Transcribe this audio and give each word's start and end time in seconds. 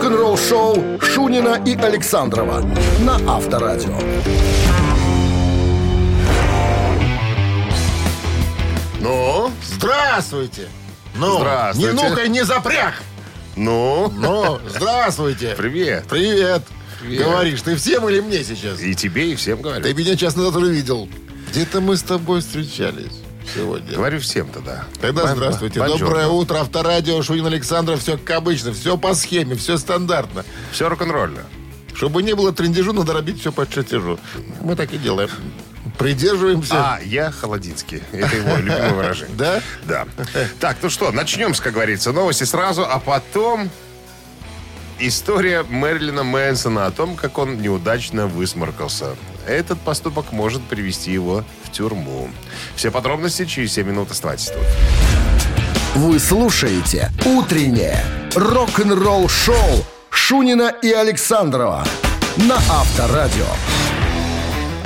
Рок-н-ролл-шоу 0.00 0.98
Шунина 1.02 1.62
и 1.66 1.76
Александрова 1.76 2.64
на 3.00 3.16
Авторадио. 3.36 3.98
Ну, 8.98 9.50
здравствуйте. 9.62 10.68
Ну, 11.16 11.36
Здравствуйте. 11.40 11.92
Не 11.92 12.02
ну-ка, 12.02 12.28
не 12.28 12.44
запряг. 12.46 12.94
Ну, 13.56 14.10
Ну, 14.16 14.58
здравствуйте. 14.70 15.54
привет. 15.58 16.06
Привет. 16.08 16.62
Привет. 17.02 17.22
Говоришь, 17.22 17.60
ты 17.60 17.76
всем 17.76 18.08
или 18.08 18.20
мне 18.20 18.42
сейчас? 18.42 18.80
И 18.80 18.94
тебе, 18.94 19.32
и 19.32 19.34
всем 19.34 19.60
говорю. 19.60 19.82
Ты 19.82 19.92
меня 19.92 20.16
часто 20.16 20.38
назад 20.40 20.56
уже 20.56 20.72
видел. 20.72 21.10
Где-то 21.50 21.82
мы 21.82 21.98
с 21.98 22.02
тобой 22.02 22.40
встречались 22.40 23.19
сегодня. 23.54 23.96
Говорю 23.96 24.20
всем 24.20 24.48
тогда. 24.48 24.84
Тогда 25.00 25.22
Бон- 25.26 25.36
здравствуйте. 25.36 25.80
бонжорно. 25.80 26.06
Доброе 26.06 26.26
утро. 26.28 26.58
Авторадио, 26.58 27.22
Шунин 27.22 27.46
Александров. 27.46 28.00
Все 28.00 28.16
как 28.18 28.38
обычно. 28.38 28.72
Все 28.72 28.96
по 28.96 29.14
схеме, 29.14 29.54
все 29.56 29.78
стандартно. 29.78 30.44
Все 30.72 30.88
рок-н-ролльно. 30.88 31.42
Чтобы 31.94 32.22
не 32.22 32.34
было 32.34 32.52
трендежу, 32.52 32.92
надо 32.92 33.12
робить 33.12 33.40
все 33.40 33.52
по 33.52 33.66
чертежу. 33.68 34.18
Мы 34.62 34.76
так 34.76 34.92
и 34.92 34.98
делаем. 34.98 35.30
Придерживаемся. 35.98 36.74
А, 36.94 37.00
я 37.04 37.30
Холодинский. 37.30 38.02
Это 38.12 38.36
его 38.36 38.56
любимое 38.56 38.92
выражение. 38.94 39.36
Да? 39.36 39.60
Да. 39.84 40.06
Так, 40.58 40.78
ну 40.82 40.88
что, 40.88 41.10
начнем, 41.10 41.52
как 41.52 41.74
говорится, 41.74 42.12
новости 42.12 42.44
сразу, 42.44 42.86
а 42.88 42.98
потом 43.00 43.68
история 44.98 45.62
Мэрилина 45.62 46.22
Мэнсона 46.22 46.86
о 46.86 46.90
том, 46.90 47.16
как 47.16 47.38
он 47.38 47.60
неудачно 47.60 48.26
высморкался. 48.26 49.16
Этот 49.46 49.78
поступок 49.80 50.32
может 50.32 50.62
привести 50.62 51.12
его 51.12 51.44
в 51.70 51.72
тюрьму. 51.72 52.28
Все 52.76 52.90
подробности 52.90 53.44
через 53.44 53.72
7 53.74 53.86
минут. 53.86 54.10
Оставайтесь 54.10 54.46
тут. 54.46 54.64
Вы 55.94 56.18
слушаете 56.18 57.10
«Утреннее 57.24 58.04
рок-н-ролл-шоу» 58.34 59.84
Шунина 60.10 60.74
и 60.82 60.92
Александрова 60.92 61.84
на 62.36 62.56
Авторадио. 62.56 63.46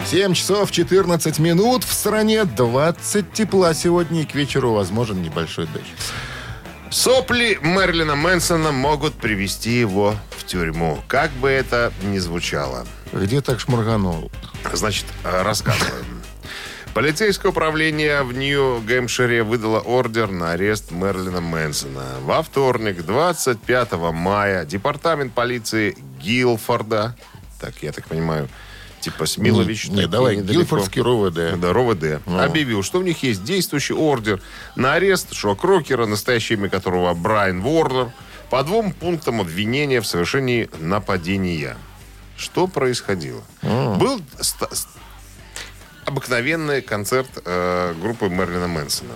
7 0.07 0.35
часов 0.35 0.71
14 0.71 1.39
минут. 1.39 1.85
В 1.85 1.93
стране 1.93 2.45
20 2.45 3.33
тепла 3.33 3.75
сегодня 3.75 4.23
и 4.23 4.25
к 4.25 4.35
вечеру 4.35 4.73
возможен 4.73 5.23
небольшой 5.23 5.67
дождь. 5.67 5.87
Сопли 6.91 7.59
Мэрилина 7.61 8.15
Мэнсона 8.15 8.71
могут 8.71 9.15
привести 9.15 9.73
его 9.73 10.15
в 10.31 10.45
тюрьму. 10.45 11.01
Как 11.09 11.31
бы 11.33 11.48
это 11.51 11.93
ни 12.03 12.19
звучало. 12.19 12.87
Где 13.13 13.41
так 13.41 13.61
шморганул? 13.61 14.31
Значит, 14.73 15.07
э, 15.25 15.43
рассказываем. 15.43 16.23
Полицейское 16.95 17.50
управление 17.50 18.23
в 18.23 18.33
Нью-Гэмпшире 18.33 19.42
выдало 19.42 19.81
ордер 19.81 20.31
на 20.31 20.53
арест 20.53 20.92
Мерлина 20.92 21.41
Мэнсона. 21.41 22.05
Во 22.23 22.41
вторник, 22.42 23.05
25 23.05 23.92
мая, 24.12 24.64
департамент 24.64 25.33
полиции 25.33 25.97
Гилфорда, 26.23 27.17
так 27.61 27.75
я 27.83 27.91
так 27.91 28.06
понимаю, 28.06 28.48
типа 29.01 29.27
Смилович. 29.27 29.89
Не, 29.89 30.03
не, 30.03 30.06
давай, 30.06 30.36
недалеко. 30.36 30.61
Гилфордский 30.61 31.03
РОВД. 31.03 31.59
Да, 31.61 31.73
РОВД. 31.73 32.20
Объявил, 32.28 32.84
что 32.84 33.01
у 33.01 33.03
них 33.03 33.25
есть 33.25 33.42
действующий 33.42 33.95
ордер 33.95 34.41
на 34.77 34.95
арест 34.95 35.33
шок-рокера, 35.34 36.06
настоящее 36.06 36.58
имя 36.58 36.69
которого 36.69 37.12
Брайан 37.14 37.61
Ворнер, 37.61 38.12
по 38.51 38.62
двум 38.62 38.92
пунктам 38.92 39.41
обвинения 39.41 40.01
в 40.01 40.06
совершении 40.06 40.70
нападения. 40.79 41.77
Что 42.36 42.69
происходило? 42.69 43.42
Был 43.62 44.20
ста- 44.41 44.69
с- 44.73 44.86
обыкновенный 46.07 46.83
концерт 46.83 47.29
э, 47.45 47.95
группы 48.01 48.29
Мерлина 48.29 48.69
Мэнсона. 48.69 49.15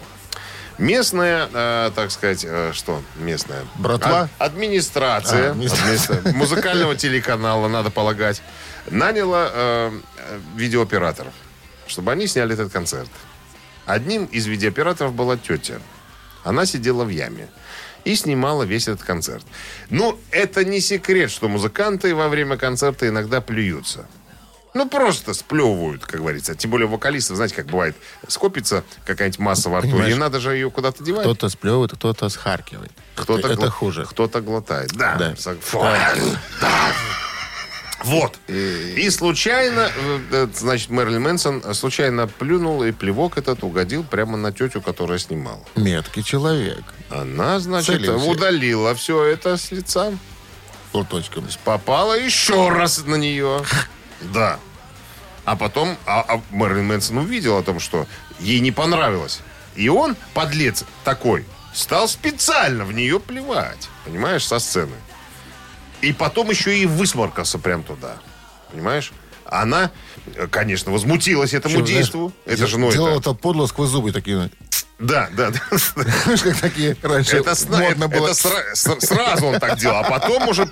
Местная, 0.78 1.48
э, 1.52 1.90
так 1.94 2.10
сказать, 2.10 2.44
э, 2.48 2.70
что 2.72 3.02
местная? 3.16 3.64
Братва? 3.76 4.28
А- 4.38 4.44
администрация 4.44 5.48
А, 5.48 5.50
администрация. 5.50 6.18
администра- 6.20 6.32
музыкального 6.36 6.94
телеканала, 6.96 7.68
надо 7.68 7.90
полагать, 7.90 8.42
наняла 8.90 9.50
э, 9.52 10.00
видеооператоров, 10.54 11.32
чтобы 11.88 12.12
они 12.12 12.26
сняли 12.28 12.54
этот 12.54 12.72
концерт. 12.72 13.10
Одним 13.86 14.26
из 14.26 14.46
видеооператоров 14.46 15.14
была 15.14 15.36
тетя. 15.36 15.80
Она 16.44 16.64
сидела 16.66 17.04
в 17.04 17.08
яме 17.08 17.48
и 18.04 18.14
снимала 18.14 18.62
весь 18.62 18.86
этот 18.86 19.02
концерт. 19.02 19.44
Ну, 19.90 20.18
это 20.30 20.64
не 20.64 20.80
секрет, 20.80 21.30
что 21.30 21.48
музыканты 21.48 22.14
во 22.14 22.28
время 22.28 22.56
концерта 22.56 23.08
иногда 23.08 23.40
плюются. 23.40 24.06
Ну, 24.78 24.88
просто 24.88 25.34
сплевывают, 25.34 26.06
как 26.06 26.20
говорится. 26.20 26.54
Тем 26.54 26.70
более 26.70 26.86
вокалисты, 26.86 27.34
знаете, 27.34 27.56
как 27.56 27.66
бывает, 27.66 27.96
скопится 28.28 28.84
какая-нибудь 29.04 29.40
масса 29.40 29.68
во 29.70 29.80
рту, 29.80 30.00
и 30.04 30.14
надо 30.14 30.38
же 30.38 30.54
ее 30.54 30.70
куда-то 30.70 31.02
девать. 31.02 31.22
Кто-то 31.24 31.48
сплевывает, 31.48 31.90
кто-то 31.92 32.28
схаркивает. 32.28 32.92
Кто-то 33.16 33.48
это 33.48 33.56
гла- 33.56 33.70
хуже. 33.70 34.06
Кто-то 34.08 34.40
глотает. 34.40 34.92
Да. 34.92 35.16
Да. 35.16 35.34
Фу. 35.34 35.80
Да. 35.80 36.92
Вот. 38.04 38.38
И 38.46 39.10
случайно, 39.10 39.90
э, 39.96 40.20
э, 40.30 40.48
значит, 40.54 40.90
Мэрилин 40.90 41.22
Мэнсон 41.22 41.74
случайно 41.74 42.28
плюнул, 42.28 42.84
и 42.84 42.92
плевок 42.92 43.36
этот 43.36 43.64
угодил 43.64 44.04
прямо 44.04 44.36
на 44.36 44.52
тетю, 44.52 44.80
которая 44.80 45.18
снимала. 45.18 45.64
Меткий 45.74 46.22
человек. 46.22 46.84
Она, 47.10 47.58
значит, 47.58 47.96
Целился. 47.96 48.24
удалила 48.30 48.94
все 48.94 49.24
это 49.24 49.56
с 49.56 49.72
лица. 49.72 50.12
Платочком. 50.92 51.44
Попала 51.64 52.16
еще 52.16 52.68
раз 52.68 53.04
на 53.04 53.16
нее. 53.16 53.64
Да. 54.32 54.60
А 55.48 55.56
потом 55.56 55.96
а, 56.04 56.22
а 56.28 56.42
Мэрилин 56.50 56.84
Мэнсон 56.84 57.16
увидел 57.16 57.56
о 57.56 57.62
том, 57.62 57.80
что 57.80 58.06
ей 58.38 58.60
не 58.60 58.70
понравилось. 58.70 59.40
И 59.76 59.88
он, 59.88 60.14
подлец 60.34 60.84
такой, 61.04 61.46
стал 61.72 62.06
специально 62.06 62.84
в 62.84 62.92
нее 62.92 63.18
плевать. 63.18 63.88
Понимаешь, 64.04 64.46
со 64.46 64.58
сцены. 64.58 64.96
И 66.02 66.12
потом 66.12 66.50
еще 66.50 66.76
и 66.76 66.84
высморкался 66.84 67.58
прям 67.58 67.82
туда. 67.82 68.18
Понимаешь? 68.70 69.10
Она, 69.46 69.90
конечно, 70.50 70.92
возмутилась 70.92 71.54
этому 71.54 71.76
знаешь, 71.76 71.88
действу. 71.88 72.30
это 72.44 72.66
же, 72.66 72.78
ну, 72.78 72.92
Делал 72.92 73.18
это... 73.18 73.32
подло 73.32 73.64
сквозь 73.64 73.88
зубы 73.88 74.12
такие. 74.12 74.50
Да, 74.98 75.30
да, 75.34 75.50
да. 75.50 75.60
Знаешь, 76.24 76.42
как 76.42 76.58
такие 76.58 76.94
раньше 77.00 77.38
Это, 77.38 77.54
модно 77.70 78.04
это- 78.04 78.08
было. 78.08 78.28
это 78.28 78.48
сра- 78.74 79.00
сразу 79.00 79.46
он 79.46 79.58
так 79.58 79.78
делал, 79.78 79.96
а 79.96 80.10
потом 80.10 80.46
уже, 80.48 80.68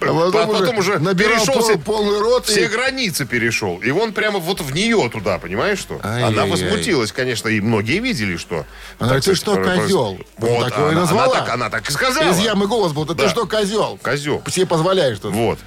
А 0.00 0.06
потом, 0.06 0.50
а 0.50 0.58
потом 0.58 0.78
уже 0.78 0.98
набирал 0.98 1.36
перешел 1.36 1.54
пол- 1.54 1.62
все, 1.62 1.78
полный 1.78 2.18
рот. 2.20 2.46
все 2.46 2.64
и- 2.64 2.68
границы 2.68 3.26
перешел. 3.26 3.76
И 3.78 3.90
он 3.90 4.12
прямо 4.12 4.38
вот 4.38 4.60
в 4.60 4.72
нее 4.74 5.10
туда, 5.12 5.38
понимаешь 5.38 5.78
что? 5.78 6.00
Ай-яй-яй. 6.02 6.28
Она 6.32 6.46
возмутилась, 6.46 7.12
конечно, 7.12 7.48
и 7.48 7.60
многие 7.60 7.98
видели, 7.98 8.36
что... 8.36 8.64
Она 8.98 9.14
так 9.14 9.24
ты 9.24 9.34
что, 9.34 9.56
козел? 9.56 10.18
Вот, 10.38 10.64
Так 10.70 10.78
она, 10.78 10.90
назвала. 10.92 11.24
она 11.24 11.34
так, 11.34 11.48
она 11.50 11.70
так 11.70 11.88
и 11.88 11.92
сказала. 11.92 12.30
Из 12.30 12.38
ямы 12.38 12.66
голос 12.66 12.92
был. 12.92 13.04
Да 13.04 13.14
Да. 13.14 13.24
ты 13.24 13.28
что, 13.30 13.46
козел? 13.46 13.98
Козел. 14.02 14.42
Себе 14.50 14.66
позволяешь 14.66 15.18
тут. 15.18 15.34
Вот. 15.34 15.58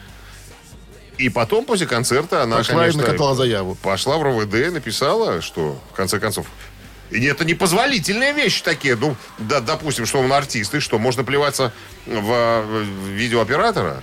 И 1.19 1.29
потом, 1.29 1.65
после 1.65 1.85
концерта, 1.85 2.41
она, 2.41 2.57
Пошла 2.57 2.75
конечно... 2.79 3.01
и 3.01 3.03
накатала 3.05 3.35
заяву. 3.35 3.75
Пошла 3.75 4.17
в 4.17 4.23
РОВД, 4.23 4.71
написала, 4.73 5.41
что, 5.41 5.79
в 5.91 5.95
конце 5.95 6.19
концов, 6.19 6.47
и 7.11 7.23
это 7.25 7.45
непозволительные 7.45 8.33
вещи 8.33 8.63
такие. 8.63 8.95
Ну, 8.95 9.15
да, 9.37 9.59
допустим, 9.59 10.07
что 10.07 10.19
он 10.19 10.33
артист, 10.33 10.73
и 10.73 10.79
что, 10.79 10.97
можно 10.97 11.23
плеваться 11.23 11.71
в, 12.07 12.61
в 12.63 13.07
видеооператора? 13.09 14.01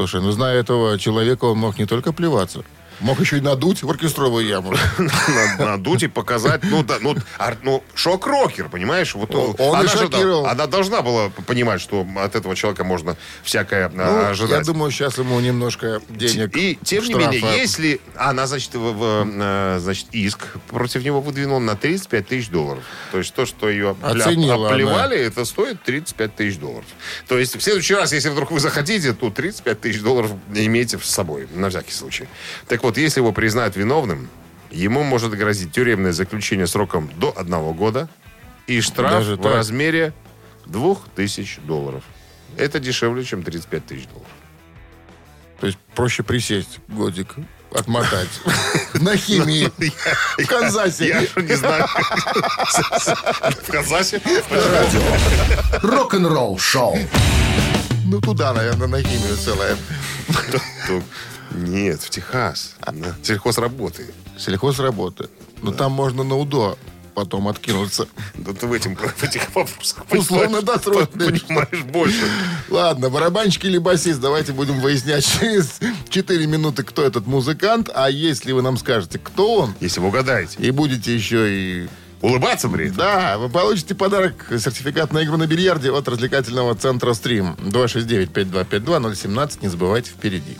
Слушай, 0.00 0.22
ну 0.22 0.30
зная 0.30 0.58
этого 0.58 0.98
человека, 0.98 1.44
он 1.44 1.58
мог 1.58 1.78
не 1.78 1.84
только 1.84 2.14
плеваться. 2.14 2.64
Мог 3.00 3.20
еще 3.20 3.38
и 3.38 3.40
надуть 3.40 3.82
в 3.82 3.90
оркестровую 3.90 4.46
яму. 4.46 4.74
Надуть 5.58 6.02
и 6.02 6.08
показать. 6.08 6.62
Ну, 6.64 6.82
да, 6.82 6.98
ну, 7.00 7.16
ну 7.62 7.82
шок-рокер, 7.94 8.68
понимаешь? 8.68 9.14
Вот, 9.14 9.34
Он- 9.34 9.54
он 9.58 9.74
она, 9.76 9.84
и 9.84 9.88
же 9.88 9.98
шокировал. 9.98 10.46
она 10.46 10.66
должна 10.66 11.02
была 11.02 11.30
понимать, 11.46 11.80
что 11.80 12.06
от 12.16 12.34
этого 12.36 12.54
человека 12.54 12.84
можно 12.84 13.16
всякое 13.42 13.86
а, 13.86 13.90
Ну, 13.94 14.30
ожидать. 14.30 14.50
я 14.58 14.64
думаю, 14.64 14.90
сейчас 14.90 15.18
ему 15.18 15.40
немножко 15.40 16.00
денег 16.08 16.56
И 16.56 16.78
тем 16.84 17.04
не 17.04 17.10
штрафа. 17.10 17.30
менее, 17.32 17.58
если 17.58 18.00
она, 18.16 18.46
значит, 18.46 18.74
в- 18.74 19.26
э, 19.26 19.78
значит, 19.80 20.06
иск 20.12 20.46
против 20.68 21.02
него 21.04 21.20
выдвинул 21.20 21.60
на 21.60 21.76
35 21.76 22.26
тысяч 22.28 22.48
долларов. 22.50 22.84
То 23.12 23.18
есть 23.18 23.32
то, 23.34 23.46
что 23.46 23.68
ее 23.70 23.96
Оценила 24.02 24.68
оплевали, 24.68 25.16
это 25.18 25.44
стоит 25.44 25.82
35 25.82 26.36
тысяч 26.36 26.58
долларов. 26.58 26.84
То 27.28 27.38
есть 27.38 27.56
в 27.56 27.60
следующий 27.62 27.94
раз, 27.94 28.12
если 28.12 28.28
вдруг 28.28 28.50
вы 28.50 28.60
захотите, 28.60 29.12
то 29.12 29.30
35 29.30 29.80
тысяч 29.80 30.00
долларов 30.00 30.32
имейте 30.54 30.98
с 30.98 31.04
собой, 31.08 31.48
на 31.54 31.70
всякий 31.70 31.92
случай. 31.92 32.28
Так 32.68 32.82
вот, 32.82 32.89
если 32.96 33.20
его 33.20 33.32
признают 33.32 33.76
виновным, 33.76 34.28
ему 34.70 35.02
может 35.02 35.32
грозить 35.32 35.72
тюремное 35.72 36.12
заключение 36.12 36.66
сроком 36.66 37.10
до 37.16 37.32
одного 37.36 37.74
года 37.74 38.08
и 38.66 38.80
штраф 38.80 39.10
Даже 39.10 39.36
в 39.36 39.42
так? 39.42 39.54
размере 39.54 40.12
2000 40.66 41.60
долларов. 41.62 42.04
Это 42.56 42.78
дешевле, 42.78 43.24
чем 43.24 43.42
35 43.42 43.86
тысяч 43.86 44.06
долларов. 44.06 44.28
То 45.60 45.66
есть 45.66 45.78
проще 45.94 46.22
присесть 46.22 46.78
годик, 46.88 47.34
отмотать. 47.74 48.28
На 48.94 49.16
химии. 49.16 49.70
В 50.38 50.46
Канзасе. 50.46 51.08
Я 51.08 51.20
же 51.20 51.46
не 51.46 51.54
знаю. 51.54 51.86
В 51.86 53.70
Казасе? 53.70 54.20
Рок-н-ролл 55.82 56.58
шоу. 56.58 56.98
Ну, 58.06 58.20
туда, 58.20 58.52
наверное, 58.52 58.88
на 58.88 59.02
химию 59.02 59.36
целая. 59.36 59.76
Нет, 61.68 62.00
в 62.02 62.10
Техас. 62.10 62.74
На 62.90 63.16
сельхозработы. 63.22 64.06
Сельхозработа. 64.38 65.28
Ну, 65.62 65.72
там 65.72 65.92
можно 65.92 66.22
на 66.24 66.36
УДО 66.36 66.78
потом 67.14 67.48
откинуться. 67.48 68.06
Да 68.34 68.52
ты 68.54 68.66
в, 68.66 68.72
этим, 68.72 68.96
в 68.96 69.22
этих 69.22 69.54
вопросах 69.54 70.04
Условно 70.10 70.62
досрочно. 70.62 71.06
понимаешь 71.26 71.82
больше. 71.84 72.22
Ладно, 72.70 73.10
барабанщик 73.10 73.64
или 73.66 73.76
басист, 73.78 74.20
давайте 74.20 74.52
будем 74.52 74.80
выяснять 74.80 75.26
через 75.40 75.80
4 76.08 76.46
минуты, 76.46 76.82
кто 76.82 77.02
этот 77.04 77.26
музыкант. 77.26 77.90
А 77.94 78.08
если 78.08 78.52
вы 78.52 78.62
нам 78.62 78.78
скажете, 78.78 79.18
кто 79.18 79.54
он, 79.56 79.74
Если 79.80 80.00
вы 80.00 80.08
угадаете. 80.08 80.56
и 80.62 80.70
будете 80.70 81.14
еще 81.14 81.52
и... 81.52 81.88
Улыбаться 82.22 82.68
при 82.68 82.86
этом? 82.86 82.96
Да, 82.98 83.38
вы 83.38 83.48
получите 83.48 83.94
подарок, 83.94 84.46
сертификат 84.50 85.12
на 85.12 85.24
игру 85.24 85.36
на 85.38 85.46
бильярде 85.46 85.90
от 85.90 86.06
развлекательного 86.06 86.74
центра 86.74 87.12
«Стрим». 87.14 87.54
269-5252-017, 87.64 89.58
не 89.62 89.68
забывайте, 89.68 90.10
впереди. 90.10 90.56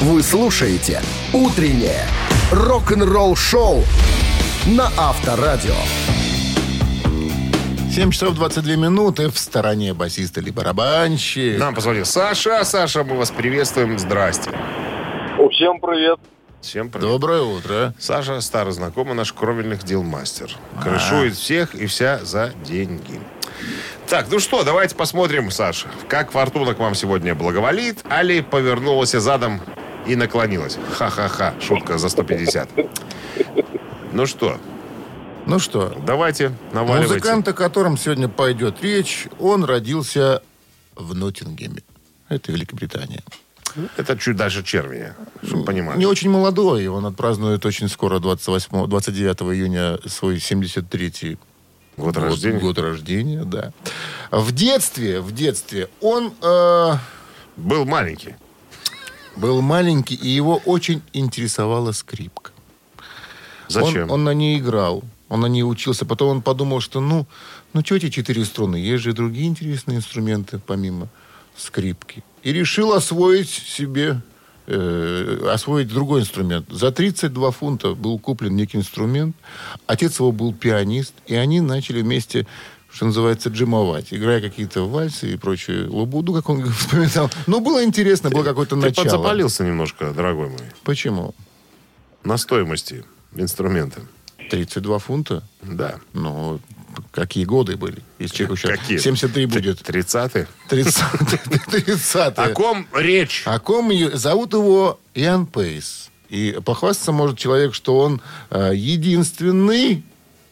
Вы 0.00 0.22
слушаете 0.22 1.02
«Утреннее 1.32 2.06
рок-н-ролл-шоу» 2.52 3.82
на 4.68 4.92
Авторадио. 4.96 5.74
7 7.92 8.12
часов 8.12 8.36
22 8.36 8.76
минуты 8.76 9.28
в 9.28 9.36
стороне 9.36 9.94
басиста 9.94 10.38
или 10.38 10.52
барабанщик. 10.52 11.58
Нам 11.58 11.74
позвонил 11.74 12.04
Саша. 12.04 12.62
Саша, 12.62 13.02
мы 13.02 13.16
вас 13.16 13.32
приветствуем. 13.32 13.98
Здрасте. 13.98 14.52
Всем 15.52 15.80
привет. 15.80 16.20
Всем 16.60 16.90
привет. 16.90 17.08
Доброе 17.08 17.42
утро. 17.42 17.92
Саша, 17.98 18.40
старый 18.40 18.74
знакомый 18.74 19.14
наш 19.14 19.32
кровельных 19.32 19.82
дел 19.82 20.04
мастер. 20.04 20.52
Крышует 20.80 21.34
всех 21.34 21.74
и 21.74 21.86
вся 21.86 22.24
за 22.24 22.52
деньги. 22.64 23.18
Так, 24.08 24.26
ну 24.30 24.38
что, 24.38 24.62
давайте 24.62 24.94
посмотрим, 24.94 25.50
Саша, 25.50 25.88
как 26.08 26.30
фортуна 26.30 26.74
к 26.74 26.78
вам 26.78 26.94
сегодня 26.94 27.34
благоволит, 27.34 27.98
али 28.08 28.42
повернулась 28.42 29.10
задом 29.10 29.60
и 30.08 30.16
наклонилась. 30.16 30.78
Ха-ха-ха, 30.96 31.54
шутка 31.60 31.98
за 31.98 32.08
150. 32.08 32.68
Ну 34.12 34.26
что, 34.26 34.58
Ну 35.46 35.58
что, 35.58 35.94
давайте, 36.06 36.52
наваливайте. 36.72 37.14
музыкант, 37.14 37.48
о 37.48 37.52
котором 37.52 37.96
сегодня 37.98 38.28
пойдет 38.28 38.82
речь, 38.82 39.26
он 39.38 39.64
родился 39.64 40.42
в 40.96 41.14
Ноттингеме. 41.14 41.82
Это 42.28 42.52
Великобритания. 42.52 43.22
Это 43.96 44.16
чуть 44.18 44.36
дальше 44.36 44.62
червеня, 44.64 45.14
чтобы 45.42 45.64
понимать. 45.64 45.96
Не 45.98 46.06
очень 46.06 46.30
молодой, 46.30 46.86
он 46.88 47.04
отпразднует 47.06 47.64
очень 47.66 47.88
скоро, 47.88 48.18
28, 48.18 48.86
29 48.88 49.42
июня, 49.54 49.98
свой 50.06 50.36
73-й 50.36 51.38
Год 51.98 52.16
рождения. 52.16 52.58
Год 52.58 52.78
рождения, 52.78 53.44
да. 53.44 53.72
В 54.30 54.52
детстве, 54.52 55.20
в 55.20 55.32
детстве 55.32 55.88
он 56.00 56.32
э, 56.42 56.92
Был 57.56 57.84
маленький. 57.84 58.36
Был 59.38 59.62
маленький, 59.62 60.14
и 60.14 60.28
его 60.28 60.60
очень 60.64 61.02
интересовала 61.12 61.92
скрипка. 61.92 62.52
Зачем? 63.68 64.04
Он, 64.04 64.10
он 64.10 64.24
на 64.24 64.34
ней 64.34 64.58
играл, 64.58 65.04
он 65.28 65.40
на 65.40 65.46
ней 65.46 65.62
учился. 65.62 66.04
Потом 66.04 66.28
он 66.28 66.42
подумал, 66.42 66.80
что 66.80 67.00
ну, 67.00 67.26
ну 67.72 67.82
что 67.84 67.96
эти 67.96 68.10
четыре 68.10 68.44
струны? 68.44 68.76
Есть 68.76 69.04
же 69.04 69.10
и 69.10 69.12
другие 69.12 69.46
интересные 69.46 69.98
инструменты, 69.98 70.58
помимо 70.58 71.08
скрипки. 71.56 72.22
И 72.42 72.52
решил 72.52 72.92
освоить 72.92 73.48
себе, 73.48 74.20
э, 74.66 75.48
освоить 75.52 75.88
другой 75.88 76.22
инструмент. 76.22 76.66
За 76.70 76.90
32 76.90 77.50
фунта 77.50 77.94
был 77.94 78.18
куплен 78.18 78.56
некий 78.56 78.78
инструмент. 78.78 79.36
Отец 79.86 80.18
его 80.18 80.32
был 80.32 80.54
пианист, 80.54 81.14
и 81.26 81.34
они 81.34 81.60
начали 81.60 82.02
вместе 82.02 82.46
что 82.90 83.06
называется, 83.06 83.48
джимовать, 83.50 84.08
играя 84.12 84.40
какие-то 84.40 84.88
вальсы 84.88 85.32
и 85.34 85.36
прочую 85.36 85.92
лабуду, 85.94 86.32
как 86.32 86.48
он 86.48 86.70
вспоминал. 86.72 87.30
Но 87.46 87.60
было 87.60 87.84
интересно, 87.84 88.30
было 88.30 88.44
какое-то 88.44 88.76
Ты 88.76 88.82
начало. 88.82 89.04
подзапалился 89.04 89.64
немножко, 89.64 90.12
дорогой 90.12 90.48
мой, 90.48 90.58
Почему? 90.84 91.34
на 92.24 92.36
стоимости 92.36 93.04
инструмента. 93.34 94.00
32 94.50 94.98
фунта? 94.98 95.42
Да. 95.62 95.96
Ну, 96.14 96.58
какие 97.10 97.44
годы 97.44 97.76
были? 97.76 97.98
Если 98.18 98.36
человеку 98.36 98.56
сейчас 98.56 98.78
Какие? 98.78 98.98
73 98.98 99.46
будет. 99.46 99.80
30-й. 99.82 100.46
30 100.70 101.04
30 101.66 102.38
О 102.38 102.48
ком 102.54 102.86
речь? 102.94 103.42
О 103.44 103.58
ком 103.60 103.92
зовут 104.14 104.54
его 104.54 104.98
Иоанн 105.14 105.46
Пейс. 105.46 106.10
И 106.30 106.58
похвастаться 106.64 107.12
может 107.12 107.38
человек, 107.38 107.74
что 107.74 107.98
он 107.98 108.20
э, 108.50 108.72
единственный 108.74 110.02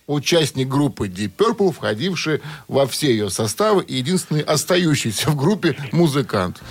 участник 0.06 0.68
группы 0.68 1.08
Deep 1.08 1.32
Purple, 1.36 1.72
входивший 1.72 2.42
во 2.68 2.86
все 2.86 3.10
ее 3.10 3.30
составы, 3.30 3.82
и 3.82 3.96
единственный 3.96 4.42
остающийся 4.42 5.30
в 5.30 5.36
группе 5.36 5.76
музыкант. 5.92 6.62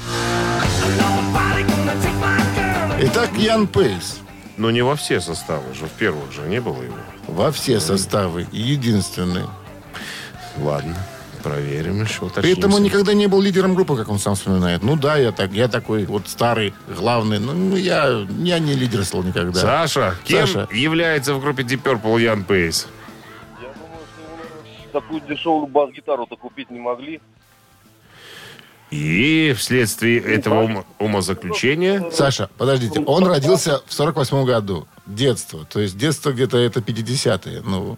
Итак, 2.99 3.29
Ян 3.37 3.67
Пейс. 3.67 4.19
Но 4.57 4.71
не 4.71 4.81
во 4.81 4.95
все 4.95 5.19
составы 5.19 5.73
же. 5.73 5.85
В 5.85 5.91
первых 5.91 6.31
же 6.31 6.41
не 6.43 6.61
было 6.61 6.81
его. 6.81 6.95
Во 7.27 7.51
все 7.51 7.81
составы. 7.81 8.47
Единственный. 8.53 9.43
Ладно. 10.57 10.95
Проверим 11.43 12.01
еще. 12.01 12.27
При 12.29 12.53
этом 12.53 12.73
он 12.73 12.81
никогда 12.81 13.13
не 13.13 13.27
был 13.27 13.39
лидером 13.39 13.75
группы, 13.75 13.95
как 13.95 14.09
он 14.09 14.17
сам 14.17 14.33
вспоминает. 14.33 14.81
Ну 14.81 14.95
да, 14.95 15.17
я 15.17 15.31
так, 15.31 15.51
я 15.51 15.67
такой 15.67 16.05
вот 16.05 16.27
старый, 16.27 16.73
главный. 16.87 17.37
Ну, 17.37 17.51
ну, 17.51 17.75
я, 17.75 18.25
я 18.39 18.57
не 18.57 18.73
лидерствовал 18.73 19.23
никогда. 19.23 19.59
Саша, 19.59 20.15
кем 20.23 20.47
Саша. 20.47 20.67
является 20.73 21.35
в 21.35 21.41
группе 21.41 21.61
Deep 21.61 21.83
Purple 21.83 22.19
Ян 22.19 22.45
Пейс? 22.45 22.87
Такую 24.95 25.19
дешевую 25.19 25.67
бас-гитару-то 25.67 26.37
купить 26.37 26.71
не 26.71 26.79
могли. 26.79 27.19
И 28.91 29.53
вследствие 29.57 30.19
этого 30.21 30.63
ума- 30.63 30.85
умозаключения... 30.99 32.09
Саша, 32.11 32.49
подождите, 32.57 33.01
он 33.01 33.25
родился 33.27 33.81
в 33.85 33.93
48 33.93 34.45
году. 34.45 34.87
Детство. 35.05 35.65
То 35.65 35.81
есть 35.81 35.97
детство 35.97 36.31
где-то 36.31 36.57
это 36.57 36.79
50-е. 36.79 37.61
Ну, 37.65 37.97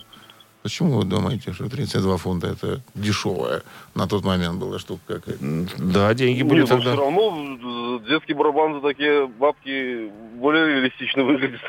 почему 0.63 0.93
вы 0.97 1.03
думаете, 1.03 1.53
что 1.53 1.69
32 1.69 2.17
фунта 2.17 2.47
это 2.47 2.81
дешевая 2.95 3.61
на 3.93 4.07
тот 4.07 4.25
момент 4.25 4.57
была 4.57 4.79
штука 4.79 5.19
какая-то? 5.19 5.67
Да, 5.77 6.11
деньги 6.15 6.41
были 6.41 6.61
Нет, 6.61 6.69
ну, 6.71 6.77
тогда. 6.77 6.93
все 6.93 6.99
равно 7.03 7.99
э, 8.01 8.09
детский 8.09 8.33
барабан 8.33 8.73
за 8.73 8.81
такие 8.81 9.27
бабки 9.27 10.09
более 10.33 10.65
реалистично 10.65 11.23
выглядит. 11.23 11.61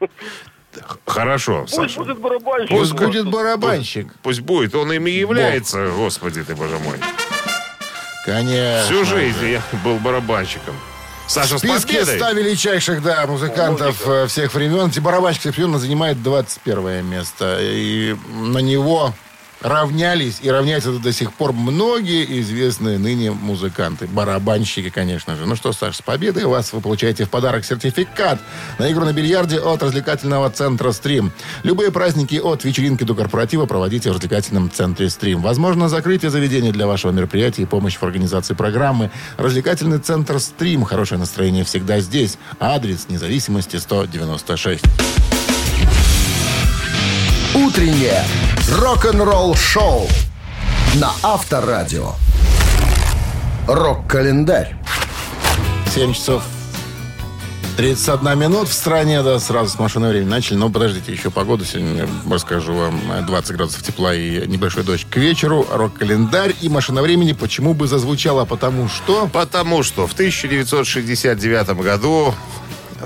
Хорошо, 1.06 1.62
Пусть 1.62 1.74
Саша. 1.74 1.98
будет 2.00 2.18
барабанщик. 2.18 2.70
Пусть 2.70 2.92
будет 2.92 3.30
барабанщик. 3.30 4.08
Пусть 4.22 4.40
будет, 4.40 4.74
он 4.74 4.92
ими 4.92 5.10
и 5.10 5.18
является, 5.18 5.88
господи 5.88 6.42
ты, 6.42 6.54
боже 6.54 6.78
мой. 6.78 6.98
Конечно. 8.24 8.84
Всю 8.86 9.04
жизнь 9.04 9.46
я 9.46 9.62
был 9.84 9.96
барабанщиком. 9.98 10.74
Саша, 11.26 11.54
В 11.54 11.58
с 11.58 11.62
списке 11.62 12.00
победой! 12.00 12.18
100 12.18 12.30
величайших, 12.32 13.02
да, 13.02 13.26
музыкантов 13.26 14.06
э, 14.06 14.26
всех 14.26 14.52
времен. 14.54 14.90
Барабанщик 15.00 15.40
всех 15.42 15.56
времен 15.56 15.78
занимает 15.78 16.22
21 16.22 17.04
место. 17.06 17.58
И 17.60 18.14
на 18.30 18.58
него 18.58 19.14
равнялись 19.64 20.40
и 20.42 20.50
равняются 20.50 20.92
до 20.92 21.12
сих 21.12 21.32
пор 21.32 21.54
многие 21.54 22.40
известные 22.40 22.98
ныне 22.98 23.32
музыканты. 23.32 24.06
Барабанщики, 24.06 24.90
конечно 24.90 25.36
же. 25.36 25.46
Ну 25.46 25.56
что, 25.56 25.72
Саш, 25.72 25.96
с 25.96 26.02
победой 26.02 26.44
вас 26.44 26.72
вы 26.74 26.82
получаете 26.82 27.24
в 27.24 27.30
подарок 27.30 27.64
сертификат 27.64 28.38
на 28.78 28.92
игру 28.92 29.06
на 29.06 29.14
бильярде 29.14 29.58
от 29.58 29.82
развлекательного 29.82 30.50
центра 30.50 30.92
«Стрим». 30.92 31.32
Любые 31.62 31.90
праздники 31.90 32.36
от 32.36 32.64
вечеринки 32.64 33.04
до 33.04 33.14
корпоратива 33.14 33.64
проводите 33.64 34.10
в 34.10 34.12
развлекательном 34.12 34.70
центре 34.70 35.08
«Стрим». 35.08 35.40
Возможно, 35.40 35.88
закрытие 35.88 36.30
заведения 36.30 36.70
для 36.70 36.86
вашего 36.86 37.10
мероприятия 37.10 37.62
и 37.62 37.66
помощь 37.66 37.96
в 37.96 38.02
организации 38.02 38.52
программы. 38.52 39.10
Развлекательный 39.38 39.98
центр 39.98 40.40
«Стрим». 40.40 40.84
Хорошее 40.84 41.18
настроение 41.18 41.64
всегда 41.64 42.00
здесь. 42.00 42.36
Адрес 42.60 43.08
независимости 43.08 43.76
196. 43.76 44.84
Утреннее 47.54 48.20
рок-н-ролл-шоу 48.68 50.08
на 50.96 51.12
Авторадио. 51.22 52.10
Рок-календарь. 53.68 54.74
7 55.94 56.14
часов 56.14 56.42
31 57.76 58.36
минут 58.36 58.68
в 58.68 58.72
стране, 58.72 59.22
да, 59.22 59.38
сразу 59.38 59.70
с 59.70 59.78
машиной 59.78 60.10
времени 60.10 60.30
начали. 60.30 60.56
Но 60.56 60.68
подождите, 60.68 61.12
еще 61.12 61.30
погоду 61.30 61.64
сегодня 61.64 62.08
расскажу 62.28 62.74
вам. 62.74 63.00
20 63.24 63.56
градусов 63.56 63.84
тепла 63.84 64.12
и 64.12 64.48
небольшой 64.48 64.82
дождь 64.82 65.06
к 65.08 65.16
вечеру. 65.16 65.64
Рок-календарь 65.70 66.56
и 66.60 66.68
машина 66.68 67.02
времени 67.02 67.34
почему 67.34 67.72
бы 67.72 67.86
зазвучала? 67.86 68.44
Потому 68.44 68.88
что... 68.88 69.28
Потому 69.32 69.84
что 69.84 70.08
в 70.08 70.12
1969 70.12 71.68
году 71.80 72.34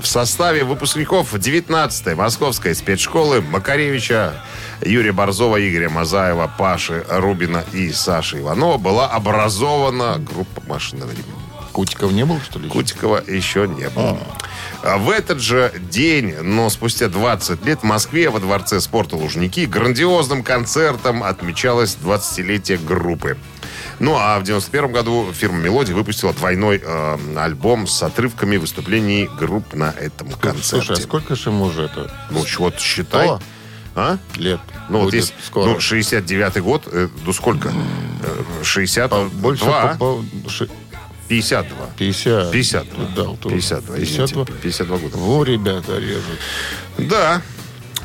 в 0.01 0.07
составе 0.07 0.63
выпускников 0.63 1.33
19-й 1.33 2.15
Московской 2.15 2.75
спецшколы 2.75 3.41
Макаревича, 3.41 4.33
Юрия 4.81 5.11
Борзова, 5.11 5.57
Игоря 5.57 5.89
Мазаева, 5.89 6.51
Паши 6.57 7.05
Рубина 7.09 7.63
и 7.73 7.91
Саши 7.91 8.39
Иванова 8.39 8.77
была 8.77 9.07
образована 9.07 10.17
группа 10.19 10.61
«Машина 10.67 11.05
времени». 11.05 11.33
Кутиков 11.71 12.11
не 12.11 12.25
было, 12.25 12.39
что 12.41 12.59
ли? 12.59 12.69
Кутикова 12.69 13.23
еще 13.25 13.67
не 13.67 13.89
было. 13.89 14.17
А 14.81 14.97
В 14.97 15.09
этот 15.09 15.39
же 15.39 15.73
день, 15.91 16.35
но 16.41 16.69
спустя 16.69 17.07
20 17.07 17.65
лет, 17.65 17.79
в 17.79 17.83
Москве 17.83 18.29
во 18.29 18.39
Дворце 18.39 18.79
спорта 18.79 19.15
«Лужники» 19.15 19.65
грандиозным 19.65 20.43
концертом 20.43 21.23
отмечалось 21.23 21.97
20-летие 22.03 22.83
группы. 22.83 23.37
Ну, 23.99 24.15
а 24.17 24.39
в 24.39 24.43
91 24.43 24.91
году 24.93 25.27
фирма 25.33 25.57
«Мелодия» 25.59 25.93
выпустила 25.93 26.33
двойной 26.33 26.81
э, 26.83 27.17
альбом 27.37 27.85
с 27.85 28.01
отрывками 28.01 28.55
выступлений 28.57 29.29
групп 29.39 29.73
на 29.73 29.91
этом 29.91 30.31
концерте. 30.31 30.63
Слушай, 30.85 30.95
а 30.97 31.01
сколько 31.01 31.35
же 31.35 31.49
ему 31.49 31.65
уже 31.65 31.83
это? 31.83 32.09
Ну, 32.29 32.43
вот 32.59 32.79
считай. 32.79 33.25
Сто? 33.27 33.41
А? 33.95 34.17
Лет. 34.37 34.59
Ну, 34.87 35.01
вот 35.01 35.13
есть, 35.13 35.33
скоро. 35.45 35.71
ну, 35.71 35.77
69-й 35.77 36.61
год, 36.61 36.83
э, 36.91 37.09
ну, 37.25 37.33
сколько? 37.33 37.69
Э, 37.69 38.63
62, 38.63 39.25
Больше 39.25 39.65
по- 39.65 39.95
по- 39.99 40.49
ши- 40.49 40.69
52. 41.27 41.75
50. 41.97 42.51
52. 42.51 43.05
Дал 43.15 43.35
тоже. 43.35 43.55
52, 43.55 43.95
извините, 43.97 44.33
52. 44.35 44.45
52 44.61 44.97
года. 44.97 45.17
Во, 45.17 45.43
ребята, 45.43 45.97
режут. 45.99 46.39
Да. 46.97 47.41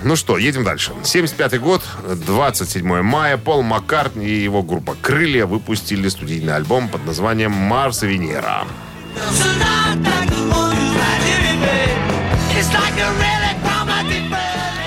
Ну 0.05 0.17
что, 0.17 0.37
едем 0.37 0.65
дальше. 0.65 0.93
75 1.03 1.61
год, 1.61 1.83
27 2.27 3.01
мая. 3.01 3.39
Пол 3.39 3.63
Маккартни 3.63 4.27
и 4.27 4.43
его 4.43 4.63
группа 4.63 4.95
«Крылья» 5.01 5.47
выпустили 5.47 6.09
студийный 6.09 6.55
альбом 6.55 6.91
под 6.91 7.07
названием 7.07 7.53
«Марс 7.53 8.03
и 8.03 8.09
Венера». 8.09 8.67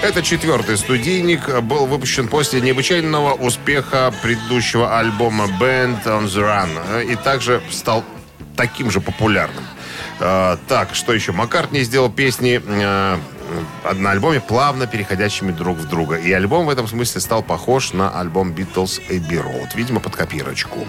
Это 0.03 0.21
четвертый 0.21 0.77
студийник, 0.77 1.61
был 1.63 1.87
выпущен 1.87 2.27
после 2.27 2.61
необычайного 2.61 3.33
успеха 3.33 4.13
предыдущего 4.21 4.99
альбома 4.99 5.45
Band 5.59 6.03
on 6.05 6.25
the 6.25 6.43
Run 6.43 7.11
и 7.11 7.15
также 7.15 7.63
стал 7.71 8.05
таким 8.55 8.91
же 8.91 9.01
популярным. 9.01 9.63
Э, 10.19 10.57
так, 10.67 10.93
что 10.93 11.13
еще? 11.13 11.31
Маккартни 11.31 11.81
сделал 11.81 12.11
песни 12.11 12.61
э, 12.63 13.17
на 13.93 14.11
альбоме, 14.11 14.39
плавно 14.39 14.87
переходящими 14.87 15.51
друг 15.51 15.77
в 15.77 15.87
друга. 15.87 16.15
И 16.15 16.31
альбом 16.31 16.65
в 16.65 16.69
этом 16.69 16.87
смысле 16.87 17.21
стал 17.21 17.43
похож 17.43 17.93
на 17.93 18.09
альбом 18.09 18.51
Beatles 18.51 19.01
Abbey 19.09 19.43
Road, 19.43 19.69
видимо, 19.75 19.99
под 19.99 20.15
копирочку. 20.15 20.85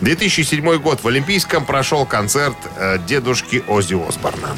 2007 0.00 0.78
год 0.78 1.02
в 1.02 1.08
Олимпийском 1.08 1.64
прошел 1.64 2.06
концерт 2.06 2.56
э, 2.76 2.98
дедушки 3.06 3.62
Оззи 3.66 3.96
Осборна. 4.08 4.56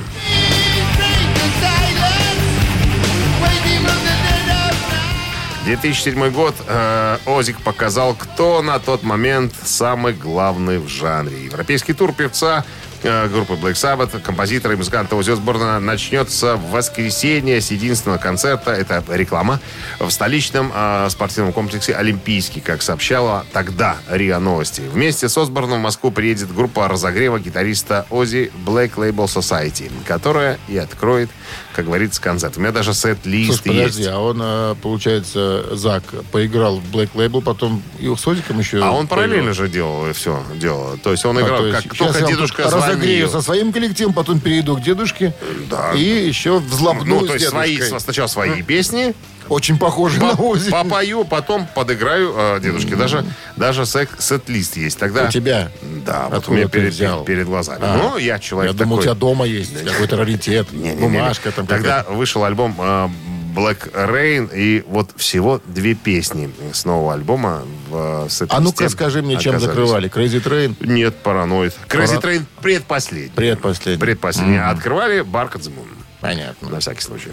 2007 5.65 6.31
год 6.31 6.57
э, 6.67 7.19
Озик 7.25 7.61
показал, 7.61 8.15
кто 8.15 8.63
на 8.63 8.81
тот 8.81 9.05
момент 9.05 9.55
самый 9.63 10.13
главный 10.13 10.79
в 10.79 10.89
жанре. 10.89 11.45
Европейский 11.45 11.93
тур 11.93 12.13
певца 12.13 12.65
э, 12.65 12.92
группы 13.03 13.55
Black 13.55 13.73
Sabbath, 13.75 14.21
композитора 14.21 14.75
и 14.75 14.77
музыканта 14.77 15.17
Оззи 15.17 15.33
Осборна 15.33 15.81
начнется 15.81 16.57
в 16.57 16.71
воскресенье 16.71 17.61
с 17.61 17.71
единственного 17.71 18.19
концерта, 18.19 18.71
это 18.73 19.03
реклама, 19.09 19.61
в 19.99 20.11
столичном 20.11 20.73
э, 20.75 21.09
спортивном 21.11 21.53
комплексе 21.53 21.95
«Олимпийский», 21.95 22.61
как 22.61 22.83
сообщала 22.83 23.45
тогда 23.53 23.97
РИА 24.11 24.39
Новости. 24.39 24.83
Вместе 24.93 25.29
с 25.29 25.37
Осборном 25.37 25.81
в 25.81 25.83
Москву 25.83 26.11
приедет 26.11 26.55
группа 26.55 26.89
разогрева 26.89 27.39
гитариста 27.39 28.07
Оззи 28.11 28.53
Black 28.65 28.95
Label 28.95 29.27
Society, 29.27 29.91
которая 30.07 30.59
и 30.69 30.77
откроет, 30.79 31.31
как 31.75 31.87
говорится, 31.87 32.21
концерт. 32.21 32.57
У 32.57 32.61
меня 32.61 32.73
даже 32.73 32.95
сет-лист 32.95 33.63
Слушай, 33.63 33.77
подожди, 33.79 34.03
есть. 34.03 34.13
а 34.13 34.19
он, 34.21 34.41
э, 34.43 34.75
получается, 34.81 35.75
Зак 35.77 36.05
поиграл 36.31 36.77
в 36.79 36.95
Black 36.95 37.11
Label, 37.15 37.43
потом 37.43 37.83
и 37.99 38.07
с 38.15 38.27
Озиком 38.27 38.59
еще... 38.59 38.83
А 38.83 38.91
он 38.93 39.07
параллельно 39.07 39.51
поиграл. 39.51 39.67
же 39.67 39.69
делал 39.69 40.13
все 40.13 40.43
дело. 40.57 40.97
То 40.99 41.13
есть 41.13 41.25
он 41.25 41.39
А, 41.39 41.41
играл, 41.43 41.59
то 41.59 41.67
есть 41.67 41.89
как 41.89 41.97
только 41.97 42.21
дедушка 42.27 42.63
тут 42.65 42.73
звонил. 42.97 43.31
со 43.31 43.43
своим 43.43 43.73
коллективом, 43.73 44.13
потом 44.13 44.41
перейду 44.41 44.77
к 44.77 44.83
дедушке. 44.83 45.33
Да. 45.71 45.93
И 45.93 46.03
еще 46.27 46.59
взлобну 46.59 47.21
Ну, 47.21 47.27
то 47.27 47.35
есть 47.35 47.49
свои, 47.49 47.79
сначала 47.81 48.27
свои 48.27 48.63
песни, 48.63 49.15
Очень 49.49 49.77
похоже 49.79 50.21
на 50.21 50.35
по- 50.37 50.43
Ози. 50.43 50.71
попою, 50.71 51.25
потом 51.25 51.67
подыграю 51.75 52.33
э, 52.37 52.61
дедушке. 52.63 52.97
Даже, 52.97 53.25
даже 53.57 53.85
сет-лист 53.87 54.77
есть. 54.77 54.99
Тогда... 54.99 55.25
У 55.27 55.29
тебя? 55.31 55.71
Да, 56.07 56.25
вот 56.27 56.35
у 56.35 56.37
Откуда 56.39 56.59
меня 56.59 56.69
перед, 56.69 56.93
взял? 56.93 57.25
перед 57.25 57.47
глазами. 57.47 57.81
А. 57.83 57.97
Ну, 57.97 58.19
я 58.19 58.39
человек 58.39 58.73
Я 58.73 58.79
думал, 58.79 58.97
у 58.97 59.01
такой. 59.01 59.05
тебя 59.15 59.21
дома 59.21 59.45
есть 59.47 59.85
какой-то 59.85 60.17
раритет, 60.17 60.73
Не-не-не. 60.73 61.01
бумажка 61.01 61.51
там 61.53 61.67
Тогда 61.67 62.05
вышел 62.09 62.45
альбом 62.45 62.75
э, 62.79 63.09
Black 63.55 63.93
Rain, 63.93 64.51
и 64.55 64.83
вот 64.89 65.11
всего 65.17 65.61
две 65.67 65.95
песни 65.95 66.51
с 66.73 66.85
нового 66.85 67.13
альбома 67.15 67.63
в 67.89 68.25
э, 68.27 68.29
сет-листе 68.31 68.57
А 68.57 68.61
ну-ка 68.61 68.89
скажи 68.89 69.23
мне, 69.23 69.37
чем 69.39 69.57
оказались. 69.57 69.75
закрывали? 69.75 70.11
Crazy 70.11 70.43
Train? 70.43 70.77
Нет, 70.87 71.17
параноид. 71.17 71.75
Crazy 71.89 72.17
Пара- 72.21 72.21
Train 72.33 72.43
предпоследний. 72.63 73.33
Предпоследний. 73.35 74.01
Предпоследний. 74.01 74.59
А 74.61 74.71
открывали 74.71 75.21
Bark 75.23 75.53
at 75.53 75.61
the 75.61 75.69
Moon. 75.71 75.87
Понятно. 76.21 76.69
На 76.71 76.81
всякий 76.81 77.03
случай. 77.03 77.29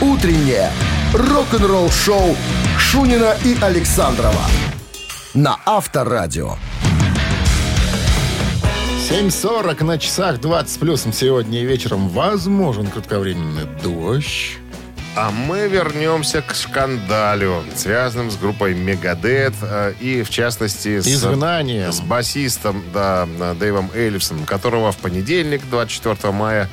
Утреннее 0.00 0.70
рок-н-ролл-шоу 1.14 2.36
Шунина 2.78 3.34
и 3.44 3.56
Александрова 3.60 4.42
на 5.34 5.56
Авторадио. 5.64 6.56
7.40 9.08 9.84
на 9.84 9.98
часах 9.98 10.40
20 10.40 10.80
плюсом 10.80 11.12
сегодня 11.12 11.64
вечером 11.64 12.08
возможен 12.08 12.88
кратковременный 12.88 13.66
дождь. 13.82 14.58
А 15.18 15.30
мы 15.30 15.66
вернемся 15.66 16.42
к 16.42 16.54
скандалю, 16.54 17.64
связанным 17.74 18.30
с 18.30 18.36
группой 18.36 18.74
Мегадет 18.74 19.54
э, 19.62 19.94
и, 19.98 20.22
в 20.22 20.28
частности, 20.28 21.00
с, 21.00 21.06
Изгнанием. 21.06 21.90
с 21.90 22.00
басистом 22.00 22.84
да, 22.92 23.26
Дэйвом 23.58 23.90
Эллифсоном, 23.94 24.44
которого 24.44 24.92
в 24.92 24.98
понедельник, 24.98 25.62
24 25.70 26.32
мая, 26.34 26.68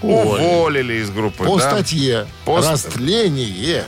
уволили 0.00 0.94
из 0.94 1.10
группы. 1.10 1.44
По 1.44 1.58
да. 1.58 1.70
статье 1.70 2.26
По 2.46 2.62
ст- 2.62 2.70
«Растление 2.70 3.46
и 3.46 3.82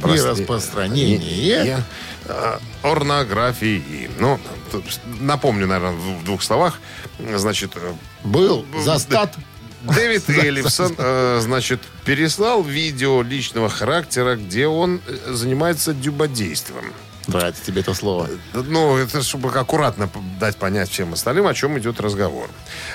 Прости- 0.00 0.26
распространение». 0.26 1.84
э, 2.24 2.58
Орнографии. 2.82 4.10
Ну, 4.18 4.40
напомню, 5.20 5.66
наверное, 5.66 5.92
в 5.92 6.24
двух 6.24 6.42
словах. 6.42 6.80
Значит, 7.36 7.72
э, 7.76 7.92
Был 8.24 8.64
застат 8.82 9.34
Дэвид 9.82 10.28
Эллифсон, 10.28 10.94
э, 10.98 11.38
значит, 11.42 11.80
переслал 12.04 12.62
видео 12.62 13.22
личного 13.22 13.68
характера, 13.68 14.36
где 14.36 14.66
он 14.66 15.00
э, 15.06 15.32
занимается 15.32 15.92
дюбодейством. 15.92 16.84
Нравится 17.28 17.64
тебе 17.64 17.82
это 17.82 17.94
слово. 17.94 18.28
Ну, 18.52 18.96
это 18.96 19.22
чтобы 19.22 19.48
аккуратно 19.50 20.10
дать 20.40 20.56
понять 20.56 20.90
всем 20.90 21.12
остальным, 21.12 21.46
о 21.46 21.54
чем 21.54 21.78
идет 21.78 22.00
разговор. 22.00 22.48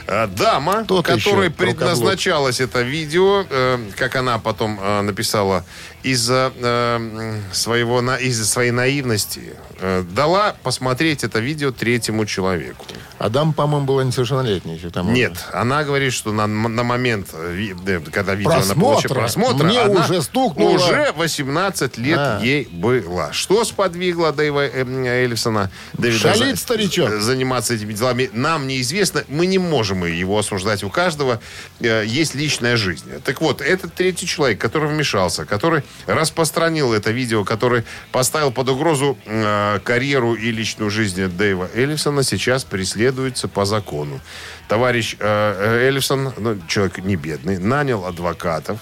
Э, 0.06 0.28
Дама, 0.28 0.84
Тот 0.86 1.06
которой 1.06 1.18
еще 1.20 1.30
рукоблуд. 1.32 1.56
предназначалось 1.56 2.60
это 2.60 2.82
видео, 2.82 3.46
э, 3.50 3.78
как 3.96 4.16
она 4.18 4.38
потом 4.38 4.80
э, 4.82 5.02
написала, 5.02 5.64
из-за 6.04 6.54
э, 6.56 7.40
своего 7.52 8.02
на- 8.02 8.18
из-за 8.18 8.46
своей 8.46 8.72
наивности 8.72 9.56
э, 9.80 10.04
дала 10.12 10.56
посмотреть 10.64 11.24
это 11.24 11.40
видео 11.40 11.72
третьему 11.72 12.26
человеку. 12.26 12.86
Адам, 13.20 13.52
по-моему, 13.54 13.86
была 13.88 14.04
несовершеннолетняя 14.04 14.76
еще 14.78 14.90
там. 14.92 15.12
Нет, 15.12 15.34
она 15.52 15.84
говорит, 15.84 16.14
что 16.14 16.32
на, 16.32 16.46
на 16.48 16.84
момент, 16.84 17.30
э, 17.34 17.74
э, 17.88 18.00
когда 18.12 18.36
видео 18.36 18.52
она 18.52 18.60
Просмотра. 18.62 18.86
получила 18.86 19.14
просмотра, 19.16 19.64
Мне 19.66 19.82
она 19.82 20.02
уже 20.06 20.22
стукнуло. 20.22 20.70
Уже 20.76 21.12
18 21.16 21.98
лет 21.98 22.18
А. 22.20 22.40
ей 22.44 22.68
было. 22.72 23.34
Что 23.34 23.66
сподвигло 23.66 24.32
Дэйва 24.32 24.68
э, 24.68 25.24
Эллифсона 25.24 25.72
Дэвида 25.94 26.20
Шалит 26.36 26.56
за- 26.56 26.62
старичок. 26.62 27.10
заниматься 27.22 27.74
этими 27.74 27.94
делами, 27.94 28.30
нам 28.34 28.68
неизвестно. 28.68 29.24
Мы 29.28 29.48
не 29.48 29.58
можем 29.58 30.06
его 30.06 30.38
осуждать. 30.38 30.84
У 30.84 30.90
каждого 30.90 31.42
э, 31.80 32.04
есть 32.06 32.36
личная 32.36 32.78
жизнь. 32.78 33.10
Так 33.26 33.42
вот, 33.42 33.62
этот 33.62 33.96
третий 33.96 34.28
человек, 34.28 34.62
который 34.62 34.90
вмешался, 34.90 35.46
который 35.46 35.82
распространил 36.08 36.94
это 36.94 37.12
видео, 37.12 37.44
который 37.44 37.84
поставил 38.12 38.52
под 38.52 38.70
угрозу 38.70 39.18
э, 39.26 39.80
карьеру 39.84 40.34
и 40.34 40.52
личную 40.52 40.90
жизнь 40.90 41.28
Дэйва 41.28 41.70
Эллифсона, 41.74 42.24
сейчас 42.24 42.64
преследуется 42.64 43.48
по 43.48 43.66
закону. 43.66 44.20
Товарищ 44.68 45.16
э, 45.20 45.88
Эллифсон, 45.88 46.34
ну, 46.38 46.58
человек 46.68 47.00
не 47.00 47.16
бедный, 47.16 47.58
нанял 47.58 48.06
адвокатов, 48.06 48.80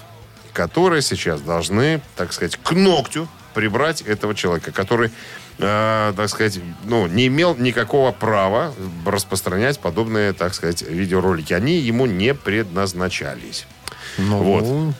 которые 0.52 1.02
сейчас 1.02 1.40
должны, 1.40 2.00
так 2.16 2.32
сказать, 2.32 2.56
к 2.56 2.72
ногтю 2.72 3.28
прибрать 3.54 4.02
этого 4.02 4.34
человека, 4.34 4.70
который, 4.70 5.10
э, 5.58 6.12
так 6.16 6.28
сказать, 6.28 6.60
ну, 6.84 7.06
не 7.06 7.26
имел 7.26 7.56
никакого 7.56 8.12
права 8.12 8.74
распространять 9.04 9.80
подобные, 9.80 10.32
так 10.32 10.54
сказать, 10.54 10.82
видеоролики. 10.82 11.54
Они 11.54 11.78
ему 11.78 12.06
не 12.06 12.34
предназначались. 12.34 13.66
Ну, 14.18 14.42
Вот. 14.42 14.94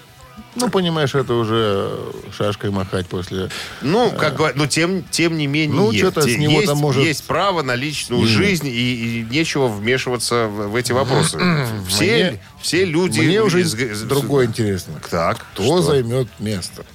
Ну, 0.55 0.71
понимаешь, 0.71 1.15
это 1.15 1.35
уже 1.35 1.99
шашкой 2.37 2.71
махать 2.71 3.07
после... 3.07 3.51
Ну, 3.83 4.11
как 4.11 4.37
говорят, 4.37 4.57
но 4.57 4.67
тем, 4.67 5.05
тем 5.11 5.37
не 5.37 5.47
менее, 5.47 5.77
Ну, 5.77 5.91
есть, 5.91 5.99
что-то 6.03 6.23
с 6.23 6.27
него 6.37 6.53
есть, 6.53 6.67
там 6.67 6.79
может- 6.79 7.05
есть 7.05 7.25
право 7.27 7.61
на 7.63 7.75
личную 7.75 8.27
жизнь, 8.27 8.67
и, 8.67 8.71
и 9.21 9.27
нечего 9.31 9.69
вмешиваться 9.69 10.47
в, 10.47 10.69
в 10.69 10.77
эти 10.77 10.93
вопросы. 10.93 11.39
Все, 11.89 12.05
Мне- 12.31 12.41
все 12.63 12.85
люди... 12.87 13.21
Мне 13.21 13.43
уже 13.43 13.61
из- 13.61 13.75
другое 14.03 14.47
интересно. 14.47 14.95
Так, 15.11 15.45
Кто 15.53 15.63
что? 15.63 15.83
займет 15.83 16.29
место? 16.39 16.87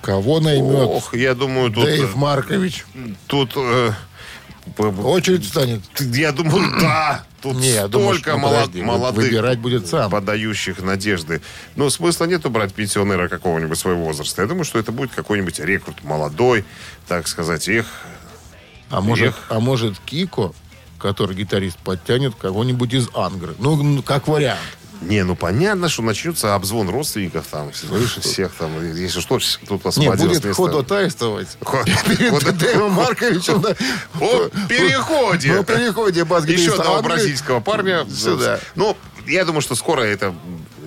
Кого 0.00 0.38
наймет 0.38 0.88
Ох, 0.88 1.14
я 1.14 1.34
думаю, 1.34 1.72
тут... 1.72 1.84
Дэйв 1.86 2.14
Маркович? 2.14 2.84
Тут... 3.26 3.52
э, 3.56 3.90
Очередь 4.76 5.44
встанет. 5.44 5.82
Я 5.98 6.30
думаю, 6.32 6.70
да. 6.80 7.24
Тут 7.40 7.56
Не, 7.56 7.86
думаю, 7.86 8.14
столько 8.18 8.30
что, 8.30 8.32
ну, 8.32 8.38
молод- 8.38 8.60
подожди, 8.66 8.82
молодых 8.82 9.24
выбирать 9.24 9.58
будет 9.60 9.86
сам. 9.86 10.10
подающих 10.10 10.82
надежды. 10.82 11.40
Но 11.76 11.88
смысла 11.88 12.24
нету 12.24 12.50
брать 12.50 12.74
пенсионера 12.74 13.28
какого-нибудь 13.28 13.78
своего 13.78 14.04
возраста. 14.06 14.42
Я 14.42 14.48
думаю, 14.48 14.64
что 14.64 14.78
это 14.78 14.90
будет 14.90 15.12
какой-нибудь 15.12 15.60
рекрут 15.60 16.02
молодой, 16.02 16.64
так 17.06 17.28
сказать, 17.28 17.68
их. 17.68 17.86
А 18.90 19.00
может, 19.00 19.28
Эх. 19.28 19.46
а 19.50 19.60
может 19.60 19.98
Кико, 20.00 20.52
который 20.98 21.36
гитарист, 21.36 21.78
подтянет 21.78 22.34
кого-нибудь 22.34 22.92
из 22.94 23.08
Ангры? 23.14 23.54
Ну, 23.58 23.76
ну, 23.76 24.02
как 24.02 24.26
вариант. 24.26 24.58
Не, 25.00 25.22
ну 25.24 25.36
понятно, 25.36 25.88
что 25.88 26.02
начнется 26.02 26.54
обзвон 26.54 26.88
родственников 26.88 27.46
там, 27.50 27.72
слышишь, 27.72 28.22
всех 28.22 28.52
там, 28.54 28.70
если 28.96 29.20
что, 29.20 29.38
тут 29.66 29.84
Не, 29.84 29.88
освободилось 29.88 30.38
будет 30.38 30.44
место. 30.46 30.62
ходатайствовать. 30.62 31.48
Хо- 31.62 31.84
Перед 32.06 32.58
Дэйвом 32.58 32.92
Марковичем 32.92 33.64
О 34.20 34.48
переходе. 34.68 35.54
на 35.54 35.64
переходе 35.64 36.20
Еще 36.52 36.74
одного 36.74 37.02
бразильского 37.02 37.60
парня. 37.60 38.04
Сюда. 38.10 38.58
Ну, 38.74 38.96
я 39.26 39.44
думаю, 39.44 39.60
что 39.60 39.74
скоро 39.74 40.02
это 40.02 40.34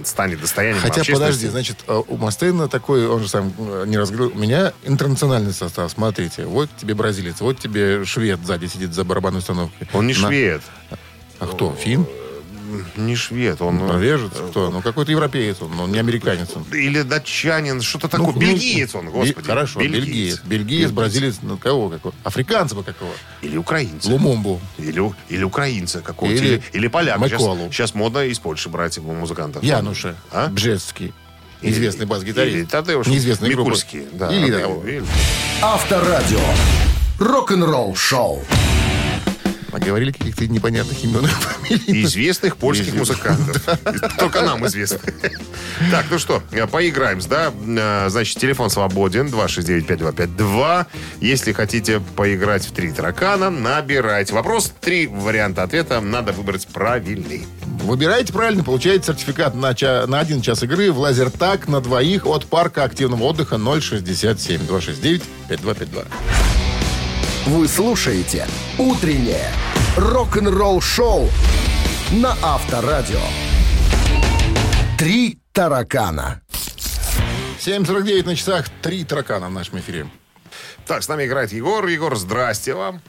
станет 0.03 0.41
достоянием 0.41 0.81
Хотя, 0.81 1.03
подожди, 1.11 1.47
значит, 1.47 1.77
э, 1.87 2.01
у 2.07 2.17
Мастейна 2.17 2.67
такой, 2.67 3.07
он 3.07 3.21
же 3.21 3.29
сам 3.29 3.53
э, 3.57 3.83
не 3.87 3.97
разговаривал. 3.97 4.35
У 4.35 4.41
меня 4.41 4.73
интернациональный 4.83 5.53
состав, 5.53 5.91
смотрите. 5.91 6.45
Вот 6.45 6.69
тебе 6.75 6.95
бразилец, 6.95 7.39
вот 7.39 7.59
тебе 7.59 8.03
швед 8.03 8.39
сзади 8.43 8.65
сидит 8.65 8.93
за 8.93 9.03
барабанной 9.03 9.39
установкой. 9.39 9.87
Он 9.93 10.07
не 10.07 10.13
швед. 10.13 10.61
А 11.39 11.47
кто? 11.47 11.75
Фин? 11.79 12.05
Не 12.95 13.15
швед, 13.15 13.61
он... 13.61 13.77
Норвежец? 13.77 14.31
Кто? 14.49 14.69
Ну, 14.69 14.81
какой-то 14.81 15.11
европеец 15.11 15.61
он, 15.61 15.79
он 15.79 15.91
не 15.91 15.99
американец 15.99 16.49
он. 16.55 16.63
Или 16.73 17.01
датчанин, 17.01 17.81
что-то 17.81 18.07
Ну, 18.17 18.25
такое. 18.27 18.33
ну, 18.33 18.39
Бельгиец 18.39 18.95
он, 18.95 19.09
господи. 19.09 19.45
Хорошо, 19.47 19.79
бельгиец. 19.79 20.41
Бельгиец, 20.43 20.91
бразилец, 20.91 21.37
ну, 21.41 21.57
кого? 21.57 21.89
какого? 21.89 22.13
Африканца 22.23 22.75
бы 22.75 22.83
какого? 22.83 23.11
Или 23.41 23.57
украинца. 23.57 24.09
Лумумбу. 24.09 24.59
Или, 24.77 25.01
или 25.29 25.43
украинца 25.43 26.01
какого-то. 26.01 26.35
Или 26.35 26.47
Или, 26.55 26.63
или 26.73 26.87
поляка. 26.87 27.19
Сейчас, 27.27 27.41
Маколу. 27.41 27.71
сейчас 27.71 27.93
модно 27.95 28.19
из 28.25 28.39
Польши 28.39 28.69
брать 28.69 28.97
его 28.97 29.13
музыкантов. 29.13 29.63
Януша. 29.63 30.15
А? 30.31 30.47
Бжецкий. 30.47 31.13
Известный 31.61 32.03
Или 32.03 32.09
бас-гитарист. 32.09 32.71
Тадеуш 32.71 33.07
Неизвестный 33.07 33.49
группы. 33.49 33.69
Микульский. 33.69 34.05
Да, 34.13 34.31
Или 34.33 34.47
или- 34.47 35.03
Авторадио. 35.61 36.39
Рок-н-ролл 37.19 37.95
шоу. 37.95 38.43
Наговорили 39.71 40.11
каких-то 40.11 40.47
непонятных 40.47 41.03
имен 41.03 41.25
и 41.25 41.27
фамилий. 41.27 42.03
Известных 42.03 42.57
польских 42.57 42.93
музыкантов. 42.93 43.63
Только 44.19 44.41
нам 44.41 44.65
известно. 44.67 44.99
Так, 45.91 46.05
ну 46.09 46.19
что, 46.19 46.43
э, 46.51 46.67
поиграем, 46.67 47.19
да? 47.29 47.51
Э, 48.05 48.09
Значит, 48.09 48.37
телефон 48.39 48.69
свободен, 48.69 49.27
269-5252. 49.27 50.85
Если 51.21 51.53
хотите 51.53 52.01
поиграть 52.15 52.65
в 52.65 52.71
три 52.73 52.91
таракана, 52.91 53.49
набирайте. 53.49 54.33
Вопрос, 54.33 54.73
три 54.81 55.07
варианта 55.07 55.63
ответа, 55.63 56.01
надо 56.01 56.31
выбрать 56.33 56.67
правильный. 56.67 57.45
Выбираете 57.83 58.33
правильно, 58.33 58.63
получаете 58.63 59.05
сертификат 59.07 59.55
на, 59.55 59.73
ча- 59.73 60.05
на 60.07 60.19
один 60.19 60.41
час 60.41 60.61
игры 60.63 60.91
в 60.91 60.99
лазертаг 60.99 61.67
на 61.67 61.79
двоих 61.81 62.25
от 62.27 62.45
парка 62.45 62.83
активного 62.83 63.23
отдыха 63.23 63.57
067 63.57 64.67
269 64.67 65.23
5252. 65.47 66.03
Вы 67.45 67.67
слушаете 67.67 68.45
«Утреннее 68.77 69.47
рок-н-ролл-шоу» 69.97 71.27
на 72.13 72.31
Авторадио. 72.43 73.19
«Три 74.97 75.39
таракана». 75.51 76.41
7.49 77.59 78.25
на 78.25 78.35
часах, 78.35 78.69
три 78.81 79.03
таракана 79.03 79.47
в 79.47 79.51
нашем 79.51 79.79
эфире. 79.79 80.07
Так, 80.87 81.03
с 81.03 81.07
нами 81.09 81.25
играет 81.25 81.51
Егор. 81.51 81.85
Егор, 81.87 82.15
здрасте 82.15 82.73
вам. 82.73 83.01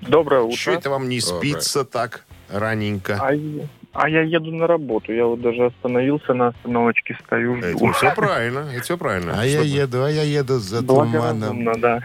Доброе 0.00 0.42
утро. 0.42 0.56
Что 0.56 0.70
это 0.72 0.90
вам 0.90 1.08
не 1.08 1.20
Доброе. 1.20 1.38
спится 1.38 1.84
так 1.84 2.24
раненько? 2.50 3.18
А, 3.20 3.32
я- 3.34 3.66
а 3.92 4.08
я 4.08 4.22
еду 4.22 4.50
на 4.50 4.66
работу. 4.66 5.12
Я 5.12 5.26
вот 5.26 5.40
даже 5.42 5.66
остановился 5.66 6.32
на 6.34 6.48
остановочке, 6.48 7.16
стою, 7.24 7.56
жду. 7.58 7.66
Это 7.66 7.92
все 7.92 8.14
правильно, 8.14 8.68
это 8.72 8.82
все 8.82 8.96
правильно. 8.96 9.34
А 9.40 9.44
я 9.44 9.58
Что- 9.58 9.66
еду, 9.68 10.04
а 10.04 10.10
я 10.10 10.22
еду 10.22 10.58
за 10.58 10.82
туманом. 10.82 11.12
Благоразумно, 11.12 11.72
да. 11.76 12.00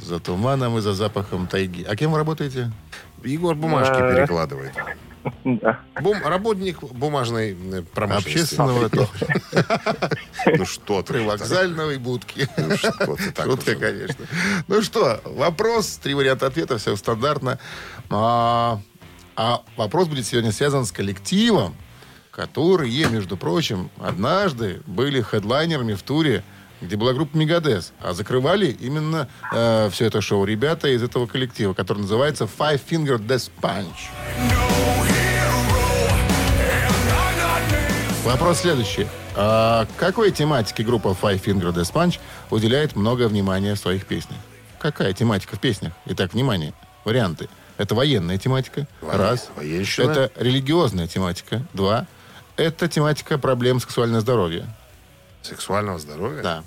За 0.00 0.20
туманом 0.20 0.78
и 0.78 0.80
за 0.80 0.92
запахом 0.94 1.46
тайги. 1.46 1.82
А 1.84 1.96
кем 1.96 2.12
вы 2.12 2.18
работаете? 2.18 2.70
Егор 3.24 3.54
бумажки 3.54 3.92
Да. 3.98 4.14
перекладывает. 4.14 4.72
Да. 5.42 5.80
Бум- 6.00 6.22
работник 6.24 6.80
бумажной 6.82 7.52
э, 7.52 7.82
промышленности. 7.82 8.28
Общественного 8.54 8.88
Ну 10.56 10.64
что 10.66 11.02
ты? 11.02 11.14
привокзальной 11.14 11.98
будки. 11.98 12.48
Ну 12.56 12.76
что 12.76 13.16
ты 13.16 13.32
так 13.32 13.46
Шутка, 13.46 13.74
конечно. 13.74 14.24
Ну 14.68 14.82
что, 14.82 15.20
вопрос, 15.24 15.96
три 16.02 16.14
варианта 16.14 16.46
ответа, 16.46 16.78
все 16.78 16.94
стандартно. 16.94 17.58
А, 18.08 18.80
а 19.34 19.62
вопрос 19.76 20.06
будет 20.06 20.26
сегодня 20.26 20.52
связан 20.52 20.84
с 20.84 20.92
коллективом, 20.92 21.74
которые, 22.30 23.06
между 23.06 23.36
прочим, 23.36 23.90
однажды 23.98 24.82
были 24.86 25.22
хедлайнерами 25.22 25.94
в 25.94 26.02
туре, 26.02 26.44
где 26.80 26.96
была 26.96 27.12
группа 27.12 27.36
Мегадес, 27.36 27.92
а 28.00 28.12
закрывали 28.12 28.66
именно 28.80 29.28
все 29.90 30.06
это 30.06 30.20
шоу 30.20 30.44
ребята 30.44 30.88
из 30.88 31.02
этого 31.02 31.26
коллектива, 31.26 31.74
который 31.74 31.98
называется 32.00 32.44
Five 32.44 32.80
Finger 32.88 33.18
Death 33.18 33.50
Punch. 33.60 34.10
Вопрос 38.24 38.60
следующий. 38.60 39.06
А 39.36 39.86
какой 39.96 40.30
тематике 40.32 40.82
группа 40.82 41.08
Five 41.08 41.42
Finger 41.42 41.72
Death 41.72 41.92
Punch 41.92 42.18
уделяет 42.50 42.96
много 42.96 43.28
внимания 43.28 43.74
в 43.74 43.78
своих 43.78 44.06
песнях? 44.06 44.38
Какая 44.78 45.12
тематика 45.12 45.56
в 45.56 45.60
песнях? 45.60 45.92
Итак, 46.06 46.32
внимание, 46.34 46.72
варианты. 47.04 47.48
Это 47.78 47.94
военная 47.94 48.38
тематика. 48.38 48.86
Воен- 49.00 49.16
Раз. 49.18 49.50
военщина. 49.54 50.10
Это 50.10 50.32
религиозная 50.36 51.06
тематика. 51.06 51.62
Два. 51.72 52.06
Это 52.56 52.88
тематика 52.88 53.38
проблем 53.38 53.80
сексуального 53.80 54.20
здоровья. 54.22 54.66
Сексуального 55.46 55.98
здоровья? 55.98 56.42
Да. 56.42 56.62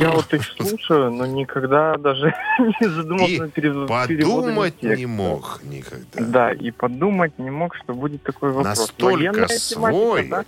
Я 0.00 0.10
вот 0.10 0.32
их 0.34 0.42
слушаю, 0.58 1.10
но 1.10 1.26
никогда 1.26 1.96
даже 1.96 2.34
не 2.58 2.88
задумался 2.88 3.32
И 3.32 3.40
над 3.40 3.52
перев- 3.54 3.86
подумать 3.88 4.82
не 4.82 5.06
мог 5.06 5.60
никогда. 5.62 6.20
Да, 6.20 6.52
и 6.52 6.70
подумать 6.70 7.38
не 7.38 7.50
мог, 7.50 7.74
что 7.76 7.94
будет 7.94 8.22
такой 8.22 8.52
вопрос. 8.52 8.78
Настолько 8.78 9.14
Военная 9.14 9.46
тематика, 9.48 9.58
свой, 9.58 10.28
да? 10.28 10.44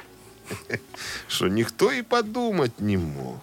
что 1.29 1.49
никто 1.49 1.91
и 1.91 2.03
подумать 2.03 2.79
не 2.81 2.99
мог. 2.99 3.39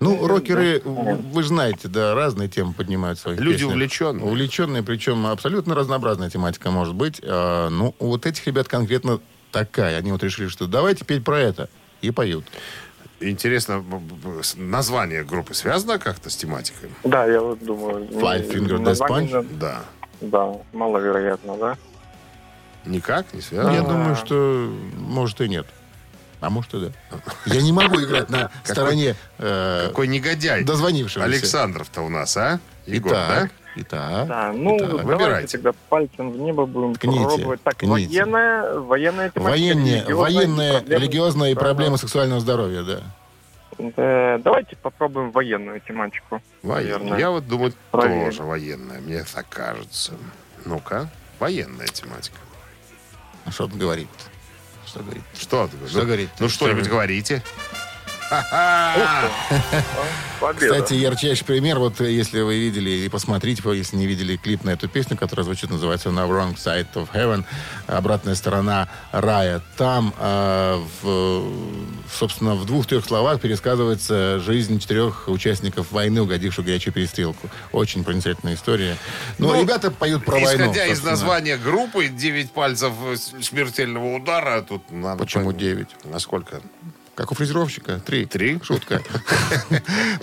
Ну, 0.00 0.26
рокеры, 0.26 0.80
вы 0.84 1.42
же 1.42 1.48
знаете, 1.50 1.86
да, 1.86 2.14
разные 2.14 2.48
темы 2.48 2.72
поднимают 2.72 3.20
в 3.20 3.22
своих 3.22 3.38
Люди 3.38 3.58
песнях. 3.58 3.70
увлеченные. 3.72 4.24
Увлеченные, 4.24 4.82
причем 4.82 5.26
абсолютно 5.26 5.76
разнообразная 5.76 6.28
тематика 6.28 6.72
может 6.72 6.94
быть. 6.94 7.20
А, 7.22 7.68
ну, 7.68 7.94
у 8.00 8.06
вот 8.08 8.26
этих 8.26 8.44
ребят 8.48 8.66
конкретно 8.66 9.20
такая. 9.50 9.98
Они 9.98 10.12
вот 10.12 10.22
решили, 10.22 10.48
что 10.48 10.66
давайте 10.66 11.04
петь 11.04 11.24
про 11.24 11.38
это. 11.38 11.68
И 12.00 12.10
поют. 12.10 12.44
Интересно, 13.20 13.84
название 14.56 15.24
группы 15.24 15.52
связано 15.52 15.98
как-то 15.98 16.30
с 16.30 16.36
тематикой? 16.36 16.90
Да, 17.04 17.26
я 17.26 17.40
вот 17.40 17.62
думаю. 17.62 18.06
Five 18.06 18.50
ну, 18.56 18.78
Finger 18.78 18.82
Death 18.82 19.08
Punch? 19.08 19.58
Да. 19.58 19.82
Да, 20.22 20.52
маловероятно, 20.72 21.56
да? 21.56 21.76
Никак 22.86 23.32
не 23.34 23.42
связано? 23.42 23.74
Я 23.74 23.82
думаю, 23.82 24.16
что 24.16 24.72
может 24.96 25.40
и 25.42 25.48
нет. 25.48 25.66
А 26.40 26.48
может 26.48 26.72
и 26.72 26.80
да. 26.80 26.92
Я 27.44 27.60
не 27.60 27.72
могу 27.72 28.00
играть 28.02 28.30
на 28.30 28.50
стороне 28.64 29.14
э, 29.38 29.88
Какой 29.88 30.08
негодяй. 30.08 30.64
дозвонившегося. 30.64 31.26
Александров-то 31.26 32.00
у 32.00 32.08
нас, 32.08 32.34
а? 32.38 32.60
Егор, 32.86 33.12
Итак, 33.12 33.50
итак. 33.76 34.26
Да, 34.28 34.52
ну, 34.52 34.76
Итак, 34.76 34.88
давайте 34.90 35.06
выбирайте. 35.14 35.58
тогда 35.58 35.72
пальцем 35.88 36.30
в 36.32 36.36
небо 36.38 36.66
будем 36.66 36.94
Ткните, 36.94 37.24
пробовать. 37.24 37.62
Так, 37.62 37.74
ткните. 37.74 37.92
военная, 37.92 38.78
военная 38.80 39.30
тематика. 39.30 39.50
Военные, 39.50 39.94
религиозная 40.04 40.16
военные, 40.16 40.70
и 40.70 40.74
проблемы 40.82 41.00
религиозные 41.00 41.52
и 41.52 41.54
сексуального- 41.54 41.58
проблемы 41.60 41.98
сексуального 41.98 42.40
здоровья, 42.40 42.82
да. 42.82 43.00
Да, 43.78 44.38
давайте 44.44 44.76
попробуем 44.76 45.30
военную 45.30 45.80
тематику. 45.80 46.42
Военная. 46.62 47.18
Я 47.18 47.30
вот 47.30 47.46
думаю, 47.48 47.72
Проверим. 47.90 48.26
тоже 48.26 48.42
военная, 48.42 49.00
мне 49.00 49.24
так 49.32 49.48
кажется. 49.48 50.12
Ну-ка, 50.66 51.08
военная 51.38 51.86
тематика. 51.86 52.36
А 53.46 53.50
что 53.50 53.64
он 53.64 53.70
говорит? 53.78 54.08
Что 54.86 55.00
говорит? 55.00 55.22
Что 55.34 55.68
Что 55.88 56.00
ну, 56.00 56.04
говорит? 56.04 56.28
Ну, 56.40 56.48
Что 56.48 56.56
что-нибудь 56.66 56.88
говорит? 56.88 57.26
говорите. 57.28 57.42
Победа. 60.40 60.74
Кстати, 60.74 60.94
ярчайший 60.94 61.44
пример, 61.44 61.78
вот 61.78 62.00
если 62.00 62.40
вы 62.40 62.58
видели 62.58 62.90
и 62.90 63.08
посмотрите, 63.08 63.62
если 63.74 63.96
не 63.96 64.06
видели 64.06 64.36
клип 64.36 64.64
на 64.64 64.70
эту 64.70 64.88
песню, 64.88 65.16
которая 65.16 65.44
звучит, 65.44 65.70
называется 65.70 66.10
«На 66.10 66.20
Wrong 66.20 66.56
Side 66.56 66.86
of 66.94 67.08
Heaven», 67.12 67.44
обратная 67.86 68.34
сторона 68.34 68.88
рая. 69.12 69.60
Там, 69.76 70.14
э, 70.18 70.82
в, 71.02 71.42
собственно, 72.10 72.54
в 72.54 72.64
двух-трех 72.64 73.04
словах 73.04 73.40
пересказывается 73.40 74.40
жизнь 74.40 74.78
четырех 74.80 75.28
участников 75.28 75.92
войны, 75.92 76.22
угодивших 76.22 76.64
в 76.64 76.66
горячую 76.66 76.94
перестрелку. 76.94 77.50
Очень 77.72 78.02
проницательная 78.04 78.54
история. 78.54 78.96
Но 79.38 79.48
Ну, 79.48 79.62
ребята 79.62 79.90
поют 79.90 80.24
про 80.24 80.38
войну. 80.38 80.64
Исходя 80.64 80.86
из 80.86 81.02
названия 81.02 81.56
группы 81.58 82.08
«Девять 82.08 82.50
пальцев 82.50 82.92
смертельного 83.42 84.16
удара», 84.16 84.62
тут 84.62 84.90
надо... 84.90 85.18
Почему 85.22 85.52
девять? 85.52 85.88
Насколько? 86.04 86.60
Как 87.20 87.32
у 87.32 87.34
фрезеровщика. 87.34 88.00
Три. 88.00 88.24
Три? 88.24 88.58
Шутка. 88.64 89.02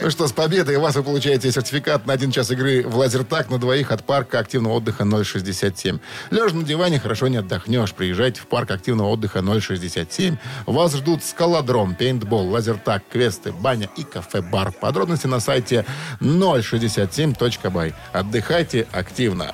Ну 0.02 0.10
что, 0.10 0.28
с 0.28 0.32
победой 0.32 0.78
вас 0.78 0.96
вы 0.96 1.04
получаете 1.04 1.52
сертификат 1.52 2.08
на 2.08 2.14
один 2.14 2.32
час 2.32 2.50
игры 2.50 2.84
в 2.84 2.98
лазертаг 2.98 3.52
на 3.52 3.60
двоих 3.60 3.92
от 3.92 4.04
парка 4.04 4.40
активного 4.40 4.74
отдыха 4.74 5.06
067. 5.06 6.00
Лежа 6.32 6.56
на 6.56 6.64
диване 6.64 7.00
хорошо 7.00 7.28
не 7.28 7.38
отдохнешь. 7.38 7.94
Приезжайте 7.94 8.42
в 8.42 8.48
парк 8.48 8.72
активного 8.72 9.10
отдыха 9.10 9.44
067. 9.44 10.38
Вас 10.66 10.96
ждут 10.96 11.24
скалодром, 11.24 11.94
пейнтбол, 11.94 12.50
лазертаг, 12.50 13.04
квесты, 13.12 13.52
баня 13.52 13.90
и 13.96 14.04
кафе-бар. 14.04 14.72
Подробности 14.72 15.28
на 15.28 15.40
сайте 15.40 15.86
067.by. 16.20 17.94
Отдыхайте 18.12 18.88
активно. 18.92 19.54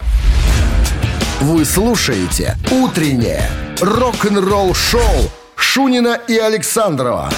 Вы 1.42 1.66
слушаете 1.66 2.56
«Утреннее 2.72 3.50
рок-н-ролл-шоу» 3.82 5.43
Шунина 5.64 6.20
и 6.28 6.38
Александрова 6.38 7.32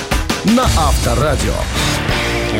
на 0.43 0.63
Авторадио. 0.63 1.53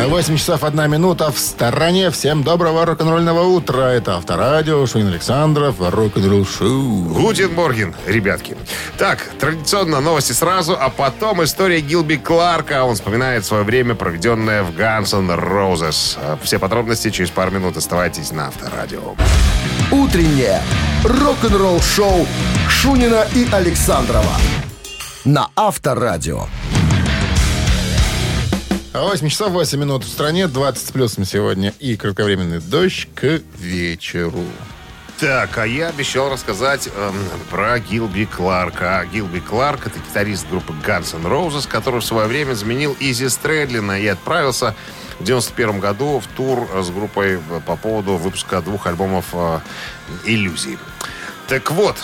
8 0.08 0.38
часов 0.38 0.64
1 0.64 0.90
минута 0.90 1.32
в 1.32 1.40
стране. 1.40 2.12
Всем 2.12 2.44
доброго 2.44 2.86
рок-н-ролльного 2.86 3.42
утра. 3.42 3.90
Это 3.92 4.16
Авторадио, 4.16 4.86
Шунин 4.86 5.08
Александров, 5.08 5.76
рок-н-ролл 5.80 6.46
шоу. 6.46 7.04
Guten 7.10 7.45
Morgen, 7.45 7.94
ребятки. 8.06 8.56
Так, 8.98 9.20
традиционно 9.40 10.00
новости 10.00 10.32
сразу, 10.32 10.78
а 10.80 10.90
потом 10.90 11.44
история 11.44 11.82
Гилби 11.82 12.18
Кларка. 12.18 12.84
Он 12.86 12.96
вспоминает 12.96 13.44
свое 13.44 13.64
время, 13.64 13.96
проведенное 13.96 14.64
в 14.64 14.80
N' 14.80 15.32
Roses. 15.32 16.18
Все 16.44 16.58
подробности 16.60 17.10
через 17.10 17.32
пару 17.32 17.52
минут. 17.52 17.76
Оставайтесь 17.76 18.32
на 18.32 18.48
Авторадио. 18.48 19.16
Утреннее 19.92 20.62
рок-н-ролл-шоу 21.04 22.28
Шунина 22.70 23.26
и 23.34 23.48
Александрова 23.52 24.32
на 25.26 25.50
Авторадио. 25.56 26.46
8 28.94 29.28
часов 29.28 29.52
8 29.52 29.80
минут 29.80 30.04
в 30.04 30.08
стране, 30.08 30.48
20 30.48 30.88
с 30.88 30.92
плюсом 30.92 31.26
сегодня 31.26 31.74
и 31.80 31.98
кратковременный 31.98 32.62
дождь 32.62 33.10
к 33.14 33.42
вечеру. 33.58 34.44
Так, 35.20 35.58
а 35.58 35.66
я 35.66 35.90
обещал 35.90 36.30
рассказать 36.30 36.88
эм, 36.96 37.16
про 37.50 37.80
Гилби 37.80 38.26
Кларка. 38.26 39.00
А 39.00 39.06
Гилби 39.06 39.40
Кларк— 39.40 39.88
это 39.88 40.00
гитарист 40.00 40.48
группы 40.50 40.74
Guns 40.86 41.16
N' 41.16 41.26
Roses, 41.26 41.68
который 41.68 42.02
в 42.02 42.06
свое 42.06 42.28
время 42.28 42.54
заменил 42.54 42.96
Изи 43.00 43.28
Стрэдлина 43.28 43.98
и 43.98 44.08
отправился 44.08 44.76
в 45.20 45.24
91 45.24 45.80
году 45.80 46.20
в 46.20 46.28
тур 46.28 46.68
с 46.82 46.90
группой 46.90 47.40
по 47.66 47.76
поводу 47.76 48.18
выпуска 48.18 48.62
двух 48.62 48.88
альбомов 48.88 49.26
э, 49.34 49.60
«Иллюзий». 50.26 50.78
Так 51.48 51.72
вот, 51.72 51.98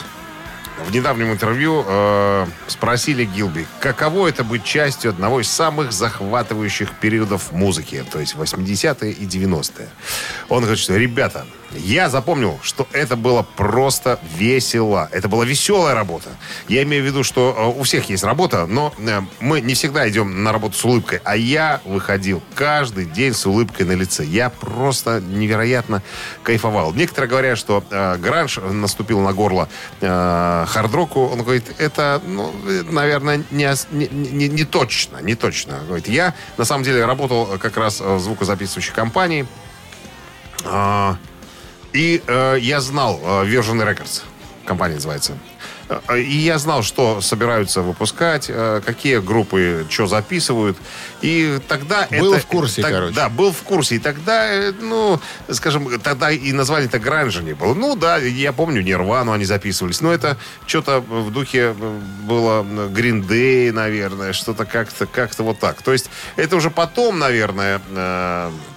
в 0.87 0.93
недавнем 0.93 1.31
интервью 1.31 1.83
э, 1.85 2.45
спросили 2.67 3.25
Гилби, 3.25 3.67
каково 3.79 4.27
это 4.27 4.43
быть 4.43 4.63
частью 4.63 5.11
одного 5.11 5.41
из 5.41 5.49
самых 5.49 5.91
захватывающих 5.91 6.91
периодов 6.99 7.51
музыки, 7.51 8.03
то 8.11 8.19
есть 8.19 8.35
80-е 8.35 9.11
и 9.11 9.25
90-е. 9.25 9.87
Он 10.49 10.61
говорит, 10.61 10.79
что, 10.79 10.97
ребята, 10.97 11.45
я 11.75 12.09
запомнил, 12.09 12.59
что 12.61 12.87
это 12.91 13.15
было 13.15 13.43
просто 13.43 14.19
весело. 14.35 15.09
Это 15.11 15.27
была 15.27 15.45
веселая 15.45 15.95
работа. 15.95 16.29
Я 16.67 16.83
имею 16.83 17.03
в 17.03 17.05
виду, 17.05 17.23
что 17.23 17.55
э, 17.57 17.79
у 17.79 17.83
всех 17.83 18.09
есть 18.09 18.23
работа, 18.23 18.65
но 18.65 18.93
э, 18.97 19.21
мы 19.39 19.61
не 19.61 19.73
всегда 19.73 20.07
идем 20.09 20.43
на 20.43 20.51
работу 20.51 20.77
с 20.77 20.83
улыбкой. 20.83 21.21
А 21.23 21.35
я 21.35 21.81
выходил 21.85 22.41
каждый 22.55 23.05
день 23.05 23.33
с 23.33 23.45
улыбкой 23.45 23.85
на 23.85 23.93
лице. 23.93 24.25
Я 24.25 24.49
просто 24.49 25.21
невероятно 25.21 26.01
кайфовал. 26.43 26.93
Некоторые 26.93 27.29
говорят, 27.29 27.57
что 27.57 27.83
э, 27.89 28.17
гранж 28.17 28.57
наступил 28.57 29.19
на 29.21 29.33
горло 29.33 29.69
э, 30.01 30.65
хардроку. 30.67 31.27
Он 31.27 31.43
говорит, 31.43 31.65
это, 31.77 32.21
ну, 32.25 32.53
наверное, 32.89 33.43
не, 33.51 33.69
не, 33.91 34.07
не, 34.07 34.49
не 34.49 34.63
точно. 34.65 35.17
Не 35.21 35.35
точно. 35.35 35.79
Говорит, 35.87 36.07
я 36.07 36.33
на 36.57 36.65
самом 36.65 36.83
деле 36.83 37.05
работал 37.05 37.57
как 37.59 37.77
раз 37.77 38.01
в 38.01 38.19
звукозаписывающей 38.19 38.93
компании. 38.93 39.47
Э, 40.65 41.15
и 41.93 42.21
э, 42.25 42.57
я 42.59 42.81
знал, 42.81 43.19
э, 43.21 43.45
Virgin 43.45 43.83
Records, 43.83 44.23
компания 44.65 44.95
называется. 44.95 45.37
Э, 46.07 46.19
и 46.19 46.37
я 46.37 46.57
знал, 46.57 46.83
что 46.83 47.21
собираются 47.21 47.81
выпускать, 47.81 48.45
э, 48.49 48.81
какие 48.85 49.17
группы 49.17 49.85
что 49.89 50.07
записывают. 50.07 50.77
И 51.21 51.59
тогда 51.67 52.07
Был 52.09 52.33
это... 52.33 52.41
в 52.41 52.47
курсе, 52.47 52.81
так- 52.81 52.91
короче. 52.91 53.15
Да, 53.15 53.29
был 53.29 53.51
в 53.51 53.61
курсе. 53.63 53.95
И 53.95 53.99
тогда, 53.99 54.47
э, 54.47 54.71
ну, 54.79 55.19
скажем, 55.49 55.99
тогда 55.99 56.31
и 56.31 56.51
название-то 56.51 56.99
гранжа 56.99 57.41
не 57.41 57.53
было. 57.53 57.73
Ну, 57.73 57.95
да, 57.95 58.17
я 58.17 58.53
помню, 58.53 58.81
Нирвану 58.81 59.31
они 59.31 59.45
записывались. 59.45 60.01
Но 60.01 60.11
это 60.11 60.37
что-то 60.65 60.99
в 61.01 61.31
духе 61.31 61.75
э, 61.77 61.99
было 62.23 62.63
Green 62.63 63.27
Day, 63.27 63.71
наверное, 63.71 64.33
что-то 64.33 64.65
как-то 64.65 65.05
как 65.05 65.31
вот 65.39 65.59
так. 65.59 65.81
То 65.81 65.93
есть 65.93 66.09
это 66.35 66.55
уже 66.55 66.69
потом, 66.69 67.19
наверное, 67.19 67.81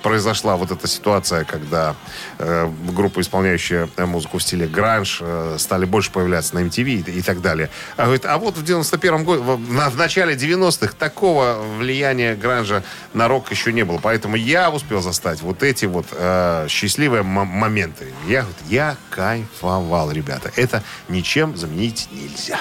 произошла 0.03 0.57
вот 0.57 0.71
эта 0.71 0.87
ситуация, 0.87 1.45
когда 1.45 1.95
группы, 2.39 3.21
исполняющие 3.21 3.89
музыку 3.99 4.39
в 4.39 4.43
стиле 4.43 4.67
гранж, 4.67 5.21
стали 5.59 5.85
больше 5.85 6.11
появляться 6.11 6.55
на 6.55 6.61
MTV 6.61 7.04
и, 7.09 7.23
так 7.23 7.41
далее. 7.41 7.71
А, 7.97 8.05
говорит, 8.05 8.25
а 8.25 8.39
вот 8.39 8.57
в 8.57 8.65
91 8.65 9.25
году, 9.25 9.43
в, 9.43 9.57
в 9.57 9.97
начале 9.97 10.35
90-х 10.35 10.95
такого 10.99 11.59
влияния 11.79 12.35
гранжа 12.35 12.83
на 13.13 13.29
рок 13.29 13.51
еще 13.51 13.73
не 13.73 13.85
было. 13.85 13.99
Поэтому 13.99 14.37
я 14.37 14.71
успел 14.71 15.01
застать 15.01 15.41
вот 15.43 15.63
эти 15.63 15.87
вот 15.87 16.07
э, 16.13 16.67
счастливые 16.69 17.23
моменты. 17.23 18.13
Я, 18.27 18.43
говорит, 18.43 18.59
я 18.69 18.97
кайфовал, 19.11 20.11
ребята. 20.11 20.51
Это 20.57 20.83
ничем 21.09 21.57
заменить 21.57 22.09
нельзя. 22.13 22.61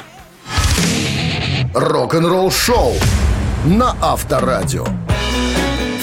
Рок-н-ролл-шоу 1.74 2.94
на 3.66 3.96
Авторадио. 4.02 4.86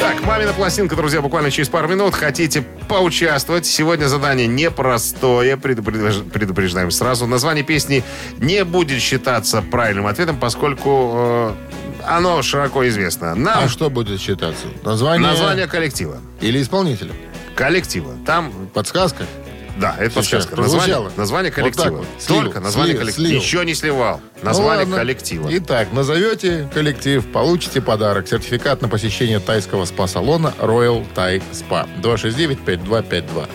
Так, 0.01 0.23
мамина 0.25 0.53
пластинка, 0.55 0.97
друзья, 0.97 1.21
буквально 1.21 1.51
через 1.51 1.69
пару 1.69 1.87
минут. 1.89 2.15
Хотите 2.15 2.63
поучаствовать? 2.89 3.67
Сегодня 3.67 4.07
задание 4.07 4.47
непростое, 4.47 5.57
предупреж- 5.57 6.29
предупреждаем 6.31 6.91
сразу. 6.91 7.27
Название 7.27 7.63
песни 7.65 8.03
не 8.39 8.65
будет 8.65 9.01
считаться 9.03 9.61
правильным 9.63 10.07
ответом, 10.07 10.39
поскольку 10.39 11.13
э, 11.15 11.53
оно 12.07 12.41
широко 12.43 12.89
известно. 12.89 13.35
Нам 13.35 13.65
А 13.65 13.69
что 13.69 13.91
будет 13.91 14.21
считаться? 14.21 14.65
Название, 14.83 15.29
название 15.29 15.67
коллектива. 15.67 16.17
или 16.41 16.63
исполнителя? 16.63 17.13
Коллектива. 17.55 18.15
Там, 18.25 18.53
Подсказка? 18.73 19.27
Да, 19.79 19.95
это 19.99 20.23
Сейчас 20.23 20.45
подсказка. 20.47 20.57
Название, 20.57 21.11
название 21.17 21.51
Вот 21.51 21.57
коллектива. 21.57 21.85
так 21.85 21.95
вот. 21.95 22.07
Слил, 22.19 22.43
Только 22.43 22.61
название 22.61 22.93
слил, 22.95 23.01
коллектива. 23.01 23.27
слил. 23.29 23.41
Еще 23.41 23.65
не 23.65 23.75
сливал. 23.75 24.21
Ну 24.43 24.45
Название 24.49 24.79
ладно. 24.85 24.97
коллектива. 24.97 25.49
Итак, 25.53 25.89
назовете 25.93 26.69
коллектив, 26.75 27.27
получите 27.33 27.81
подарок. 27.81 28.29
Сертификат 28.29 28.83
на 28.83 28.89
посещение 28.89 29.41
тайского 29.41 29.85
спа-салона 29.85 30.55
Royal 30.59 31.07
Thai 31.15 31.43
Spa. 31.53 31.87
269-5252. 32.03 33.49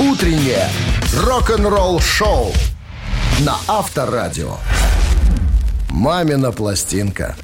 Утреннее 0.00 0.68
рок-н-ролл-шоу 1.16 2.52
на 3.40 3.56
Авторадио. 3.68 4.56
«Мамина 5.90 6.52
пластинка». 6.52 7.36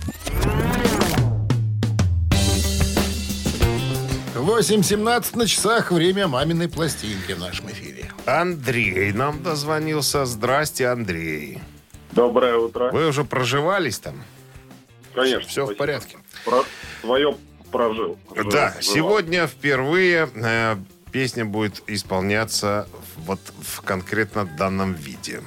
8.17 4.49 5.37
на 5.37 5.47
часах. 5.47 5.93
Время 5.93 6.27
маминой 6.27 6.71
пластинки 6.71 7.33
в 7.33 7.39
нашем 7.39 7.71
эфире. 7.71 8.11
Андрей 8.25 9.13
нам 9.13 9.43
дозвонился. 9.43 10.25
Здрасте, 10.25 10.89
Андрей. 10.89 11.59
Доброе 12.13 12.57
утро. 12.57 12.91
Вы 12.91 13.09
уже 13.09 13.25
проживались 13.25 13.99
там? 13.99 14.25
Конечно. 15.15 15.47
Все 15.47 15.65
в 15.65 15.67
спасибо. 15.67 15.79
порядке. 15.79 16.17
Про... 16.47 16.65
Свое 17.03 17.37
прожил. 17.71 18.19
Жил, 18.35 18.51
Да, 18.51 18.71
жила. 18.71 18.81
сегодня 18.81 19.47
впервые 19.47 20.31
э, 20.35 20.77
песня 21.13 21.45
будет 21.45 21.83
исполняться 21.87 22.89
вот 23.19 23.41
в 23.61 23.83
конкретно 23.83 24.47
данном 24.47 24.95
виде. 24.95 25.43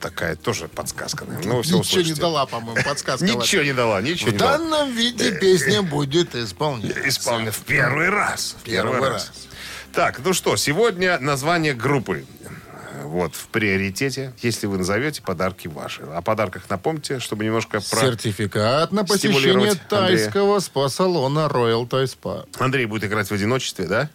Такая 0.00 0.36
тоже 0.36 0.68
подсказка, 0.68 1.24
наверное. 1.24 1.48
Ну, 1.48 1.56
вы 1.56 1.62
Ничего 1.62 1.80
услышите. 1.80 2.14
не 2.14 2.20
дала, 2.20 2.46
по-моему, 2.46 2.80
подсказка. 2.84 3.24
Ничего 3.24 3.62
не 3.62 3.72
дала, 3.72 4.00
ничего 4.00 4.30
В 4.30 4.32
не 4.32 4.38
дала. 4.38 4.58
данном 4.58 4.92
виде 4.92 5.32
песня 5.32 5.82
будет 5.82 6.34
исполняться. 6.36 7.08
Исполнена 7.08 7.50
в 7.50 7.60
первый 7.62 8.08
раз. 8.08 8.56
В 8.60 8.62
первый, 8.62 9.00
раз. 9.00 9.32
Так, 9.92 10.20
ну 10.24 10.32
что, 10.32 10.56
сегодня 10.56 11.18
название 11.18 11.74
группы. 11.74 12.24
Вот, 13.04 13.34
в 13.34 13.48
приоритете. 13.48 14.34
Если 14.42 14.66
вы 14.66 14.78
назовете, 14.78 15.22
подарки 15.22 15.66
ваши. 15.66 16.02
О 16.02 16.20
подарках 16.20 16.68
напомните, 16.68 17.20
чтобы 17.20 17.44
немножко 17.44 17.80
про... 17.80 18.00
Сертификат 18.00 18.92
на 18.92 19.04
посещение 19.04 19.74
тайского 19.74 20.60
спа-салона 20.60 21.48
Royal 21.50 21.88
Thai 21.88 22.04
Spa. 22.04 22.46
Андрей 22.58 22.84
будет 22.86 23.04
играть 23.04 23.28
в 23.28 23.32
одиночестве, 23.32 23.86
да? 23.86 24.10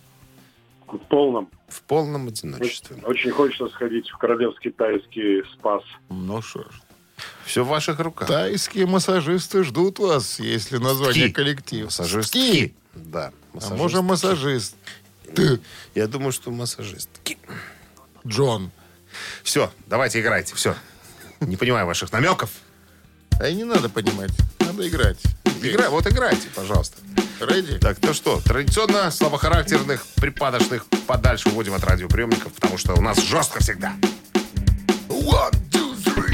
В 0.88 0.98
полном. 1.10 1.50
В 1.74 1.82
полном 1.82 2.28
одиночестве. 2.28 2.98
Очень 3.04 3.32
хочется 3.32 3.68
сходить 3.70 4.08
в 4.10 4.18
королевский 4.18 4.72
тайский 4.72 5.44
спас. 5.54 5.82
Ну 6.10 6.42
что 6.42 6.62
ж. 6.64 6.66
Все 7.46 7.64
в 7.64 7.68
ваших 7.68 8.00
руках. 8.00 8.28
Тайские 8.28 8.86
массажисты 8.86 9.64
ждут 9.64 9.98
вас, 10.00 10.40
если 10.40 10.78
название 10.78 11.26
Ски. 11.26 11.34
коллектив. 11.34 11.86
Массажистки. 11.86 12.76
Да. 12.94 13.32
А 13.54 13.56
массажистки. 13.56 13.78
может 13.82 14.04
массажист? 14.04 14.76
Ты, 15.36 15.60
Я 15.96 16.08
думаю, 16.08 16.32
что 16.32 16.52
массажистки. 16.52 17.38
Джон. 18.28 18.72
Все, 19.42 19.72
давайте 19.88 20.20
играйте. 20.22 20.54
Все. 20.56 20.76
Не 21.40 21.56
понимаю 21.58 21.86
ваших 21.88 22.12
намеков. 22.12 22.52
А 23.40 23.48
и 23.48 23.56
не 23.56 23.64
надо 23.64 23.90
понимать 23.90 24.32
надо 24.74 24.88
играть. 24.88 25.18
Игра, 25.62 25.90
вот 25.90 26.08
играйте, 26.08 26.48
пожалуйста. 26.56 26.98
Ready? 27.40 27.80
Так, 27.80 27.98
ну 28.02 28.14
что, 28.14 28.42
традиционно 28.42 29.12
слабохарактерных, 29.12 30.06
припадочных 30.16 30.86
подальше 31.08 31.50
уводим 31.50 31.74
от 31.74 31.84
радиоприемников, 31.84 32.54
потому 32.54 32.78
что 32.78 32.94
у 32.94 33.02
нас 33.02 33.22
жестко 33.22 33.60
всегда. 33.60 33.94
One, 35.10 35.52
two, 35.72 35.96
three. 36.04 36.34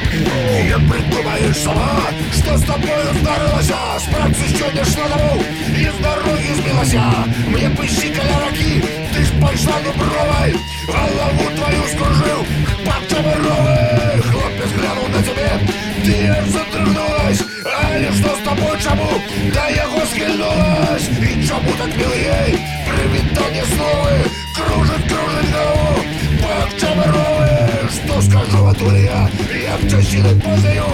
И 0.68 0.74
придумаешь 0.90 1.58
сама, 1.58 2.02
что 2.34 2.58
с 2.58 2.64
тобою 2.64 3.14
здоровося, 3.22 3.76
с 4.00 4.14
процессию 4.14 4.74
не 4.74 4.84
шла 4.86 5.08
домой, 5.10 5.46
и 5.78 5.90
здоровье 6.00 6.56
сбилося. 6.56 7.04
Мне 7.48 7.70
пощикали 7.72 8.34
роки, 8.46 8.84
ты 9.14 9.26
ж 9.26 9.42
пошла 9.42 9.80
дубровой, 9.82 10.56
голову 10.88 11.56
твою 11.56 11.84
скружил, 11.88 12.46
потом 12.86 13.89
не 14.60 14.78
бровай. 14.78 15.00
Ты 16.06 16.28
аж 16.28 16.48
затрыгнулась 16.50 17.42
А 17.66 18.00
не 18.00 18.12
что 18.12 18.36
с 18.36 18.40
тобой 18.40 18.78
чому 18.84 19.10
Да 19.54 19.70
яго 19.70 20.02
схильнулась 20.06 21.10
І 21.22 21.48
чому 21.48 21.72
так 21.78 21.92
милей 21.98 22.58
Привітання 22.88 23.64
слови 23.76 24.18
Кружит, 24.56 25.04
кружит 25.08 25.52
голову 25.54 26.04
Пак 26.42 26.80
чабаровы 26.80 27.90
Что 27.90 28.22
скажу 28.22 28.66
от 28.66 28.82
я 28.82 29.30
Я 29.54 29.76
в 29.78 29.90
чащины 29.90 30.42
познаю? 30.42 30.86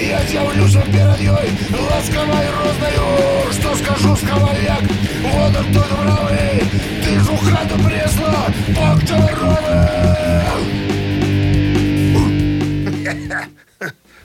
Я 0.00 0.20
з'явлюся 0.30 0.82
перед 0.92 1.20
ёй 1.20 1.50
Ласково 1.90 2.40
и 2.42 2.50
розною. 2.56 3.52
Что 3.52 3.76
скажу 3.76 4.16
сковальяк 4.16 4.82
Вот 5.22 5.56
он 5.56 5.72
тут 5.72 5.86
правый 5.86 6.64
Ты 7.04 7.20
ж 7.20 7.28
у 7.30 7.36
хату 7.36 7.78
пресла 7.84 8.46
Пак 8.74 9.06
чабаровы 9.06 10.93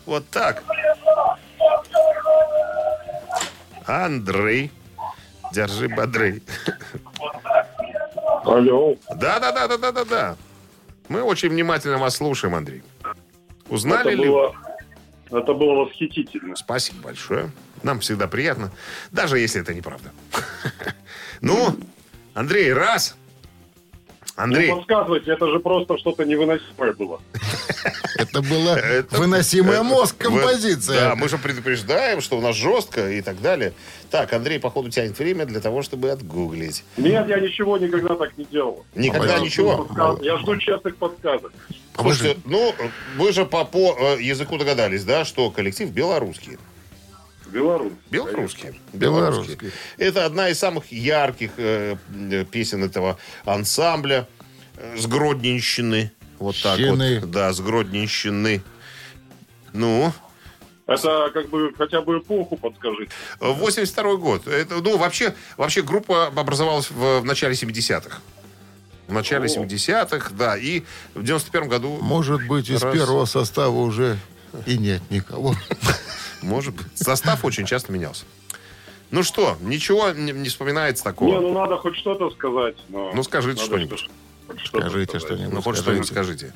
Вот 0.09 0.27
так. 0.31 0.63
Андрей. 3.85 4.71
Держи 5.53 5.87
бодрей. 5.87 6.41
Алло. 8.43 8.95
Да, 9.15 9.39
да, 9.39 9.51
да, 9.51 9.67
да, 9.67 9.77
да, 9.77 9.91
да, 9.91 10.05
да. 10.05 10.35
Мы 11.09 11.21
очень 11.21 11.49
внимательно 11.49 11.99
вас 11.99 12.15
слушаем, 12.15 12.55
Андрей. 12.55 12.81
Узнали 13.67 14.13
Это 14.13 14.23
ли? 14.23 14.27
было, 14.27 14.55
это 15.29 15.53
было 15.53 15.85
восхитительно. 15.85 16.55
Спасибо 16.55 17.03
большое. 17.03 17.51
Нам 17.83 17.99
всегда 17.99 18.27
приятно, 18.27 18.71
даже 19.11 19.37
если 19.37 19.61
это 19.61 19.75
неправда. 19.75 20.11
Ну, 21.41 21.77
Андрей, 22.33 22.73
раз. 22.73 23.15
Андрей, 24.39 24.69
Ну, 24.69 24.77
подсказывайте, 24.77 25.33
это 25.33 25.49
же 25.51 25.59
просто 25.59 25.97
что-то 25.97 26.23
невыносимое 26.23 26.93
было. 26.93 27.19
Это 28.15 28.41
была 28.41 28.77
выносимая 29.11 29.83
мозг 29.83 30.15
композиция. 30.17 31.09
Да, 31.09 31.15
мы 31.15 31.27
же 31.27 31.37
предупреждаем, 31.37 32.21
что 32.21 32.37
у 32.37 32.41
нас 32.41 32.55
жестко 32.55 33.09
и 33.09 33.21
так 33.21 33.41
далее. 33.41 33.73
Так, 34.09 34.31
Андрей, 34.31 34.59
походу, 34.59 34.89
тянет 34.89 35.19
время 35.19 35.45
для 35.45 35.59
того, 35.59 35.81
чтобы 35.81 36.09
отгуглить. 36.09 36.85
Нет, 36.95 37.27
я 37.27 37.39
ничего 37.39 37.77
никогда 37.77 38.15
так 38.15 38.37
не 38.37 38.45
делал. 38.45 38.85
Никогда 38.95 39.39
ничего. 39.39 39.87
Я 40.21 40.37
жду 40.37 40.55
честных 40.57 40.95
подсказок. 40.95 41.51
Слушайте, 41.99 42.39
ну, 42.45 42.73
вы 43.17 43.33
же 43.33 43.45
по, 43.45 43.65
по 43.65 43.97
э, 43.99 44.21
языку 44.21 44.57
догадались, 44.57 45.03
да, 45.03 45.25
что 45.25 45.51
коллектив 45.51 45.89
белорусский. 45.89 46.57
Беларусь. 47.51 47.93
Белорусский. 48.09 48.79
Белорусский. 48.93 49.71
Это 49.97 50.25
одна 50.25 50.49
из 50.49 50.59
самых 50.59 50.91
ярких 50.91 51.51
э, 51.57 51.95
э, 52.31 52.45
песен 52.45 52.83
этого 52.83 53.17
ансамбля 53.45 54.27
э, 54.77 54.97
с 54.97 55.05
Гродненщины. 55.07 56.11
Вот 56.39 56.55
так 56.61 56.77
Щины. 56.77 57.19
вот. 57.19 57.31
Да, 57.31 57.51
с 57.51 57.59
Гродненщины. 57.59 58.61
Ну, 59.73 60.11
Это 60.87 61.29
как 61.33 61.49
бы 61.49 61.73
хотя 61.77 62.01
бы 62.01 62.19
эпоху 62.19 62.57
подскажите. 62.57 63.11
82 63.39 64.15
год. 64.15 64.47
Это, 64.47 64.75
ну, 64.75 64.97
вообще, 64.97 65.35
вообще 65.57 65.81
группа 65.81 66.27
образовалась 66.27 66.89
в, 66.89 67.19
в 67.19 67.25
начале 67.25 67.53
70-х. 67.53 68.19
В 69.07 69.13
начале 69.13 69.45
70-х, 69.47 70.31
да. 70.35 70.57
И 70.57 70.83
в 71.15 71.23
91 71.23 71.67
году, 71.67 71.97
Может 72.01 72.47
быть, 72.47 72.69
из 72.69 72.81
Раз. 72.81 72.93
первого 72.93 73.25
состава 73.25 73.75
уже 73.75 74.17
и 74.65 74.77
нет 74.77 75.01
никого. 75.09 75.55
может 76.41 76.73
быть, 76.75 76.87
состав 76.95 77.43
очень 77.45 77.65
часто 77.65 77.91
менялся. 77.91 78.25
Ну 79.11 79.23
что, 79.23 79.57
ничего 79.61 80.11
не, 80.11 80.31
не 80.31 80.49
вспоминается 80.49 81.03
такого? 81.03 81.29
Не, 81.29 81.39
ну 81.39 81.53
надо 81.53 81.77
хоть 81.77 81.95
что-то 81.95 82.29
сказать. 82.31 82.75
но 82.89 83.11
Ну, 83.13 83.23
скажите 83.23 83.61
надо 83.61 83.65
что-нибудь. 83.65 83.99
что- 84.63 84.79
Скажите 84.79 85.19
сказать. 85.19 85.25
что-нибудь. 85.27 85.53
Ну, 85.53 85.61
хоть 85.61 85.77
скажите. 85.77 86.03
что-нибудь 86.03 86.07
скажите. 86.07 86.53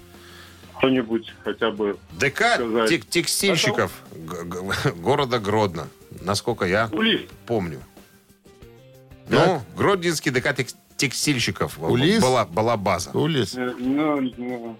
Что-нибудь 0.77 1.33
хотя 1.43 1.71
бы. 1.71 1.97
ДК 2.11 2.57
тек- 2.89 3.05
текстильщиков 3.07 3.91
г- 4.11 4.93
города 4.97 5.39
Гродно. 5.39 5.87
Насколько 6.21 6.65
я 6.65 6.89
Улис. 6.91 7.21
помню. 7.47 7.79
Так. 9.29 9.47
Ну, 9.47 9.61
Гродненский 9.77 10.31
ДК 10.31 10.53
тек- 10.53 10.75
текстильщиков 10.97 11.79
Улис? 11.79 12.21
была, 12.21 12.45
была 12.45 12.75
база. 12.77 13.11
Улис, 13.11 13.55
Э, 13.55 13.73
ну, 13.79 14.19
ну, 14.37 14.77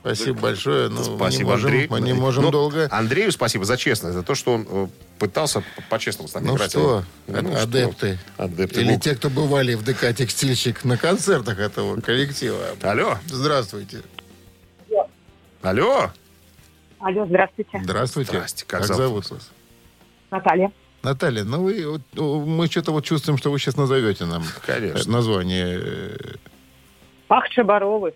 спасибо 0.00 0.40
большое. 0.40 0.88
Ну, 0.88 1.02
Спасибо, 1.02 1.24
мы 1.24 1.30
не 1.30 1.44
можем, 1.44 1.66
Андрей. 1.70 1.86
Мы 1.88 2.00
не 2.00 2.12
можем 2.12 2.44
Ну, 2.44 2.50
долго. 2.50 2.88
Андрею 2.90 3.32
спасибо 3.32 3.64
за 3.64 3.76
честность, 3.76 4.14
за 4.14 4.22
то, 4.22 4.34
что 4.34 4.54
он 4.54 4.66
э, 4.68 4.86
пытался 5.18 5.62
по-честному 5.90 6.28
с 6.28 6.34
нами 6.34 6.46
Ну 6.46 6.56
играть. 6.56 6.70
что, 6.70 7.04
Ну, 7.26 7.52
что? 7.52 7.62
адепты. 7.62 8.18
Адепты. 8.36 8.80
Или 8.80 8.92
Ну, 8.94 9.00
те, 9.00 9.14
кто 9.14 9.30
бывали 9.30 9.74
в 9.74 9.84
ДК 9.84 10.14
«Текстильщик» 10.14 10.84
на 10.84 10.96
концертах 10.96 11.58
этого 11.58 12.00
коллектива. 12.00 12.58
Алло, 12.82 13.18
Здравствуйте. 13.26 14.02
алло. 15.62 16.10
Алло, 17.00 17.26
здравствуйте. 17.26 17.80
Здравствуйте. 17.82 18.30
Здрасте, 18.32 18.64
как 18.66 18.80
как 18.80 18.88
зовут 18.88 19.24
зовут 19.26 19.30
вас? 19.30 19.50
Наталья. 20.30 20.72
Наталья, 21.02 21.44
ну 21.44 21.62
вы, 21.62 22.00
ну, 22.14 22.44
мы 22.44 22.66
что-то 22.66 22.90
вот 22.90 23.04
чувствуем, 23.04 23.38
что 23.38 23.50
вы 23.52 23.58
сейчас 23.60 23.76
назовете 23.76 24.24
нам 24.24 24.42
Конечно. 24.66 25.08
э, 25.08 25.12
название. 25.12 25.78
э, 25.80 26.16
Пах 27.28 27.44
Шабаровы. 27.52 28.14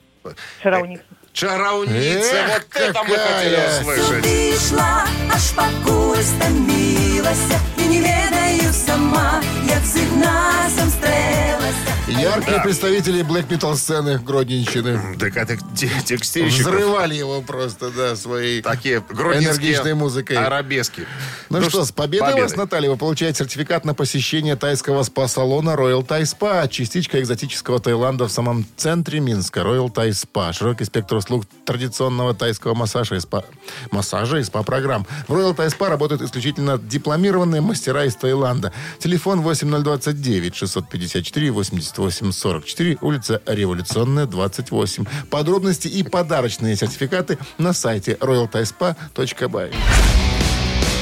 Шаровница. 0.62 1.05
Чаровница, 1.33 2.35
Эх, 2.37 2.62
вот 2.75 2.83
это 2.83 3.03
мы 3.05 3.16
хотели 3.16 3.59
услышать. 3.81 4.25
Вийшла, 4.27 5.05
аж 5.35 5.51
пакуй 5.51 6.18
стомилася, 6.23 7.61
і 7.79 7.83
не 7.88 8.01
ведаю 8.01 8.73
сама, 8.73 9.42
як 9.68 9.83
Ігнасом 9.97 10.90
стрелася. 10.90 11.92
Яркие 12.09 12.61
представители 12.61 13.23
блэк 13.23 13.45
метал 13.51 13.73
сцены 13.75 14.18
Гродненщины. 14.23 15.16
ДК 15.16 15.47
тек- 15.47 15.61
те- 15.75 15.90
текстильщиков. 16.05 16.73
Взрывали 16.75 17.14
его 17.14 17.40
просто, 17.42 17.90
да, 17.97 18.16
своей 18.16 18.61
Такие 18.62 19.03
энергичной 19.12 19.95
музыкой. 19.95 20.37
арабески. 20.37 21.07
Ну, 21.49 21.62
что, 21.62 21.79
ш- 21.81 21.85
с 21.87 21.92
победой, 21.92 22.42
вас, 22.42 22.57
Наталья. 22.57 22.90
Вы 22.90 22.97
получаете 22.99 23.38
сертификат 23.38 23.85
на 23.87 23.95
посещение 23.95 24.57
тайского 24.57 25.03
спа-салона 25.05 25.71
Royal 25.71 26.07
Thai 26.07 26.23
Spa. 26.23 26.68
Частичка 26.68 27.18
экзотического 27.21 27.79
Таиланда 27.81 28.25
в 28.27 28.31
самом 28.33 28.66
центре 28.77 29.21
Минска. 29.21 29.61
Royal 29.61 29.90
Thai 29.90 30.11
Spa. 30.11 30.53
Широкий 30.53 30.85
спектр 30.85 31.16
услуг 31.22 31.44
традиционного 31.64 32.35
тайского 32.35 32.74
массажа 32.74 33.16
и 33.16 33.20
спа, 33.20 33.44
массажа 33.90 34.38
и 34.38 34.44
спа-программ. 34.44 35.06
В 35.28 35.32
Royal 35.32 35.56
Thai 35.56 35.68
Spa 35.68 35.88
работают 35.88 36.22
исключительно 36.22 36.78
дипломированные 36.78 37.61
мастера 37.61 38.04
из 38.04 38.14
Таиланда. 38.16 38.72
Телефон 38.98 39.40
8029 39.42 40.54
654 40.54 41.50
88 41.50 42.32
44, 42.32 42.98
улица 43.00 43.42
Революционная, 43.46 44.26
28. 44.26 45.04
Подробности 45.30 45.88
и 45.88 46.02
подарочные 46.02 46.76
сертификаты 46.76 47.38
на 47.58 47.72
сайте 47.72 48.12
royalthaispa.by. 48.20 49.74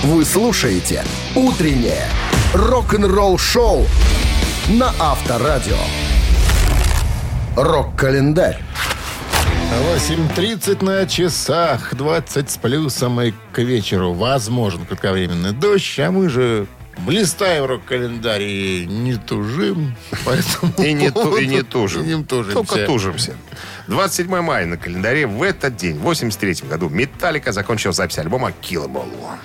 Вы 0.03 0.25
слушаете 0.25 1.05
«Утреннее 1.35 2.09
рок-н-ролл-шоу» 2.55 3.87
на 4.69 4.93
Авторадио. 4.99 5.77
Рок-календарь. 7.57 8.63
8.30 9.71 10.85
на 10.85 11.07
часах, 11.07 11.95
20 11.95 12.51
с 12.51 12.57
плюсом 12.59 13.21
и 13.21 13.33
к 13.53 13.59
вечеру. 13.59 14.13
Возможен 14.13 14.85
кратковременный 14.85 15.53
дождь, 15.53 15.99
а 16.01 16.11
мы 16.11 16.29
же 16.29 16.67
блистаем 16.99 17.65
рок-календарь 17.67 18.43
и 18.43 18.87
не 18.87 19.15
тужим. 19.15 19.95
Поэтому 20.25 20.73
И 20.79 20.93
не, 20.93 21.11
ту- 21.11 21.37
и 21.37 21.47
не 21.47 21.63
тужим. 21.71 22.03
И 22.03 22.15
не 22.15 22.25
тужимся. 22.25 22.55
Только 22.55 22.85
тужимся. 22.85 23.37
27 23.87 24.41
мая 24.41 24.67
на 24.67 24.77
календаре 24.77 25.27
в 25.27 25.41
этот 25.43 25.77
день, 25.77 25.97
в 25.99 26.03
83 26.03 26.69
году, 26.69 26.89
Металлика 26.89 27.53
закончила 27.53 27.93
запись 27.93 28.19
альбома 28.19 28.53
Kill 28.63 28.87
'Em 28.87 28.95
All. 28.95 29.39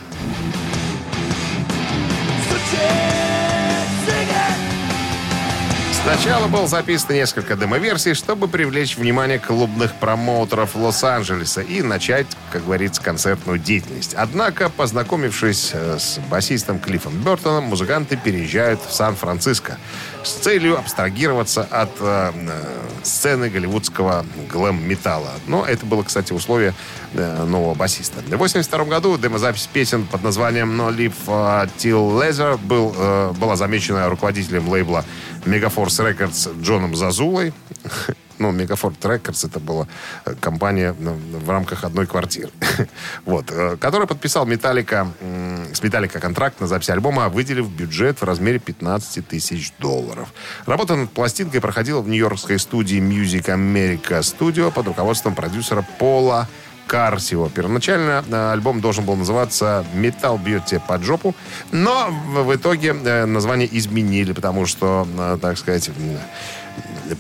Сначала 6.05 6.47
было 6.47 6.67
записано 6.67 7.13
несколько 7.13 7.55
демо-версий, 7.55 8.13
чтобы 8.13 8.47
привлечь 8.47 8.95
внимание 8.95 9.39
клубных 9.39 9.95
промоутеров 9.95 10.75
Лос-Анджелеса 10.75 11.61
и 11.61 11.81
начать, 11.81 12.27
как 12.51 12.63
говорится, 12.63 13.01
концертную 13.01 13.57
деятельность. 13.57 14.13
Однако, 14.13 14.69
познакомившись 14.69 15.71
э, 15.73 15.97
с 15.97 16.19
басистом 16.29 16.77
Клиффом 16.77 17.19
Бертоном, 17.23 17.63
музыканты 17.63 18.17
переезжают 18.17 18.81
в 18.87 18.93
Сан-Франциско 18.93 19.79
с 20.23 20.29
целью 20.33 20.77
абстрагироваться 20.77 21.63
от 21.63 21.89
э, 21.99 22.31
э, 22.35 22.63
сцены 23.01 23.49
голливудского 23.49 24.27
глэм-металла. 24.51 25.31
Но 25.47 25.65
это 25.65 25.87
было, 25.87 26.03
кстати, 26.03 26.33
условие 26.33 26.75
э, 27.13 27.45
нового 27.45 27.73
басиста. 27.73 28.17
В 28.17 28.25
1982 28.25 28.85
году 28.85 29.17
демозапись 29.17 29.67
песен 29.73 30.05
под 30.05 30.23
названием 30.23 30.79
No 30.79 30.95
Live 30.95 31.69
Till 31.77 32.19
Leather 32.19 32.59
был, 32.59 32.93
э, 32.95 33.33
была 33.39 33.55
замечена 33.55 34.07
руководителем 34.07 34.69
лейбла 34.69 35.03
Megaforce 35.95 36.15
Records 36.15 36.61
Джоном 36.61 36.95
Зазулой. 36.95 37.53
Ну, 38.37 38.51
Megaforce 38.51 38.99
Records 38.99 39.47
это 39.47 39.61
была 39.61 39.87
э, 40.25 40.35
компания 40.41 40.93
ну, 40.99 41.13
в 41.13 41.49
рамках 41.49 41.85
одной 41.85 42.05
квартиры. 42.05 42.49
вот. 43.25 43.45
э, 43.49 43.77
Который 43.77 44.07
подписал 44.07 44.45
Металлика, 44.45 45.07
с 45.71 45.81
Металлика 45.81 46.19
контракт 46.19 46.59
на 46.59 46.67
запись 46.67 46.89
альбома, 46.89 47.29
выделив 47.29 47.69
бюджет 47.69 48.19
в 48.19 48.25
размере 48.25 48.59
15 48.59 49.25
тысяч 49.25 49.71
долларов. 49.79 50.33
Работа 50.65 50.97
над 50.97 51.11
пластинкой 51.11 51.61
проходила 51.61 52.01
в 52.01 52.09
нью-йоркской 52.09 52.59
студии 52.59 52.99
Music 52.99 53.45
America 53.45 54.19
Studio 54.19 54.69
под 54.69 54.87
руководством 54.87 55.33
продюсера 55.33 55.85
Пола 55.97 56.49
Карсио. 56.87 57.49
Первоначально 57.49 58.23
э, 58.27 58.51
альбом 58.51 58.81
должен 58.81 59.05
был 59.05 59.15
называться 59.15 59.85
«Металл 59.93 60.37
бьет 60.37 60.65
тебе 60.65 60.79
под 60.79 61.03
жопу», 61.03 61.35
но 61.71 62.09
в 62.09 62.55
итоге 62.55 62.95
э, 63.03 63.25
название 63.25 63.67
изменили, 63.77 64.33
потому 64.33 64.65
что, 64.65 65.07
э, 65.17 65.37
так 65.41 65.57
сказать, 65.57 65.89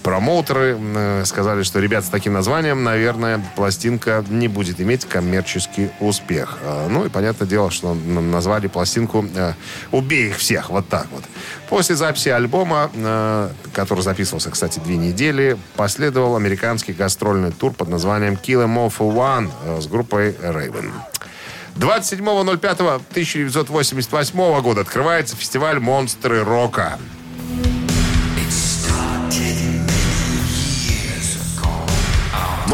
промоутеры 0.03 0.77
э, 0.79 1.23
сказали, 1.25 1.63
что 1.63 1.79
ребят 1.79 2.05
с 2.05 2.09
таким 2.09 2.33
названием, 2.33 2.83
наверное, 2.83 3.41
пластинка 3.55 4.23
не 4.29 4.47
будет 4.47 4.79
иметь 4.81 5.05
коммерческий 5.05 5.89
успех. 5.99 6.57
Э, 6.61 6.87
Ну 6.89 7.05
и 7.05 7.09
понятное 7.09 7.47
дело, 7.47 7.71
что 7.71 7.93
назвали 7.93 8.67
пластинку 8.67 9.25
э, 9.35 9.53
«Убей 9.91 10.29
их 10.29 10.37
всех», 10.37 10.69
вот 10.69 10.87
так 10.89 11.07
вот. 11.11 11.23
После 11.69 11.95
записи 11.95 12.29
альбома, 12.29 12.89
э, 12.93 13.49
который 13.73 14.01
записывался, 14.01 14.51
кстати, 14.51 14.79
две 14.79 14.97
недели, 14.97 15.57
последовал 15.75 16.35
американский 16.35 16.93
гастрольный 16.93 17.51
тур 17.51 17.73
под 17.73 17.89
названием 17.89 18.33
«Kill 18.33 18.65
'Em 18.65 18.91
for 18.95 19.13
One» 19.13 19.49
с 19.81 19.87
группой 19.87 20.31
Raven. 20.31 20.91
27.05.1988 21.75 24.61
года 24.61 24.81
открывается 24.81 25.35
фестиваль 25.35 25.79
«Монстры 25.79 26.43
рока». 26.43 26.97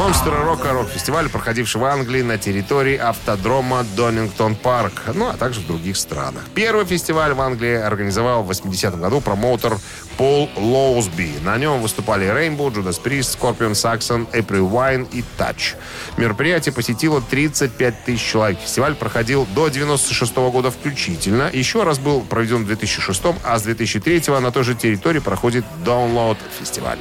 Монстры 0.02 0.36
рока 0.36 0.74
рок-фестиваль, 0.74 1.30
проходивший 1.30 1.80
в 1.80 1.86
Англии 1.86 2.24
на 2.24 2.40
территории 2.40 2.98
автодрома 2.98 3.86
Донингтон 3.96 4.56
Парк, 4.56 4.94
ну 5.14 5.28
а 5.28 5.38
также 5.38 5.60
в 5.60 5.68
других 5.68 5.96
странах. 5.96 6.42
Первый 6.56 6.86
фестиваль 6.86 7.36
в 7.36 7.40
Англии 7.40 7.76
организовал 7.76 8.42
в 8.42 8.50
80-м 8.50 9.00
году 9.00 9.22
промоутер 9.22 9.78
Пол 10.18 10.50
Лоусби. 10.58 11.36
На 11.44 11.56
нем 11.60 11.82
выступали 11.82 12.26
Rainbow, 12.26 12.74
Judas 12.74 13.00
Priest, 13.00 13.38
Scorpion, 13.40 13.74
Saxon, 13.74 14.28
April 14.32 14.72
Wine 14.72 15.08
и 15.12 15.24
Touch. 15.38 15.76
Мероприятие 16.18 16.74
посетило 16.74 17.22
35 17.22 18.04
тысяч 18.04 18.26
человек. 18.26 18.58
Фестиваль 18.60 18.96
проходил 18.96 19.48
до 19.54 19.68
96 19.68 20.36
года 20.36 20.72
включительно. 20.72 21.52
Еще 21.54 21.84
раз 21.84 22.00
был 22.00 22.22
проведен 22.22 22.64
в 22.64 22.66
2006, 22.66 23.22
а 23.44 23.60
с 23.60 23.62
2003 23.62 24.24
на 24.42 24.52
той 24.52 24.64
же 24.64 24.74
территории 24.74 25.20
проходит 25.20 25.64
Download 25.86 26.38
фестиваль. 26.60 26.98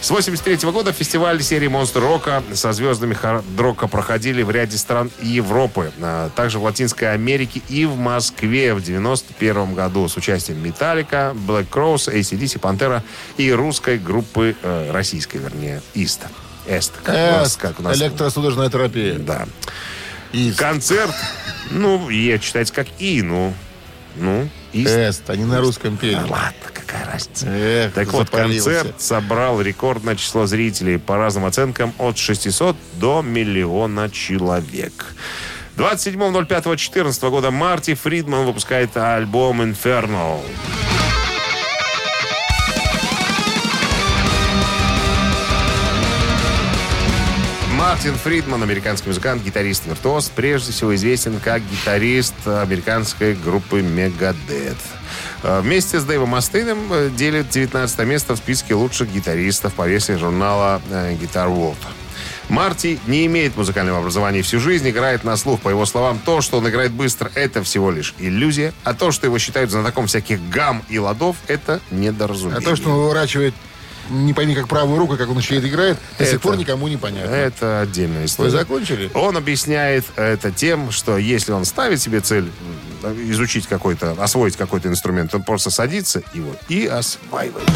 С 0.00 0.10
83 0.10 0.70
года 0.70 0.92
фестиваль 0.92 1.42
серии 1.42 1.68
«Монстр 1.68 2.00
Рока» 2.00 2.42
со 2.54 2.72
звездами 2.72 3.12
хард-рока 3.12 3.86
проходили 3.86 4.42
в 4.42 4.50
ряде 4.50 4.78
стран 4.78 5.10
Европы, 5.20 5.92
а 6.00 6.30
также 6.30 6.58
в 6.58 6.62
Латинской 6.64 7.12
Америке 7.12 7.60
и 7.68 7.84
в 7.84 7.96
Москве 7.98 8.72
в 8.74 8.82
91 8.82 9.74
году 9.74 10.08
с 10.08 10.16
участием 10.16 10.62
Металлика, 10.64 11.34
Black 11.46 11.68
Crowes, 11.68 12.10
ACDC, 12.12 12.58
Пантера 12.58 13.04
и 13.36 13.52
русской 13.52 13.98
группы, 13.98 14.56
э, 14.62 14.90
российской, 14.90 15.36
вернее, 15.36 15.82
Ист. 15.92 16.22
Эст, 16.66 16.92
как, 17.04 17.14
у 17.14 17.18
нас- 17.18 17.46
Эст, 17.48 17.60
как 17.60 17.80
у 17.80 17.82
нас. 17.82 17.96
Электросудорожная 17.98 18.70
терапия. 18.70 19.18
Да. 19.18 19.46
Из. 20.32 20.56
Концерт, 20.56 21.14
ну, 21.70 22.08
е 22.08 22.38
читается 22.38 22.72
как 22.72 22.86
И, 22.98 23.20
ну, 23.20 23.52
ну, 24.16 24.48
Ист. 24.72 24.88
Эст, 24.90 25.30
они 25.30 25.44
на 25.44 25.60
русском 25.60 25.96
пели. 25.96 26.14
Ладно, 26.14 26.52
какая 26.72 27.06
разница. 27.06 27.46
Эх, 27.48 27.92
Так 27.92 28.08
вот, 28.12 28.26
запалился. 28.26 28.70
концерт 28.70 29.00
собрал 29.00 29.60
рекордное 29.60 30.16
число 30.16 30.46
зрителей 30.46 30.98
по 30.98 31.16
разным 31.16 31.44
оценкам 31.44 31.92
от 31.98 32.18
600 32.18 32.76
до 32.94 33.22
миллиона 33.22 34.10
человек. 34.10 35.14
27.05.14 35.76 37.30
года 37.30 37.50
Марти 37.50 37.94
Фридман 37.94 38.44
выпускает 38.44 38.96
альбом 38.96 39.62
Infernal. 39.62 40.40
Мартин 47.90 48.14
Фридман, 48.14 48.62
американский 48.62 49.08
музыкант, 49.08 49.42
гитарист, 49.42 49.84
виртуоз, 49.84 50.28
прежде 50.28 50.70
всего 50.70 50.94
известен 50.94 51.40
как 51.40 51.60
гитарист 51.68 52.36
американской 52.46 53.34
группы 53.34 53.80
Megadeth. 53.80 54.76
Э, 55.42 55.60
Вместе 55.60 55.98
с 55.98 56.04
Дэйвом 56.04 56.28
Мастейном 56.28 56.78
э, 56.92 57.10
делит 57.10 57.48
19 57.50 57.98
место 58.06 58.34
в 58.34 58.36
списке 58.36 58.74
лучших 58.74 59.12
гитаристов 59.12 59.74
по 59.74 59.88
версии 59.88 60.12
журнала 60.12 60.80
э, 60.88 61.16
Guitar 61.16 61.48
World. 61.48 61.78
Марти 62.48 63.00
не 63.08 63.26
имеет 63.26 63.56
музыкального 63.56 63.98
образования 63.98 64.42
всю 64.42 64.60
жизнь 64.60 64.88
играет 64.88 65.24
на 65.24 65.36
слух. 65.36 65.60
По 65.60 65.68
его 65.68 65.84
словам, 65.84 66.20
то, 66.24 66.42
что 66.42 66.58
он 66.58 66.68
играет 66.68 66.92
быстро, 66.92 67.28
это 67.34 67.64
всего 67.64 67.90
лишь 67.90 68.14
иллюзия, 68.20 68.72
а 68.84 68.94
то, 68.94 69.10
что 69.10 69.26
его 69.26 69.40
считают 69.40 69.72
знатоком 69.72 70.06
всяких 70.06 70.48
гам 70.48 70.84
и 70.88 71.00
ладов, 71.00 71.34
это 71.48 71.80
недоразумение. 71.90 72.60
А 72.60 72.70
то, 72.70 72.76
что 72.76 72.90
он 72.90 72.98
выворачивает 72.98 73.52
не 74.10 74.34
пойми 74.34 74.54
как 74.54 74.68
правую 74.68 74.98
руку, 74.98 75.16
как 75.16 75.30
он 75.30 75.38
еще 75.38 75.56
и 75.56 75.58
играет, 75.58 75.96
до 76.18 76.24
Это- 76.24 76.32
сих 76.32 76.40
пор 76.40 76.56
никому 76.56 76.88
не 76.88 76.96
понятно. 76.96 77.30
Это 77.30 77.80
отдельная 77.80 78.24
история. 78.26 78.50
Вы 78.50 78.58
закончили? 78.58 79.10
Он 79.14 79.36
объясняет 79.36 80.04
это 80.16 80.50
тем, 80.50 80.90
что 80.90 81.16
если 81.16 81.52
он 81.52 81.64
ставит 81.64 82.00
себе 82.00 82.20
цель 82.20 82.50
изучить 83.28 83.66
какой-то, 83.66 84.12
освоить 84.18 84.56
какой-то 84.56 84.88
инструмент, 84.88 85.34
он 85.34 85.42
просто 85.42 85.70
садится 85.70 86.22
его 86.34 86.54
и 86.68 86.86
осваивает. 86.86 87.66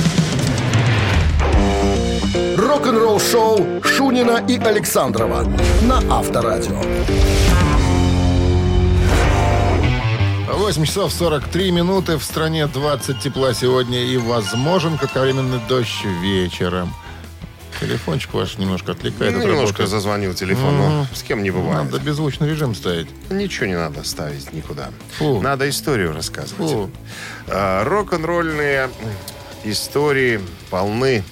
Рок-н-ролл 2.57 3.20
шоу 3.20 3.83
Шунина 3.83 4.44
и 4.49 4.59
Александрова 4.59 5.44
на 5.83 5.99
Авторадио. 6.11 6.81
8 10.64 10.83
часов 10.87 11.12
43 11.12 11.72
минуты. 11.72 12.16
В 12.16 12.24
стране 12.24 12.66
20 12.66 13.20
тепла 13.20 13.53
сегодня 13.53 14.03
и 14.03 14.16
возможен 14.16 14.96
кратковременный 14.96 15.61
дождь 15.68 16.03
вечером. 16.22 16.94
Телефончик 17.83 18.33
ваш 18.33 18.57
немножко 18.57 18.92
отвлекает 18.92 19.35
Ну, 19.35 19.40
от 19.40 19.44
немножко 19.44 19.81
работы. 19.83 19.87
зазвонил 19.88 20.33
телефон, 20.33 20.79
но 20.79 21.07
с 21.12 21.22
кем 21.22 21.42
не 21.42 21.50
бывает. 21.50 21.92
Надо 21.92 22.03
беззвучный 22.03 22.48
режим 22.48 22.74
ставить. 22.74 23.09
Ничего 23.29 23.66
не 23.66 23.74
надо 23.77 24.05
ставить 24.05 24.55
никуда. 24.55 24.88
Фу. 25.18 25.42
Надо 25.42 25.68
историю 25.68 26.14
рассказывать. 26.14 26.70
Фу. 26.70 26.90
А, 27.48 27.85
Рок-н-ролльные 27.85 28.88
истории 29.64 30.40
полны 30.70 31.24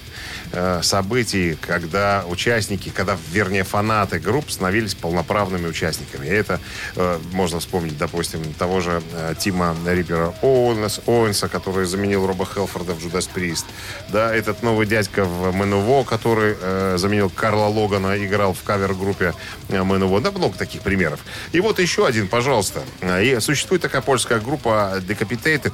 э, 0.53 0.79
событий, 0.81 1.57
когда 1.59 2.23
участники, 2.27 2.89
когда, 2.89 3.17
вернее, 3.31 3.63
фанаты 3.63 4.19
групп 4.19 4.49
становились 4.49 4.95
полноправными 4.95 5.67
участниками. 5.67 6.27
И 6.27 6.29
это 6.29 6.59
э, 6.95 7.19
можно 7.33 7.59
вспомнить, 7.59 7.97
допустим, 7.97 8.41
того 8.53 8.79
же 8.79 9.01
э, 9.13 9.35
Тима 9.37 9.75
Риппера 9.85 10.33
Оуэнс, 10.41 11.01
Оуэнса, 11.05 11.49
который 11.49 11.85
заменил 11.85 12.25
Роба 12.25 12.45
Хелфорда 12.45 12.93
в 12.93 12.99
Judas 12.99 13.29
Priest. 13.33 13.65
Да, 14.09 14.33
этот 14.33 14.63
новый 14.63 14.87
дядька 14.87 15.25
в 15.25 15.53
Мэнуво, 15.53 16.03
который 16.03 16.55
э, 16.59 16.95
заменил 16.97 17.29
Карла 17.29 17.67
Логана, 17.67 18.15
играл 18.23 18.53
в 18.53 18.63
кавер-группе 18.63 19.33
э, 19.69 19.83
Мэнуво. 19.83 20.21
Да, 20.21 20.31
много 20.31 20.57
таких 20.57 20.81
примеров. 20.81 21.19
И 21.51 21.59
вот 21.59 21.79
еще 21.79 22.05
один, 22.07 22.27
пожалуйста. 22.27 22.81
И 23.01 23.37
существует 23.39 23.81
такая 23.81 24.01
польская 24.01 24.39
группа 24.39 25.01
Decapitated. 25.07 25.73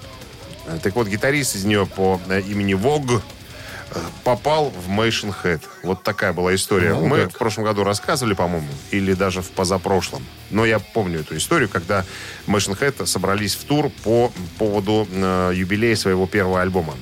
Э, 0.68 0.80
Так 0.82 0.96
вот, 0.96 1.08
гитарист 1.08 1.56
из 1.56 1.66
нее 1.66 1.86
по 1.86 2.20
имени 2.48 2.74
Вог 2.74 3.22
попал 4.24 4.70
в 4.72 4.90
Mation 4.90 5.34
Head. 5.44 5.62
Вот 5.84 6.04
такая 6.04 6.34
была 6.34 6.54
история. 6.56 6.94
Ну, 6.94 7.08
Мы 7.08 7.24
как? 7.24 7.34
в 7.34 7.38
прошлом 7.38 7.64
году 7.64 7.84
рассказывали, 7.84 8.34
по-моему, 8.34 8.68
или 8.92 9.14
даже 9.14 9.42
в 9.42 9.50
позапрошлом. 9.52 10.26
Но 10.50 10.66
я 10.66 10.80
помню 10.80 11.22
эту 11.22 11.38
историю, 11.38 11.70
когда 11.70 12.06
Mation 12.48 12.78
Head 12.80 13.06
собрались 13.06 13.56
в 13.56 13.64
тур 13.66 13.90
по 14.04 14.32
поводу 14.58 15.08
э, 15.12 15.52
юбилея 15.56 15.96
своего 15.96 16.28
первого 16.28 16.62
альбома. 16.62 16.96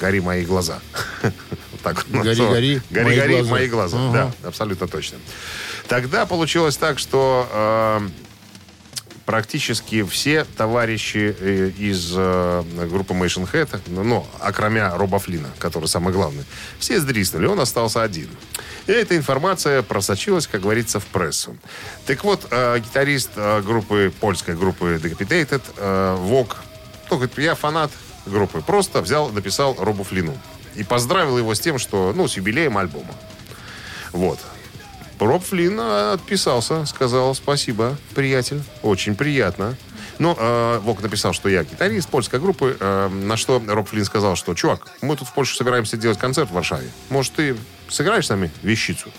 «Гори 0.00 0.20
мои 0.20 0.44
глаза». 0.44 0.80
Так 1.82 2.04
«Гори, 2.10 2.28
назвал. 2.28 2.50
гори, 2.50 2.82
«Гори, 2.90 3.04
мои 3.06 3.16
гори, 3.16 3.34
глаза». 3.36 3.50
мои 3.50 3.68
глаза». 3.68 3.96
Ага. 3.98 4.32
Да, 4.42 4.48
абсолютно 4.48 4.86
точно. 4.86 5.18
Тогда 5.88 6.26
получилось 6.26 6.76
так, 6.76 6.98
что 6.98 7.48
э, 7.50 8.08
практически 9.30 10.02
все 10.02 10.44
товарищи 10.56 11.36
э, 11.38 11.70
из 11.78 12.12
э, 12.16 12.64
группы 12.90 13.14
Mation 13.14 13.48
Head, 13.48 13.80
ну, 13.86 14.26
окромя 14.40 14.90
Роба 14.96 15.20
Флина, 15.20 15.48
который 15.60 15.86
самый 15.86 16.12
главный, 16.12 16.44
все 16.80 16.98
сдриснули, 16.98 17.46
он 17.46 17.60
остался 17.60 18.02
один. 18.02 18.28
И 18.88 18.92
эта 18.92 19.16
информация 19.16 19.82
просочилась, 19.82 20.48
как 20.48 20.62
говорится, 20.62 20.98
в 20.98 21.06
прессу. 21.06 21.56
Так 22.06 22.24
вот, 22.24 22.44
э, 22.50 22.80
гитарист 22.80 23.30
группы, 23.64 24.12
польской 24.18 24.56
группы 24.56 25.00
Decapitated, 25.00 26.16
Вок, 26.16 26.56
ну, 27.08 27.16
говорит, 27.16 27.38
я 27.38 27.54
фанат 27.54 27.92
группы, 28.26 28.62
просто 28.62 29.00
взял, 29.00 29.28
написал 29.28 29.76
Робу 29.78 30.02
Флину. 30.02 30.36
И 30.74 30.82
поздравил 30.82 31.38
его 31.38 31.54
с 31.54 31.60
тем, 31.60 31.78
что, 31.78 32.12
ну, 32.16 32.26
с 32.26 32.36
юбилеем 32.36 32.76
альбома. 32.76 33.14
Вот. 34.10 34.40
Роб 35.26 35.44
Флинн 35.44 35.78
э, 35.78 36.12
отписался, 36.14 36.86
сказал 36.86 37.34
спасибо, 37.34 37.96
приятель, 38.14 38.62
очень 38.82 39.14
приятно. 39.14 39.76
Ну, 40.18 40.36
э, 40.38 40.80
Вок 40.82 41.02
написал, 41.02 41.32
что 41.32 41.48
я 41.48 41.64
гитарист 41.64 42.08
польской 42.08 42.40
группы, 42.40 42.76
э, 42.78 43.08
на 43.08 43.36
что 43.36 43.62
Роб 43.66 43.88
Флинн 43.88 44.04
сказал, 44.04 44.36
что, 44.36 44.54
чувак, 44.54 44.86
мы 45.00 45.16
тут 45.16 45.28
в 45.28 45.32
Польше 45.32 45.56
собираемся 45.56 45.96
делать 45.96 46.18
концерт 46.18 46.50
в 46.50 46.52
Варшаве. 46.52 46.90
Может, 47.08 47.34
ты 47.34 47.56
сыграешь 47.88 48.26
с 48.26 48.28
нами 48.30 48.50
вещицу? 48.62 49.10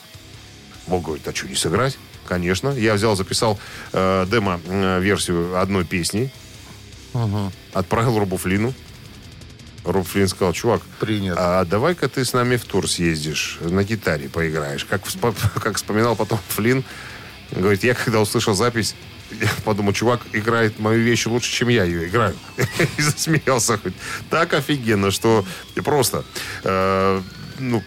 Вок 0.87 1.03
говорит, 1.03 1.27
а 1.27 1.33
что, 1.33 1.47
не 1.47 1.55
сыграть? 1.55 1.97
Конечно. 2.27 2.69
Я 2.69 2.93
взял, 2.93 3.15
записал 3.15 3.59
э, 3.93 4.25
демо-версию 4.29 5.59
одной 5.59 5.85
песни, 5.85 6.31
отправил 7.73 8.19
Робу 8.19 8.37
Флину. 8.37 8.73
Роб 9.83 10.07
Флинн 10.07 10.27
сказал, 10.27 10.53
чувак, 10.53 10.81
Принято. 10.99 11.35
а 11.37 11.65
давай-ка 11.65 12.07
ты 12.07 12.23
с 12.23 12.33
нами 12.33 12.57
в 12.57 12.65
тур 12.65 12.89
съездишь, 12.89 13.57
на 13.61 13.83
гитаре 13.83 14.29
поиграешь. 14.29 14.85
Как, 14.85 15.01
как 15.61 15.77
вспоминал 15.77 16.15
потом 16.15 16.39
Флинн, 16.49 16.83
Говорит, 17.51 17.83
я 17.83 17.93
когда 17.93 18.21
услышал 18.21 18.53
запись, 18.53 18.95
я 19.29 19.49
подумал, 19.65 19.93
чувак 19.93 20.21
играет 20.31 20.79
мою 20.79 21.01
вещь 21.01 21.25
лучше, 21.25 21.51
чем 21.51 21.67
я 21.67 21.83
ее 21.83 22.07
играю. 22.07 22.35
И 22.97 23.01
засмеялся 23.01 23.77
хоть. 23.77 23.93
Так 24.29 24.53
офигенно, 24.53 25.11
что 25.11 25.45
просто, 25.83 26.23
э, 26.63 27.21
ну, 27.59 27.83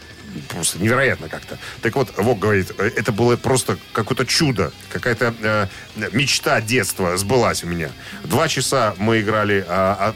просто 0.49 0.79
невероятно 0.79 1.29
как-то. 1.29 1.59
Так 1.81 1.97
вот, 1.97 2.13
Вок 2.19 2.39
говорит, 2.39 2.73
э, 2.77 2.91
это 2.97 3.11
было 3.11 3.37
просто 3.37 3.79
какое-то 3.93 4.27
чудо, 4.27 4.71
какая-то 4.91 5.35
э, 5.41 5.69
мечта 6.13 6.61
детства 6.61 7.17
сбылась 7.17 7.65
у 7.65 7.67
меня. 7.67 7.91
Два 8.25 8.49
часа 8.49 8.95
мы 8.99 9.21
играли, 9.21 9.65
а, 9.67 9.97
а 9.99 10.15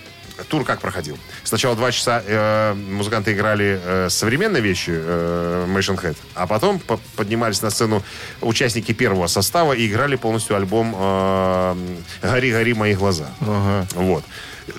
тур 0.49 0.65
как 0.65 0.81
проходил? 0.81 1.19
Сначала 1.45 1.75
два 1.77 1.93
часа 1.93 2.23
э, 2.25 2.75
музыканты 2.75 3.33
играли 3.33 3.81
э, 3.83 4.09
современные 4.11 4.63
вещи 4.63 4.91
э, 4.93 5.67
Machine 5.69 6.01
Head, 6.03 6.17
а 6.35 6.47
потом 6.47 6.79
по- 6.79 7.01
поднимались 7.17 7.63
на 7.63 7.71
сцену 7.71 8.03
участники 8.41 8.93
первого 8.93 9.27
состава 9.27 9.73
и 9.73 9.87
играли 9.87 10.17
полностью 10.17 10.57
альбом 10.57 10.95
э, 10.97 11.77
«Гори, 12.23 12.53
гори 12.53 12.75
мои 12.75 12.95
глаза». 12.95 13.31
Вот. 13.95 14.25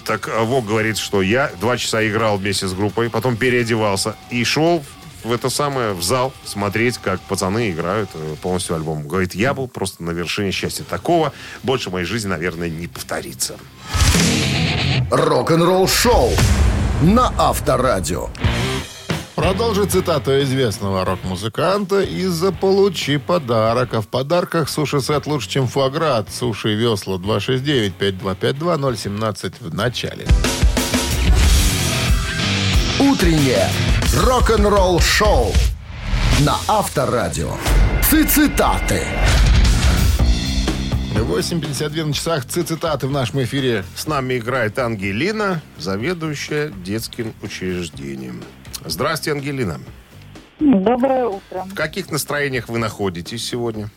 Так 0.05 0.27
э, 0.27 0.43
Вок 0.43 0.65
говорит, 0.65 0.97
что 0.97 1.21
я 1.21 1.51
два 1.59 1.77
часа 1.77 2.07
играл 2.07 2.37
вместе 2.37 2.67
с 2.67 2.73
группой, 2.73 3.09
потом 3.09 3.37
переодевался 3.37 4.15
и 4.29 4.43
шел 4.43 4.83
в 5.23 5.33
это 5.33 5.49
самое, 5.49 5.91
в 5.93 6.01
зал 6.01 6.33
смотреть, 6.45 6.97
как 6.97 7.19
пацаны 7.21 7.71
играют 7.71 8.09
э, 8.13 8.35
полностью 8.41 8.75
альбом. 8.75 9.07
Говорит, 9.07 9.35
я 9.35 9.53
был 9.53 9.67
просто 9.67 10.03
на 10.03 10.11
вершине 10.11 10.51
счастья. 10.51 10.83
Такого 10.83 11.33
больше 11.63 11.89
в 11.89 11.93
моей 11.93 12.05
жизни, 12.05 12.29
наверное, 12.29 12.69
не 12.69 12.87
повторится. 12.87 13.57
Рок-н-ролл 15.11 15.87
шоу 15.87 16.29
на 17.01 17.33
Авторадио. 17.35 18.29
Продолжи 19.33 19.85
цитату 19.85 20.39
известного 20.43 21.03
рок-музыканта 21.03 22.01
и 22.01 22.27
заполучи 22.27 23.17
подарок. 23.17 23.95
А 23.95 24.01
в 24.01 24.07
подарках 24.07 24.69
суши-сет 24.69 25.25
лучше, 25.25 25.49
чем 25.49 25.67
фуагра 25.67 26.17
от 26.17 26.31
Суши 26.31 26.75
Весла 26.75 27.17
269-5252-017 27.17 29.53
в 29.61 29.73
начале. 29.73 30.27
Утреннее 32.99 33.67
рок-н-ролл 34.15 34.99
шоу 34.99 35.51
на 36.41 36.55
Авторадио. 36.67 37.53
Цитаты. 38.03 39.07
8.52 41.21 42.05
на 42.05 42.13
часах. 42.13 42.45
Цитаты 42.45 43.07
в 43.07 43.11
нашем 43.11 43.43
эфире. 43.43 43.83
С 43.95 44.07
нами 44.07 44.37
играет 44.37 44.79
Ангелина, 44.79 45.61
заведующая 45.77 46.69
детским 46.69 47.33
учреждением. 47.41 48.41
Здравствуйте, 48.85 49.37
Ангелина. 49.37 49.79
Доброе 50.59 51.25
утро. 51.25 51.63
В 51.65 51.73
каких 51.73 52.09
настроениях 52.11 52.69
вы 52.69 52.79
находитесь 52.79 53.45
сегодня? 53.45 53.89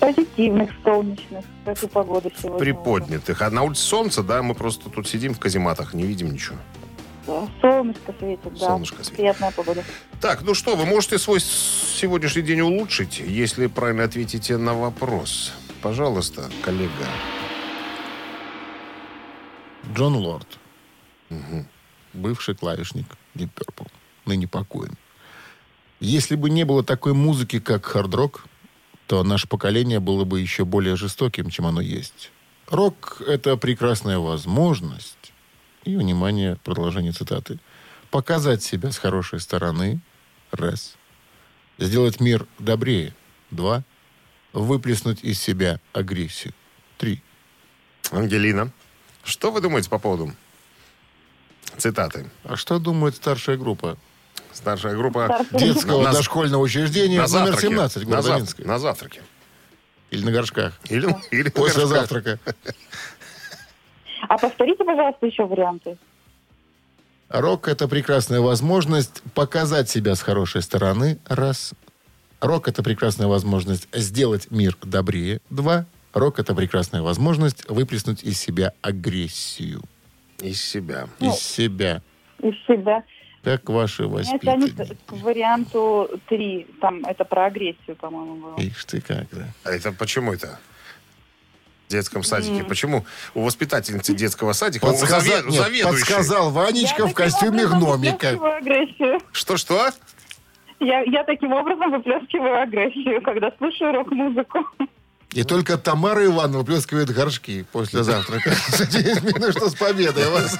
Позитивных, 0.00 0.70
солнечных. 0.82 1.44
Какую 1.64 1.90
погоду 1.90 2.30
сегодня? 2.38 2.58
Приподнятых. 2.58 3.42
А 3.42 3.50
на 3.50 3.62
улице 3.62 3.82
солнце, 3.82 4.22
да? 4.22 4.42
Мы 4.42 4.54
просто 4.54 4.88
тут 4.90 5.08
сидим 5.08 5.34
в 5.34 5.38
казематах, 5.38 5.94
не 5.94 6.04
видим 6.04 6.32
ничего. 6.32 6.56
Солнышко 7.26 8.14
светит, 8.18 8.52
да. 8.54 8.66
Солнышко 8.66 8.96
светит. 8.96 9.16
Приятная 9.16 9.50
погода. 9.50 9.84
Так, 10.20 10.42
ну 10.42 10.54
что, 10.54 10.76
вы 10.76 10.84
можете 10.86 11.18
свой 11.18 11.40
сегодняшний 11.40 12.42
день 12.42 12.60
улучшить, 12.60 13.18
если 13.20 13.66
правильно 13.66 14.04
ответите 14.04 14.56
на 14.56 14.74
вопрос. 14.74 15.52
Пожалуйста, 15.82 16.50
коллега. 16.62 17.06
Джон 19.94 20.16
Лорд. 20.16 20.58
Бывший 22.12 22.54
клавишник 22.54 23.06
Deep 23.34 23.50
Purple. 23.54 23.88
Ныне 24.26 24.46
покоен. 24.46 24.96
Если 26.00 26.36
бы 26.36 26.50
не 26.50 26.64
было 26.64 26.84
такой 26.84 27.12
музыки, 27.14 27.60
как 27.60 27.86
хард-рок, 27.86 28.46
то 29.06 29.22
наше 29.22 29.48
поколение 29.48 30.00
было 30.00 30.24
бы 30.24 30.40
еще 30.40 30.64
более 30.64 30.96
жестоким, 30.96 31.50
чем 31.50 31.66
оно 31.66 31.80
есть. 31.80 32.30
Рок— 32.68 33.22
это 33.26 33.56
прекрасная 33.56 34.18
возможность, 34.18 35.23
и, 35.84 35.96
внимание, 35.96 36.56
продолжение 36.64 37.12
цитаты, 37.12 37.58
показать 38.10 38.62
себя 38.62 38.90
с 38.92 38.98
хорошей 38.98 39.40
стороны, 39.40 40.00
раз, 40.50 40.94
сделать 41.78 42.20
мир 42.20 42.46
добрее, 42.58 43.14
два, 43.50 43.82
выплеснуть 44.52 45.22
из 45.24 45.40
себя 45.40 45.80
агрессию, 45.92 46.54
три. 46.98 47.22
Ангелина, 48.10 48.70
что 49.24 49.50
вы 49.50 49.60
думаете 49.60 49.90
по 49.90 49.98
поводу 49.98 50.32
цитаты? 51.78 52.30
А 52.44 52.56
что 52.56 52.78
думает 52.78 53.16
старшая 53.16 53.56
группа 53.56 53.96
Старшая 54.52 54.94
группа 54.96 55.26
Старшая 55.26 55.58
детского 55.74 56.02
На- 56.04 56.12
дошкольного 56.12 56.62
учреждения 56.62 57.20
на 57.20 57.26
номер 57.26 57.52
завтраке. 57.54 57.68
17 57.68 58.06
на, 58.06 58.18
зав- 58.22 58.64
на 58.64 58.78
завтраке. 58.78 59.22
Или 60.10 60.24
на 60.24 60.30
горшках? 60.30 60.74
Или, 60.84 61.08
или 61.32 61.44
на 61.44 61.50
После 61.50 61.86
горшках. 61.86 61.88
завтрака. 62.08 62.38
А 64.28 64.38
повторите, 64.38 64.84
пожалуйста, 64.84 65.26
еще 65.26 65.44
варианты. 65.44 65.96
Рок— 67.28 67.68
это 67.68 67.88
прекрасная 67.88 68.40
возможность 68.40 69.22
показать 69.34 69.88
себя 69.88 70.14
с 70.14 70.22
хорошей 70.22 70.62
стороны, 70.62 71.18
раз. 71.26 71.72
Рок— 72.40 72.68
это 72.68 72.82
прекрасная 72.82 73.26
возможность 73.26 73.88
сделать 73.92 74.50
мир 74.50 74.76
добрее, 74.82 75.40
два. 75.50 75.86
Рок— 76.12 76.38
это 76.40 76.54
прекрасная 76.54 77.02
возможность 77.02 77.68
выплеснуть 77.68 78.22
из 78.22 78.38
себя 78.38 78.72
агрессию. 78.82 79.80
Из 80.40 80.60
себя. 80.62 81.08
Из 81.18 81.34
себя. 81.34 82.02
Из 82.40 82.54
себя. 82.66 83.02
Как 83.42 83.68
ваши 83.68 84.04
Меня 84.04 84.38
тянет 84.38 84.62
воспитанники. 84.74 84.98
к 85.06 85.12
варианту 85.12 86.10
три. 86.28 86.66
Там 86.80 87.04
это 87.04 87.24
про 87.24 87.46
агрессию, 87.46 87.96
по-моему, 87.96 88.36
было. 88.36 88.56
Ишь 88.58 88.84
ты 88.84 89.00
как, 89.00 89.26
да. 89.32 89.48
А 89.64 89.70
это 89.70 89.92
почему 89.92 90.32
это? 90.32 90.58
В 91.88 91.90
детском 91.90 92.22
садике. 92.22 92.64
Почему 92.64 93.04
у 93.34 93.42
воспитательницы 93.42 94.14
детского 94.14 94.52
садика, 94.52 94.86
Подсказал, 94.86 95.44
у 95.46 95.50
нет, 95.50 95.84
подсказал 95.84 96.50
Ванечка 96.50 97.02
Я 97.02 97.06
в 97.06 97.14
костюме 97.14 97.66
гномика. 97.66 98.38
Что-что? 99.32 99.90
Я, 100.80 101.00
я 101.02 101.24
таким 101.24 101.52
образом 101.52 101.92
выплескиваю 101.92 102.62
агрессию, 102.62 103.22
когда 103.22 103.52
слушаю 103.58 103.92
рок-музыку. 103.92 104.58
И 105.32 105.42
только 105.42 105.76
Тамара 105.76 106.24
Ивановна 106.24 106.58
выплескивает 106.58 107.10
горшки 107.10 107.64
после 107.72 108.04
завтрака. 108.04 108.52
Ну 109.38 109.50
что, 109.50 109.68
с 109.68 109.74
победой 109.74 110.28
вас. 110.30 110.58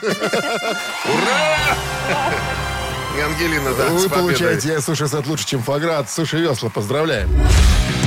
И 3.16 3.20
Ангелина, 3.20 3.72
да, 3.74 3.86
Вы 3.90 4.08
получаете 4.08 4.80
суши-сет 4.80 5.26
лучше, 5.26 5.46
чем 5.46 5.62
фаград. 5.62 6.10
Суши 6.10 6.38
весла. 6.38 6.70
Поздравляем. 6.70 7.30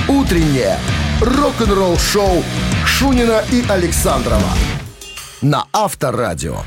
Утреннее 0.10 0.78
рок-н-ролл 1.22 1.98
шоу 1.98 2.44
Шунина 2.86 3.44
и 3.52 3.66
Александрова 3.68 4.52
на 5.42 5.66
Авторадио. 5.74 6.58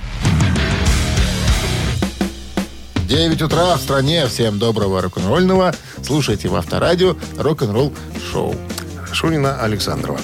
9 3.07 3.43
утра 3.43 3.77
в 3.77 3.81
стране. 3.81 4.27
Всем 4.27 4.59
доброго 4.59 5.03
рок-н-ролльного. 5.03 5.75
Слушайте 6.03 6.49
в 6.49 6.57
Авторадио 6.57 7.17
рок-н-ролл 7.39 7.93
шоу. 8.33 8.55
Шунина 9.13 9.61
Александрова. 9.63 10.21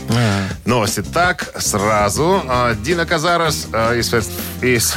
Новости 0.64 1.02
так, 1.02 1.52
сразу. 1.58 2.42
А, 2.48 2.74
Дина 2.74 3.04
Казарас 3.06 3.66
а, 3.72 3.94
из, 3.94 4.12
из 4.62 4.94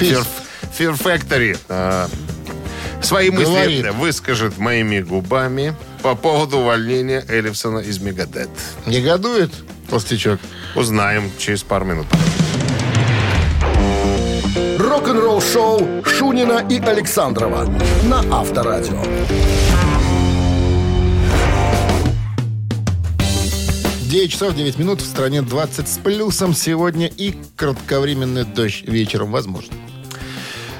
Fear, 0.00 0.26
Fear 0.76 1.00
Factory 1.00 1.56
свои 3.02 3.30
мысли 3.30 3.44
Говорит. 3.44 3.94
выскажет 3.94 4.58
моими 4.58 5.00
губами 5.00 5.74
по 6.06 6.14
поводу 6.14 6.58
увольнения 6.58 7.24
Эллифсона 7.28 7.80
из 7.80 7.98
Мегадет. 7.98 8.48
Негодует 8.86 9.50
толстячок? 9.90 10.38
Узнаем 10.76 11.32
через 11.36 11.64
пару 11.64 11.84
минут. 11.84 12.06
Рок-н-ролл 14.78 15.42
шоу 15.42 16.04
Шунина 16.04 16.64
и 16.70 16.78
Александрова 16.78 17.68
на 18.04 18.20
Авторадио. 18.30 19.02
9 24.02 24.30
часов 24.30 24.54
9 24.54 24.78
минут. 24.78 25.00
В 25.00 25.06
стране 25.06 25.42
20 25.42 25.88
с 25.88 25.98
плюсом 25.98 26.54
сегодня 26.54 27.08
и 27.08 27.34
кратковременный 27.56 28.44
дождь 28.44 28.84
вечером 28.86 29.32
возможно. 29.32 29.74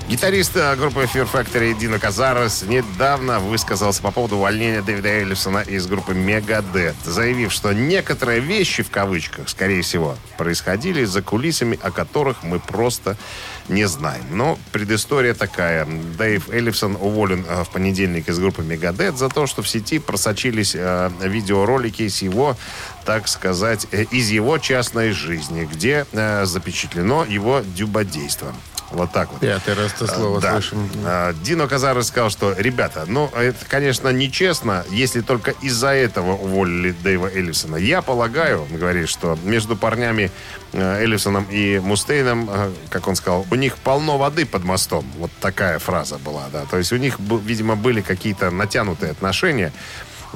Гитарист 0.08 0.56
э, 0.56 0.76
группы 0.76 1.02
Fear 1.02 1.28
Factory 1.28 1.76
Дина 1.76 1.98
Казарес 1.98 2.62
недавно 2.62 3.40
высказался 3.40 4.00
по 4.02 4.12
поводу 4.12 4.36
увольнения 4.36 4.80
Дэвида 4.80 5.08
Эллифсона 5.08 5.58
из 5.58 5.88
группы 5.88 6.12
Megadeth, 6.12 6.94
заявив, 7.04 7.52
что 7.52 7.72
некоторые 7.72 8.38
вещи, 8.38 8.84
в 8.84 8.90
кавычках, 8.90 9.48
скорее 9.48 9.82
всего, 9.82 10.16
происходили 10.38 11.04
за 11.04 11.22
кулисами, 11.22 11.76
о 11.82 11.90
которых 11.90 12.44
мы 12.44 12.60
просто 12.60 13.16
не 13.68 13.88
знаем. 13.88 14.22
Но 14.30 14.60
предыстория 14.70 15.34
такая. 15.34 15.88
Дэйв 16.16 16.50
Эллифсон 16.50 16.96
уволен 17.00 17.44
э, 17.48 17.64
в 17.64 17.70
понедельник 17.70 18.28
из 18.28 18.38
группы 18.38 18.62
Megadeth 18.62 19.16
за 19.16 19.28
то, 19.28 19.48
что 19.48 19.62
в 19.62 19.68
сети 19.68 19.98
просочились 19.98 20.76
э, 20.76 21.10
видеоролики 21.20 22.06
с 22.06 22.22
его, 22.22 22.56
так 23.04 23.26
сказать, 23.26 23.88
из 23.90 24.30
его 24.30 24.58
частной 24.58 25.10
жизни, 25.10 25.68
где 25.70 26.06
запечатлено 26.44 27.24
его 27.24 27.62
дюбодейство. 27.74 28.54
Вот 28.92 29.10
так 29.12 29.30
вот. 29.32 29.40
Пятый 29.40 29.74
раз 29.74 29.92
это 29.94 30.06
слово 30.06 30.40
Да. 30.40 30.52
слышим. 30.52 30.88
А, 31.04 31.32
Дино 31.42 31.66
Казарес 31.66 32.06
сказал, 32.06 32.30
что, 32.30 32.54
ребята, 32.56 33.04
ну, 33.06 33.28
это, 33.34 33.64
конечно, 33.66 34.08
нечестно, 34.10 34.84
если 34.90 35.20
только 35.20 35.52
из-за 35.60 35.88
этого 35.88 36.32
уволили 36.32 36.92
Дэйва 36.92 37.28
Эллисона. 37.28 37.76
Я 37.76 38.00
полагаю, 38.02 38.62
он 38.62 38.78
говорит, 38.78 39.08
что 39.08 39.36
между 39.42 39.76
парнями 39.76 40.30
э, 40.72 41.02
Эллисоном 41.02 41.46
и 41.50 41.78
Мустейном, 41.80 42.48
э, 42.50 42.72
как 42.90 43.08
он 43.08 43.16
сказал, 43.16 43.44
у 43.50 43.54
них 43.56 43.76
полно 43.76 44.18
воды 44.18 44.46
под 44.46 44.62
мостом. 44.64 45.04
Вот 45.18 45.30
такая 45.40 45.78
фраза 45.78 46.18
была, 46.18 46.44
да. 46.52 46.64
То 46.70 46.78
есть 46.78 46.92
у 46.92 46.96
них, 46.96 47.18
видимо, 47.18 47.74
были 47.76 48.00
какие-то 48.00 48.50
натянутые 48.50 49.10
отношения 49.12 49.72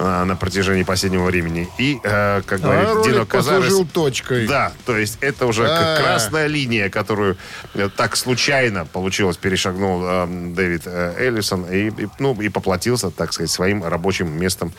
на 0.00 0.36
протяжении 0.36 0.82
последнего 0.82 1.24
времени. 1.24 1.68
И, 1.78 1.98
э, 2.02 2.42
как 2.46 2.60
говорит 2.60 2.88
А 2.88 3.02
Дино 3.04 3.26
Казарес... 3.26 3.74
точкой. 3.92 4.46
Да, 4.46 4.72
то 4.86 4.96
есть 4.96 5.18
это 5.20 5.46
уже 5.46 5.66
А. 5.66 5.76
как 5.96 6.04
красная 6.04 6.46
линия, 6.46 6.88
которую 6.90 7.36
э, 7.74 7.88
так 7.94 8.16
случайно 8.16 8.86
получилось, 8.86 9.36
перешагнул 9.36 10.02
э, 10.04 10.26
Дэвид 10.54 10.82
э, 10.86 11.14
Эллисон 11.18 11.66
и, 11.66 11.88
и, 11.88 12.08
ну, 12.18 12.40
и 12.40 12.48
поплатился, 12.48 13.10
так 13.10 13.32
сказать, 13.32 13.50
своим 13.50 13.84
рабочим 13.84 14.30
местом 14.38 14.72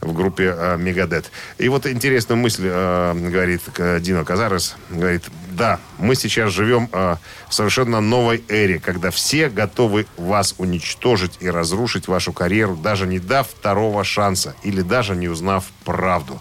в 0.00 0.12
группе 0.12 0.54
э, 0.56 0.76
Мегадет. 0.76 1.30
И 1.58 1.68
вот 1.68 1.86
интересную 1.86 2.38
мысль 2.38 2.64
э, 2.66 3.14
говорит 3.14 3.62
э, 3.78 4.00
Дино 4.00 4.24
Казарес, 4.24 4.76
говорит, 4.90 5.24
да, 5.56 5.80
мы 5.98 6.14
сейчас 6.14 6.52
живем 6.52 6.88
э, 6.92 7.16
в 7.48 7.54
совершенно 7.54 8.00
новой 8.00 8.44
эре, 8.48 8.78
когда 8.80 9.10
все 9.10 9.48
готовы 9.48 10.06
вас 10.16 10.54
уничтожить 10.58 11.38
и 11.40 11.48
разрушить 11.48 12.08
вашу 12.08 12.32
карьеру, 12.32 12.76
даже 12.76 13.06
не 13.06 13.18
дав 13.18 13.48
второго 13.48 14.04
шанса 14.04 14.54
или 14.62 14.82
даже 14.82 15.14
не 15.14 15.28
узнав 15.28 15.64
правду. 15.84 16.40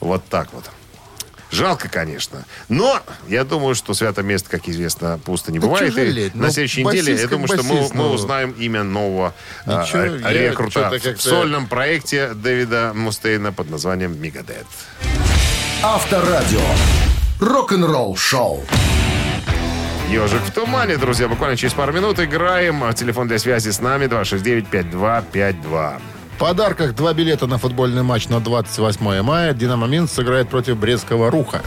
Вот 0.00 0.24
так 0.28 0.52
вот. 0.52 0.70
Жалко, 1.50 1.88
конечно. 1.90 2.46
Но 2.70 2.98
я 3.28 3.44
думаю, 3.44 3.74
что 3.74 3.92
свято 3.92 4.22
место, 4.22 4.48
как 4.48 4.68
известно, 4.68 5.20
пусто 5.22 5.52
не 5.52 5.58
Да 5.58 5.66
бывает. 5.66 5.96
И 5.96 6.30
на 6.34 6.46
Ну, 6.46 6.50
следующей 6.50 6.82
неделе, 6.82 7.20
я 7.20 7.28
думаю, 7.28 7.46
что 7.46 7.62
мы, 7.62 7.88
мы 7.92 8.08
узнаем 8.10 8.52
имя 8.52 8.82
нового 8.82 9.34
а, 9.66 9.82
Ничего, 9.82 10.02
я 10.28 10.50
рекрута 10.50 10.90
в 10.90 11.20
сольном 11.20 11.66
проекте 11.66 12.32
Дэвида 12.32 12.92
Мустейна 12.94 13.52
под 13.52 13.68
названием 13.68 14.18
«Мегадет». 14.20 14.66
Авторадио. 15.82 16.60
Рок-н-ролл 17.42 18.16
шоу. 18.16 18.60
Ежик 20.08 20.42
в 20.42 20.52
тумане, 20.52 20.96
друзья. 20.96 21.26
Буквально 21.26 21.56
через 21.56 21.74
пару 21.74 21.92
минут 21.92 22.20
играем. 22.20 22.84
Телефон 22.94 23.26
для 23.26 23.40
связи 23.40 23.70
с 23.70 23.80
нами 23.80 24.04
269-5252. 24.04 25.94
В 26.36 26.38
подарках 26.38 26.94
два 26.94 27.12
билета 27.12 27.48
на 27.48 27.58
футбольный 27.58 28.04
матч 28.04 28.28
на 28.28 28.38
28 28.38 29.22
мая. 29.22 29.54
«Динамо 29.54 29.88
Минск» 29.88 30.14
сыграет 30.14 30.50
против 30.50 30.76
Брестского 30.76 31.32
«Руха». 31.32 31.62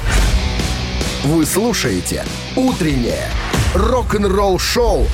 Вы 1.25 1.45
слушаете 1.45 2.23
«Утреннее 2.55 3.29
рок-н-ролл 3.73 4.57
шоу» 4.57 5.05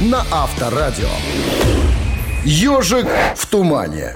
на 0.00 0.26
Авторадио. 0.32 1.10
«Ежик 2.44 3.06
в 3.36 3.46
тумане». 3.46 4.14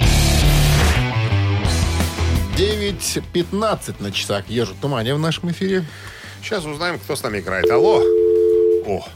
9.15 2.60 4.02
на 4.02 4.12
часах. 4.12 4.44
В 4.46 4.80
тумане 4.82 5.14
в 5.14 5.18
нашем 5.18 5.50
эфире. 5.50 5.82
Сейчас 6.42 6.66
узнаем, 6.66 6.98
кто 6.98 7.16
с 7.16 7.22
нами 7.22 7.38
играет. 7.38 7.70
Алло. 7.70 8.02
О, 8.86 9.08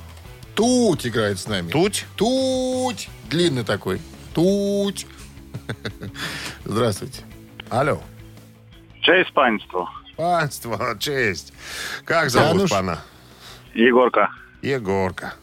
Туть 0.55 1.07
играет 1.07 1.39
с 1.39 1.47
нами. 1.47 1.71
Туть? 1.71 2.07
Туть. 2.17 3.11
Длинный 3.29 3.63
такой. 3.63 4.01
Туть. 4.33 5.07
Здравствуйте. 6.65 7.21
алло. 7.69 8.01
Честь 9.03 9.33
панство. 9.35 9.91
Панство, 10.17 10.97
честь. 10.99 11.53
Как 12.07 12.25
Да, 12.33 12.47
зовут 12.47 12.63
ну 12.63 12.67
ж- 12.67 12.71
пана? 12.71 12.99
Егорка. 13.75 14.31
Егорка. 14.63 15.35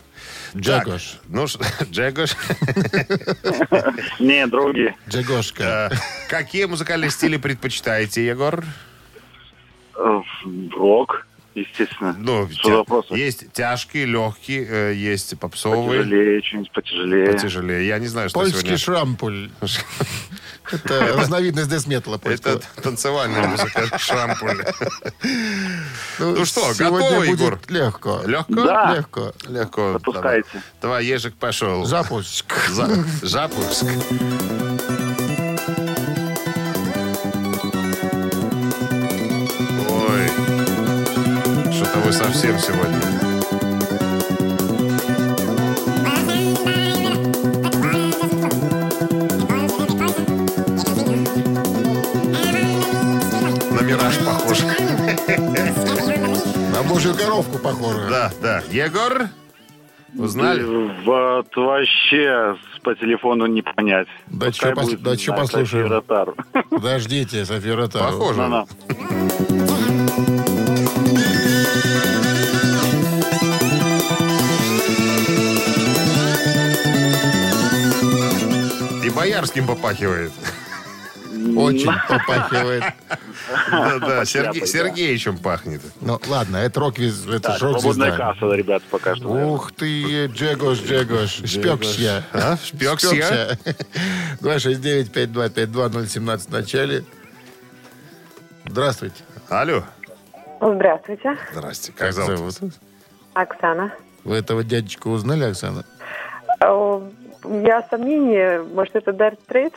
Джегош. 0.56 1.04
Так, 1.12 1.22
Ну, 1.30 1.47
ш- 1.47 1.60
Джегош. 1.91 2.32
Не, 4.20 4.47
другие. 4.47 4.95
Джегошка. 5.08 5.89
Э, 5.91 5.95
Какие 6.30 6.66
музыкальные 6.66 7.10
стили 7.12 7.38
предпочитаете, 7.38 8.26
Егор? 8.26 8.64
Э, 9.95 10.22
Рок, 10.76 11.26
естественно. 11.56 12.16
Ну, 12.18 12.49
Что 12.49 12.70
тя- 12.70 12.76
вопросы? 12.78 13.14
есть 13.14 13.52
тяжкие, 13.54 14.06
легкие, 14.06 14.66
э, 14.70 14.93
есть 14.95 15.38
попсовые, 15.39 15.99
Потяжелее, 16.04 16.41
что-нибудь 16.43 16.72
потяжелее. 16.72 17.32
потяжелее. 17.34 17.88
Я 17.88 17.99
не 17.99 18.08
знаю, 18.08 18.30
что 18.30 18.39
Польский 18.39 18.60
сегодня... 18.60 18.78
шрампуль. 18.78 19.49
Это 20.72 21.18
разновидность 21.18 21.70
десметала 21.70 22.20
Это 22.24 22.62
танцевальная 22.82 23.47
музыка, 23.47 23.97
шрампуль. 23.99 24.64
ну 26.20 26.45
что, 26.45 26.74
сегодня 26.74 27.10
готовы, 27.10 27.26
будет 27.28 27.39
Егор? 27.39 27.60
легко. 27.68 28.22
Легко? 28.26 28.54
Да. 28.66 28.95
Легко. 28.95 29.34
Легко. 29.49 29.93
Запускайте. 29.93 30.62
Давай, 30.82 31.06
ежик 31.06 31.34
пошел. 31.36 31.84
Запуск. 31.86 32.45
За- 32.70 33.04
Запуск. 33.22 33.86
Что-то 41.92 42.06
вы 42.06 42.12
совсем 42.14 42.58
сегодня. 42.60 43.00
На 53.72 53.82
мираж 53.84 54.18
похож. 54.20 54.60
На 56.74 56.84
божью 56.84 57.16
коровку 57.16 57.58
похоже. 57.60 58.08
Да, 58.10 58.32
да. 58.42 58.64
Егор? 58.72 59.28
Узнали? 60.18 60.64
Вот 61.06 61.56
вообще 61.56 62.56
по 62.84 62.96
телефону 62.96 63.46
не 63.46 63.62
понять. 63.62 64.08
Да 64.28 64.48
Пускай 64.48 64.72
чё 64.74 64.76
пос- 64.82 64.84
будет, 64.86 65.02
да 65.04 65.16
знаю, 65.16 65.39
послушаем? 65.42 65.68
София 65.68 65.88
Ротару. 65.89 66.36
Подождите, 66.70 67.46
София 67.46 67.76
Ротару. 67.76 68.06
Похоже. 68.06 68.39
На-на. 68.39 68.66
Боярским 79.14 79.68
попахивает. 79.68 80.32
Очень 81.55 81.91
попахивает. 82.07 82.84
Да-да. 83.72 84.26
Сергеичем 84.26 85.38
пахнет. 85.38 85.82
Ну, 86.01 86.20
ладно, 86.28 86.57
это 86.57 86.80
рок 86.80 86.99
это 86.99 87.39
Так, 87.39 87.57
ж 87.57 87.62
рок 87.62 87.80
свободная 87.80 88.16
касса, 88.16 88.45
ребята, 88.47 88.86
пока 88.89 89.16
что. 89.16 89.28
Ух 89.28 89.72
ты, 89.72 90.26
Джегош, 90.28 90.80
Джегош. 90.80 91.41
Шпекс 91.45 91.97
я. 91.97 92.24
А? 92.34 92.57
Шпекс 92.57 93.12
я? 93.14 93.57
269-5252-017 94.41 96.38
в 96.47 96.49
начале. 96.49 97.03
Здравствуйте. 98.66 99.24
Алло. 99.49 99.84
Здравствуйте, 100.62 101.38
Здрасте. 101.53 101.91
Как 101.93 102.14
зовут? 102.14 102.59
Оксана. 103.34 103.93
Вы 104.24 104.36
этого 104.36 104.64
дядечку 104.64 105.09
узнали, 105.09 105.45
Оксана? 105.45 105.84
Я 107.44 107.82
сомнение, 107.89 108.62
может, 108.64 108.96
это 108.96 109.12
Дарт 109.14 109.39
Стрейтс? 109.42 109.76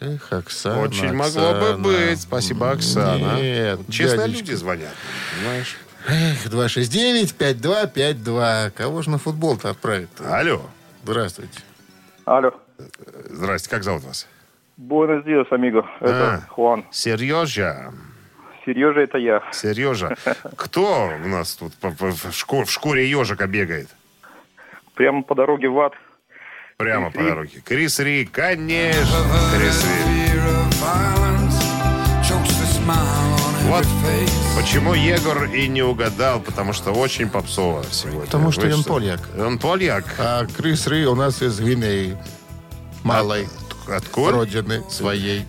Эх, 0.00 0.32
Оксана, 0.32 0.82
Очень 0.82 1.12
могло 1.12 1.54
бы 1.54 1.76
быть. 1.78 2.20
Спасибо, 2.20 2.70
Оксана. 2.70 3.40
Нет, 3.40 3.80
Честные 3.90 4.28
дядечка. 4.28 4.44
люди 4.44 4.52
звонят. 4.54 4.92
Понимаешь? 5.36 5.76
Эх, 6.06 6.46
269-5252. 6.46 8.70
Кого 8.70 9.02
же 9.02 9.10
на 9.10 9.18
футбол-то 9.18 9.70
отправить 9.70 10.08
Алло. 10.24 10.62
Здравствуйте. 11.02 11.60
Алло. 12.24 12.52
Здрасте. 13.28 13.68
Как 13.68 13.82
зовут 13.82 14.04
вас? 14.04 14.28
Буэнос 14.76 15.24
диас, 15.24 15.48
амиго. 15.50 15.84
Это 16.00 16.34
А. 16.34 16.40
Хуан. 16.48 16.84
Сережа. 16.92 17.92
Сережа, 18.64 19.00
это 19.00 19.18
я. 19.18 19.42
Сережа. 19.52 20.16
Кто 20.56 21.10
у 21.24 21.28
нас 21.28 21.56
тут 21.56 21.72
в 21.82 22.32
шкуре 22.70 23.10
ежика 23.10 23.48
бегает? 23.48 23.88
Прямо 24.94 25.22
по 25.24 25.34
дороге 25.34 25.68
в 25.68 25.80
ад. 25.80 25.94
Прямо 26.78 27.10
по 27.10 27.18
Ри. 27.18 27.28
дороге. 27.28 27.60
Крис 27.64 27.98
Ри, 27.98 28.24
конечно. 28.24 29.16
Крис 29.52 29.82
Ри. 29.82 30.40
Вот 33.66 33.84
почему 34.56 34.94
Егор 34.94 35.42
и 35.46 35.66
не 35.66 35.82
угадал, 35.82 36.38
потому 36.38 36.72
что 36.72 36.92
очень 36.92 37.28
попсово 37.28 37.84
сегодня. 37.90 38.20
Потому 38.20 38.52
что 38.52 38.60
Вы 38.60 38.74
он 38.74 38.84
поляк. 38.84 39.20
Он 39.36 39.58
поляк. 39.58 40.04
А 40.18 40.46
Крис 40.46 40.86
Рэй 40.86 41.06
у 41.06 41.16
нас 41.16 41.42
из 41.42 41.58
Гвинеи. 41.58 42.16
Малой 43.02 43.48
Откуда? 43.88 44.36
родины 44.36 44.84
своей. 44.88 45.46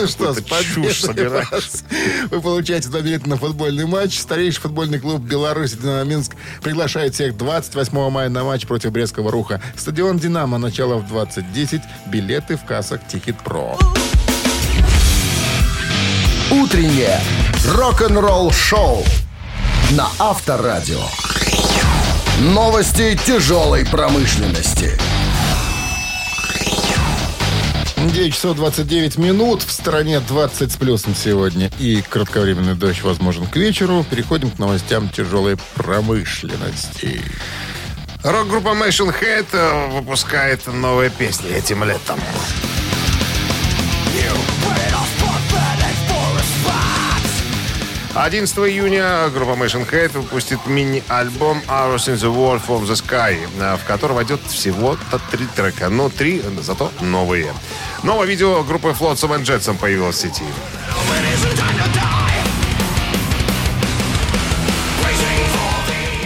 Ну 0.00 0.06
что, 0.06 0.34
с 0.34 0.42
чушь 0.42 0.44
победой 0.44 0.94
собираешь. 0.94 1.50
вас. 1.50 1.84
Вы 2.30 2.40
получаете 2.42 2.88
два 2.88 3.00
билета 3.00 3.28
на 3.28 3.36
футбольный 3.36 3.86
матч. 3.86 4.18
Старейший 4.18 4.60
футбольный 4.60 4.98
клуб 4.98 5.22
Беларусь 5.22 5.72
«Динамо 5.72 6.04
Минск» 6.04 6.36
приглашает 6.62 7.14
всех 7.14 7.36
28 7.36 8.10
мая 8.10 8.28
на 8.28 8.44
матч 8.44 8.66
против 8.66 8.92
Брестского 8.92 9.30
Руха. 9.30 9.62
Стадион 9.76 10.18
«Динамо». 10.18 10.58
Начало 10.58 10.96
в 10.96 11.10
20.10. 11.10 11.80
Билеты 12.08 12.58
в 12.58 12.64
кассах 12.64 13.00
«Тикет 13.08 13.38
Про». 13.38 13.78
Утреннее 16.50 17.18
рок-н-ролл 17.74 18.52
шоу 18.52 19.02
на 19.92 20.08
Авторадио. 20.18 21.00
Новости 22.40 23.18
тяжелой 23.26 23.86
промышленности. 23.86 24.98
9 28.10 28.34
часов 28.34 28.56
29 28.56 29.18
минут. 29.18 29.62
В 29.62 29.70
стороне 29.70 30.20
20 30.20 30.72
с 30.72 30.76
плюсом 30.76 31.14
сегодня. 31.14 31.70
И 31.78 32.02
кратковременный 32.02 32.74
дождь 32.74 33.02
возможен 33.02 33.46
к 33.46 33.56
вечеру. 33.56 34.04
Переходим 34.10 34.50
к 34.50 34.58
новостям 34.58 35.08
тяжелой 35.08 35.56
промышленности. 35.74 37.20
Рок-группа 38.22 38.70
Machine 38.70 39.14
Head 39.18 39.46
э, 39.52 39.90
выпускает 39.90 40.66
новые 40.66 41.10
песни 41.10 41.50
этим 41.50 41.84
летом. 41.84 42.18
11 48.18 48.56
июня 48.58 49.28
группа 49.28 49.50
Machine 49.50 49.86
Head 49.90 50.12
выпустит 50.12 50.64
мини-альбом 50.66 51.62
Hours 51.68 52.08
in 52.08 52.14
the 52.14 52.34
World 52.34 52.62
from 52.66 52.86
the 52.86 52.94
Sky, 52.94 53.36
э, 53.60 53.76
в 53.76 53.84
который 53.84 54.12
войдет 54.12 54.40
всего-то 54.48 55.20
три 55.30 55.46
трека, 55.54 55.90
но 55.90 56.08
три, 56.08 56.42
зато 56.62 56.90
новые. 57.02 57.52
Новое 58.02 58.26
видео 58.26 58.62
группы 58.62 58.88
Flotsam 58.98 59.36
and 59.36 59.44
Jetsam 59.44 59.76
появилось 59.76 60.16
в 60.16 60.20
сети. 60.20 60.44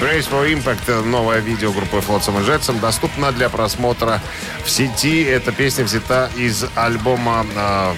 Brace 0.01 0.31
for 0.31 0.49
Impact, 0.49 1.05
новое 1.05 1.41
видео 1.41 1.73
группы 1.73 1.97
Flotsam 1.97 2.47
Jetsam, 2.47 2.79
доступно 2.79 3.33
для 3.33 3.49
просмотра 3.49 4.23
в 4.65 4.71
сети. 4.71 5.25
Эта 5.25 5.51
песня 5.51 5.85
взята 5.85 6.31
из 6.37 6.65
альбома 6.77 7.45
э, 7.53 7.95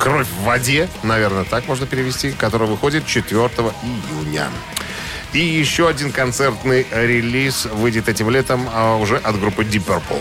«Кровь 0.00 0.26
в 0.26 0.44
воде», 0.44 0.88
наверное, 1.02 1.44
так 1.44 1.68
можно 1.68 1.86
перевести, 1.86 2.32
который 2.32 2.66
выходит 2.66 3.06
4 3.06 3.38
июня. 3.38 4.48
И 5.34 5.38
еще 5.38 5.88
один 5.88 6.10
концертный 6.10 6.86
релиз 6.90 7.66
выйдет 7.66 8.08
этим 8.08 8.30
летом 8.30 8.68
а, 8.72 8.96
уже 8.96 9.18
от 9.18 9.38
группы 9.38 9.62
Deep 9.62 9.84
Purple. 9.84 10.20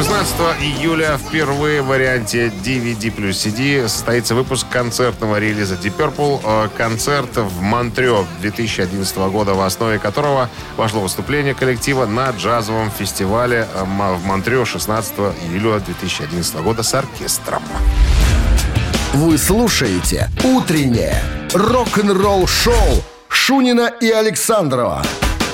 16 0.00 0.34
июля 0.62 1.18
впервые 1.18 1.82
в 1.82 1.88
варианте 1.88 2.50
DVD 2.64 3.10
плюс 3.10 3.44
CD 3.44 3.86
состоится 3.86 4.34
выпуск 4.34 4.66
концертного 4.70 5.38
релиза 5.38 5.74
Deep 5.74 5.94
Purple. 5.94 6.40
Э, 6.42 6.68
Концерт 6.74 7.36
в 7.36 7.60
Монтрео 7.60 8.24
2011 8.40 9.14
года, 9.30 9.52
в 9.52 9.60
основе 9.60 9.98
которого 9.98 10.48
вошло 10.78 11.02
выступление 11.02 11.52
коллектива 11.52 12.06
на 12.06 12.30
джазовом 12.30 12.90
фестивале 12.90 13.68
э, 13.74 13.84
в 13.84 14.24
Монтрео 14.24 14.64
16 14.64 15.12
июля 15.50 15.80
2011 15.80 16.54
года 16.62 16.82
с 16.82 16.94
оркестром. 16.94 17.62
Вы 19.12 19.36
слушаете 19.36 20.30
«Утреннее 20.42 21.22
рок-н-ролл-шоу» 21.52 23.04
Шунина 23.28 23.92
и 24.00 24.08
Александрова 24.08 25.02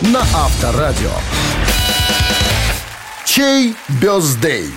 на 0.02 0.20
Авторадио. 0.20 1.10
Чей 3.36 3.74
бездей? 4.00 4.70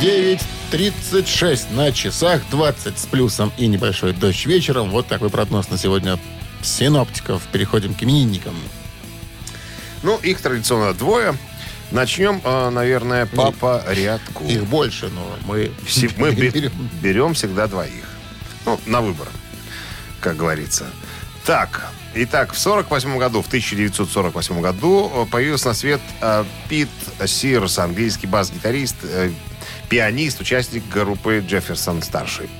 9.36 0.00 1.74
на 1.74 1.90
часах, 1.90 2.40
20 2.52 2.96
с 2.96 3.06
плюсом 3.06 3.52
и 3.58 3.66
небольшой 3.66 4.12
дождь 4.12 4.46
вечером. 4.46 4.90
Вот 4.90 5.08
такой 5.08 5.28
прогноз 5.28 5.68
на 5.68 5.76
сегодня 5.76 6.20
синоптиков. 6.62 7.42
Переходим 7.50 7.94
к 7.94 8.02
именинникам. 8.04 8.54
Ну, 10.04 10.18
их 10.18 10.40
традиционно 10.40 10.94
двое. 10.94 11.34
Начнем, 11.90 12.40
э, 12.44 12.70
наверное, 12.70 13.26
по 13.26 13.50
порядку. 13.50 14.44
Их 14.44 14.64
больше, 14.66 15.08
но 15.08 15.36
мы, 15.44 15.72
Все- 15.84 16.10
мы 16.18 16.30
бе- 16.34 16.50
берем. 16.50 16.72
берем 17.02 17.34
всегда 17.34 17.66
двоих. 17.66 18.08
Ну, 18.66 18.78
на 18.86 19.00
выбор, 19.00 19.26
как 20.20 20.36
говорится. 20.36 20.86
Так, 21.44 21.90
итак, 22.14 22.52
в 22.52 22.58
48 22.58 23.18
году, 23.18 23.42
в 23.42 23.46
1948 23.46 24.60
году 24.60 25.10
э, 25.14 25.26
появился 25.30 25.68
на 25.68 25.74
свет 25.74 26.00
э, 26.20 26.44
Пит 26.68 26.88
Сирс, 27.26 27.78
английский 27.78 28.26
бас-гитарист, 28.26 28.96
э, 29.02 29.30
пианист, 29.88 30.40
участник 30.40 30.82
группы 30.88 31.44
Джефферсон 31.46 32.02
Старшип. 32.02 32.50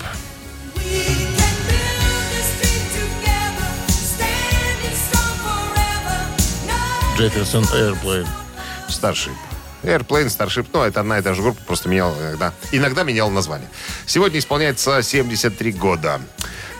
Джефферсон 7.17 7.65
Airplane. 7.65 8.29
Старшип. 8.89 9.33
Airplane, 9.83 10.27
Starship, 10.27 10.67
ну, 10.73 10.83
это 10.83 11.01
одна 11.01 11.19
и 11.19 11.23
та 11.23 11.35
же 11.35 11.43
группа, 11.43 11.61
просто 11.67 11.89
менял 11.89 12.15
иногда. 12.21 12.53
Иногда 12.71 13.03
менял 13.03 13.31
название. 13.31 13.69
Сегодня 14.07 14.39
исполняется 14.39 15.03
73 15.03 15.73
года. 15.73 16.21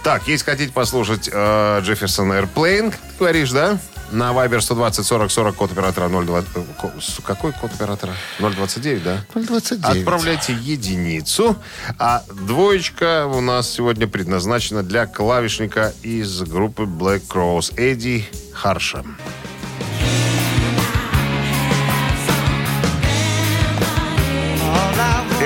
Так, 0.03 0.27
если 0.27 0.45
хотите 0.45 0.73
послушать 0.73 1.29
э, 1.33 1.81
Джефферсон 1.83 2.33
Airplane, 2.33 2.91
ты 2.91 2.97
говоришь, 3.19 3.53
да? 3.53 3.79
На 4.11 4.33
Viber 4.33 4.61
120 4.61 5.07
40 5.07 5.31
40 5.31 5.55
код 5.55 5.73
оператора 5.73 6.09
020... 6.09 6.49
э, 6.57 7.23
Какой 7.25 7.53
код 7.53 7.71
оператора? 7.73 8.13
029, 8.41 9.03
да? 9.03 9.25
029. 9.35 9.85
Отправляйте 10.01 10.55
единицу. 10.55 11.57
А 11.99 12.25
двоечка 12.33 13.27
у 13.27 13.41
нас 13.41 13.71
сегодня 13.71 14.09
предназначена 14.09 14.83
для 14.83 15.07
клавишника 15.07 15.93
из 16.03 16.43
группы 16.43 16.83
Black 16.83 17.23
Crows 17.29 17.73
Эдди 17.77 18.27
Харша. 18.53 19.05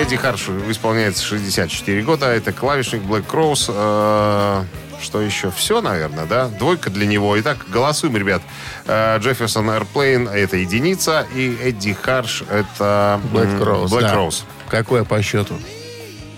Эдди 0.06 0.14
Харш 0.14 0.48
исполняется 0.68 1.24
64 1.24 2.02
года. 2.02 2.26
Это 2.26 2.52
клавишник 2.52 3.02
Black 3.02 3.26
Crows. 3.26 3.64
Э, 3.68 4.64
что 5.02 5.20
еще? 5.20 5.50
Все, 5.50 5.80
наверное, 5.80 6.26
да? 6.26 6.46
Двойка 6.46 6.90
для 6.90 7.06
него. 7.06 7.36
Итак, 7.40 7.66
голосуем, 7.68 8.16
ребят. 8.16 8.40
Э, 8.86 9.18
Джефферсон 9.18 9.68
Airplane— 9.68 10.30
это 10.32 10.58
единица. 10.58 11.26
И 11.34 11.58
Эдди 11.60 11.92
Харш— 11.92 12.44
это... 12.48 13.20
Black 13.32 13.52
м, 13.52 13.60
Cross. 13.60 13.86
Black 13.86 14.00
да. 14.02 14.14
Cross. 14.14 14.44
Какое 14.68 15.02
по 15.02 15.20
счету? 15.22 15.58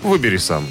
Выбери 0.03 0.39
сам. 0.39 0.65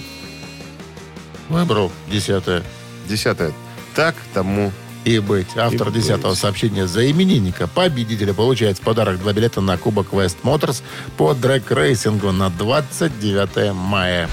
Выбрал 1.50 1.92
десятое. 2.08 2.64
Десятое. 3.08 3.52
Так 3.94 4.16
тому 4.34 4.72
И 5.08 5.20
быть. 5.20 5.48
Автор 5.56 5.88
И 5.88 5.92
десятого 5.94 6.32
быть. 6.32 6.40
сообщения 6.40 6.86
за 6.86 7.10
именинника 7.10 7.68
победителя 7.68 8.34
получает 8.34 8.78
в 8.78 8.82
подарок 8.82 9.20
два 9.20 9.32
билета 9.32 9.62
на 9.62 9.78
Кубок 9.78 10.12
West 10.12 10.36
Motors 10.44 10.82
по 11.16 11.32
дрэг-рейсингу 11.32 12.34
на 12.34 12.50
29 12.50 13.74
мая. 13.74 14.30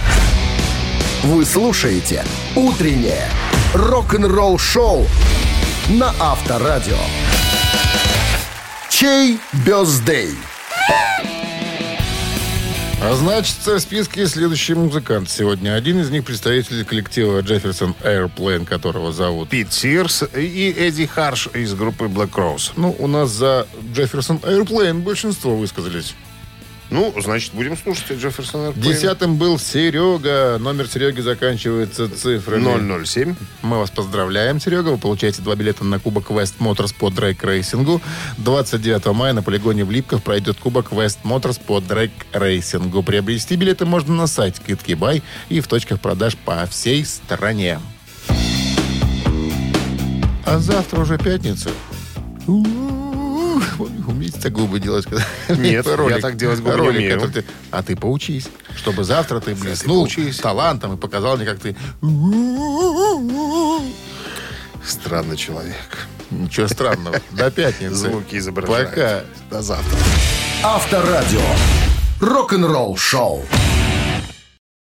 Вы 1.23 1.45
слушаете 1.45 2.25
«Утреннее 2.57 3.29
рок-н-ролл-шоу» 3.73 5.07
на 5.91 6.13
Авторадио. 6.19 6.99
Чей 8.91 9.39
birthday? 9.65 10.35
А 13.07 13.15
значит, 13.17 13.57
в 13.67 13.79
списке 13.81 14.27
следующий 14.27 14.73
музыкант 14.73 15.29
сегодня. 15.29 15.75
Один 15.75 16.01
из 16.01 16.09
них 16.09 16.25
представитель 16.25 16.87
коллектива 16.87 17.41
Jefferson 17.41 17.95
Airplane, 18.03 18.65
которого 18.65 19.13
зовут. 19.13 19.51
Пит 19.51 19.75
Сирс 19.75 20.25
и 20.35 20.75
Эдди 20.75 21.05
Харш 21.05 21.49
из 21.53 21.75
группы 21.75 22.07
Black 22.07 22.31
Crows. 22.31 22.73
Ну, 22.77 22.97
у 22.99 23.07
нас 23.07 23.29
за 23.29 23.67
Jefferson 23.95 24.41
Airplane 24.41 25.03
большинство 25.03 25.55
высказались. 25.55 26.15
Ну, 26.95 27.13
значит, 27.21 27.53
будем 27.55 27.77
слушать 27.77 28.13
Jefferson 28.13 28.69
Airplane. 28.69 28.81
Десятым 28.81 29.37
был 29.37 29.59
Серега. 29.59 30.59
Номер 30.61 30.87
Сереги 30.87 31.23
заканчивается 31.23 32.09
цифрами. 32.09 33.05
007. 33.05 33.35
Мы 33.63 33.79
вас 33.81 33.91
поздравляем, 33.91 34.61
Серега. 34.61 34.91
Вы 34.91 34.99
получаете 34.99 35.43
два 35.43 35.57
билета 35.57 35.83
на 35.83 35.99
Кубок 35.99 36.31
West 36.31 36.55
Motors 36.61 36.95
по 36.97 37.11
дрэг-рейсингу. 37.11 38.01
29 38.39 39.07
мая 39.07 39.33
на 39.33 39.43
полигоне 39.43 39.85
в 39.85 39.91
Липках 39.91 40.23
пройдет 40.23 40.61
Кубок 40.61 40.93
West 40.93 41.19
Motors 41.25 41.61
по 41.61 41.81
драйк-рейсингу. 41.81 43.03
Приобрести 43.03 43.57
билеты 43.57 43.87
можно 43.87 44.15
на 44.15 44.29
сайте 44.29 44.63
Китки 44.65 44.95
Бай 44.95 45.25
и 45.49 45.59
в 45.59 45.67
точках 45.67 46.01
продаж 46.01 46.37
по 46.37 46.65
всей 46.67 47.05
стране. 47.05 47.81
А 50.47 50.59
завтра 50.61 51.01
уже 51.01 51.19
пятница. 51.19 51.71
Умеете 52.47 52.85
так 54.45 54.53
губы 54.53 54.79
делать? 54.79 55.05
когда- 55.07 55.25
Нет, 55.49 55.87
я 55.87 56.19
так 56.21 56.37
делать 56.37 56.61
губы 56.61 56.71
не 56.73 56.77
ролик, 56.79 56.97
умею. 56.99 57.15
который 57.21 57.43
ты- 57.43 57.45
А 57.71 57.83
ты 57.83 57.97
поучись, 57.97 58.49
чтобы 58.77 59.03
завтра 59.05 59.41
ты 59.41 59.55
блеснул 59.55 60.03
поучись. 60.05 60.39
талантом 60.39 60.95
и 60.95 60.97
показал 60.97 61.37
мне, 61.37 61.47
как 61.47 61.59
ты... 61.59 61.75
Странный 64.85 65.37
человек. 65.37 66.07
Ничего 66.31 66.69
странного. 66.69 67.21
До 67.31 67.51
пятницы. 67.51 67.95
Звуки 67.95 68.37
изображают. 68.37 68.91
Пока. 68.91 69.21
До 69.51 69.63
завтра. 69.63 69.99
Авторадио. 70.63 71.41
Рок-н-ролл-шоу. 72.21 73.43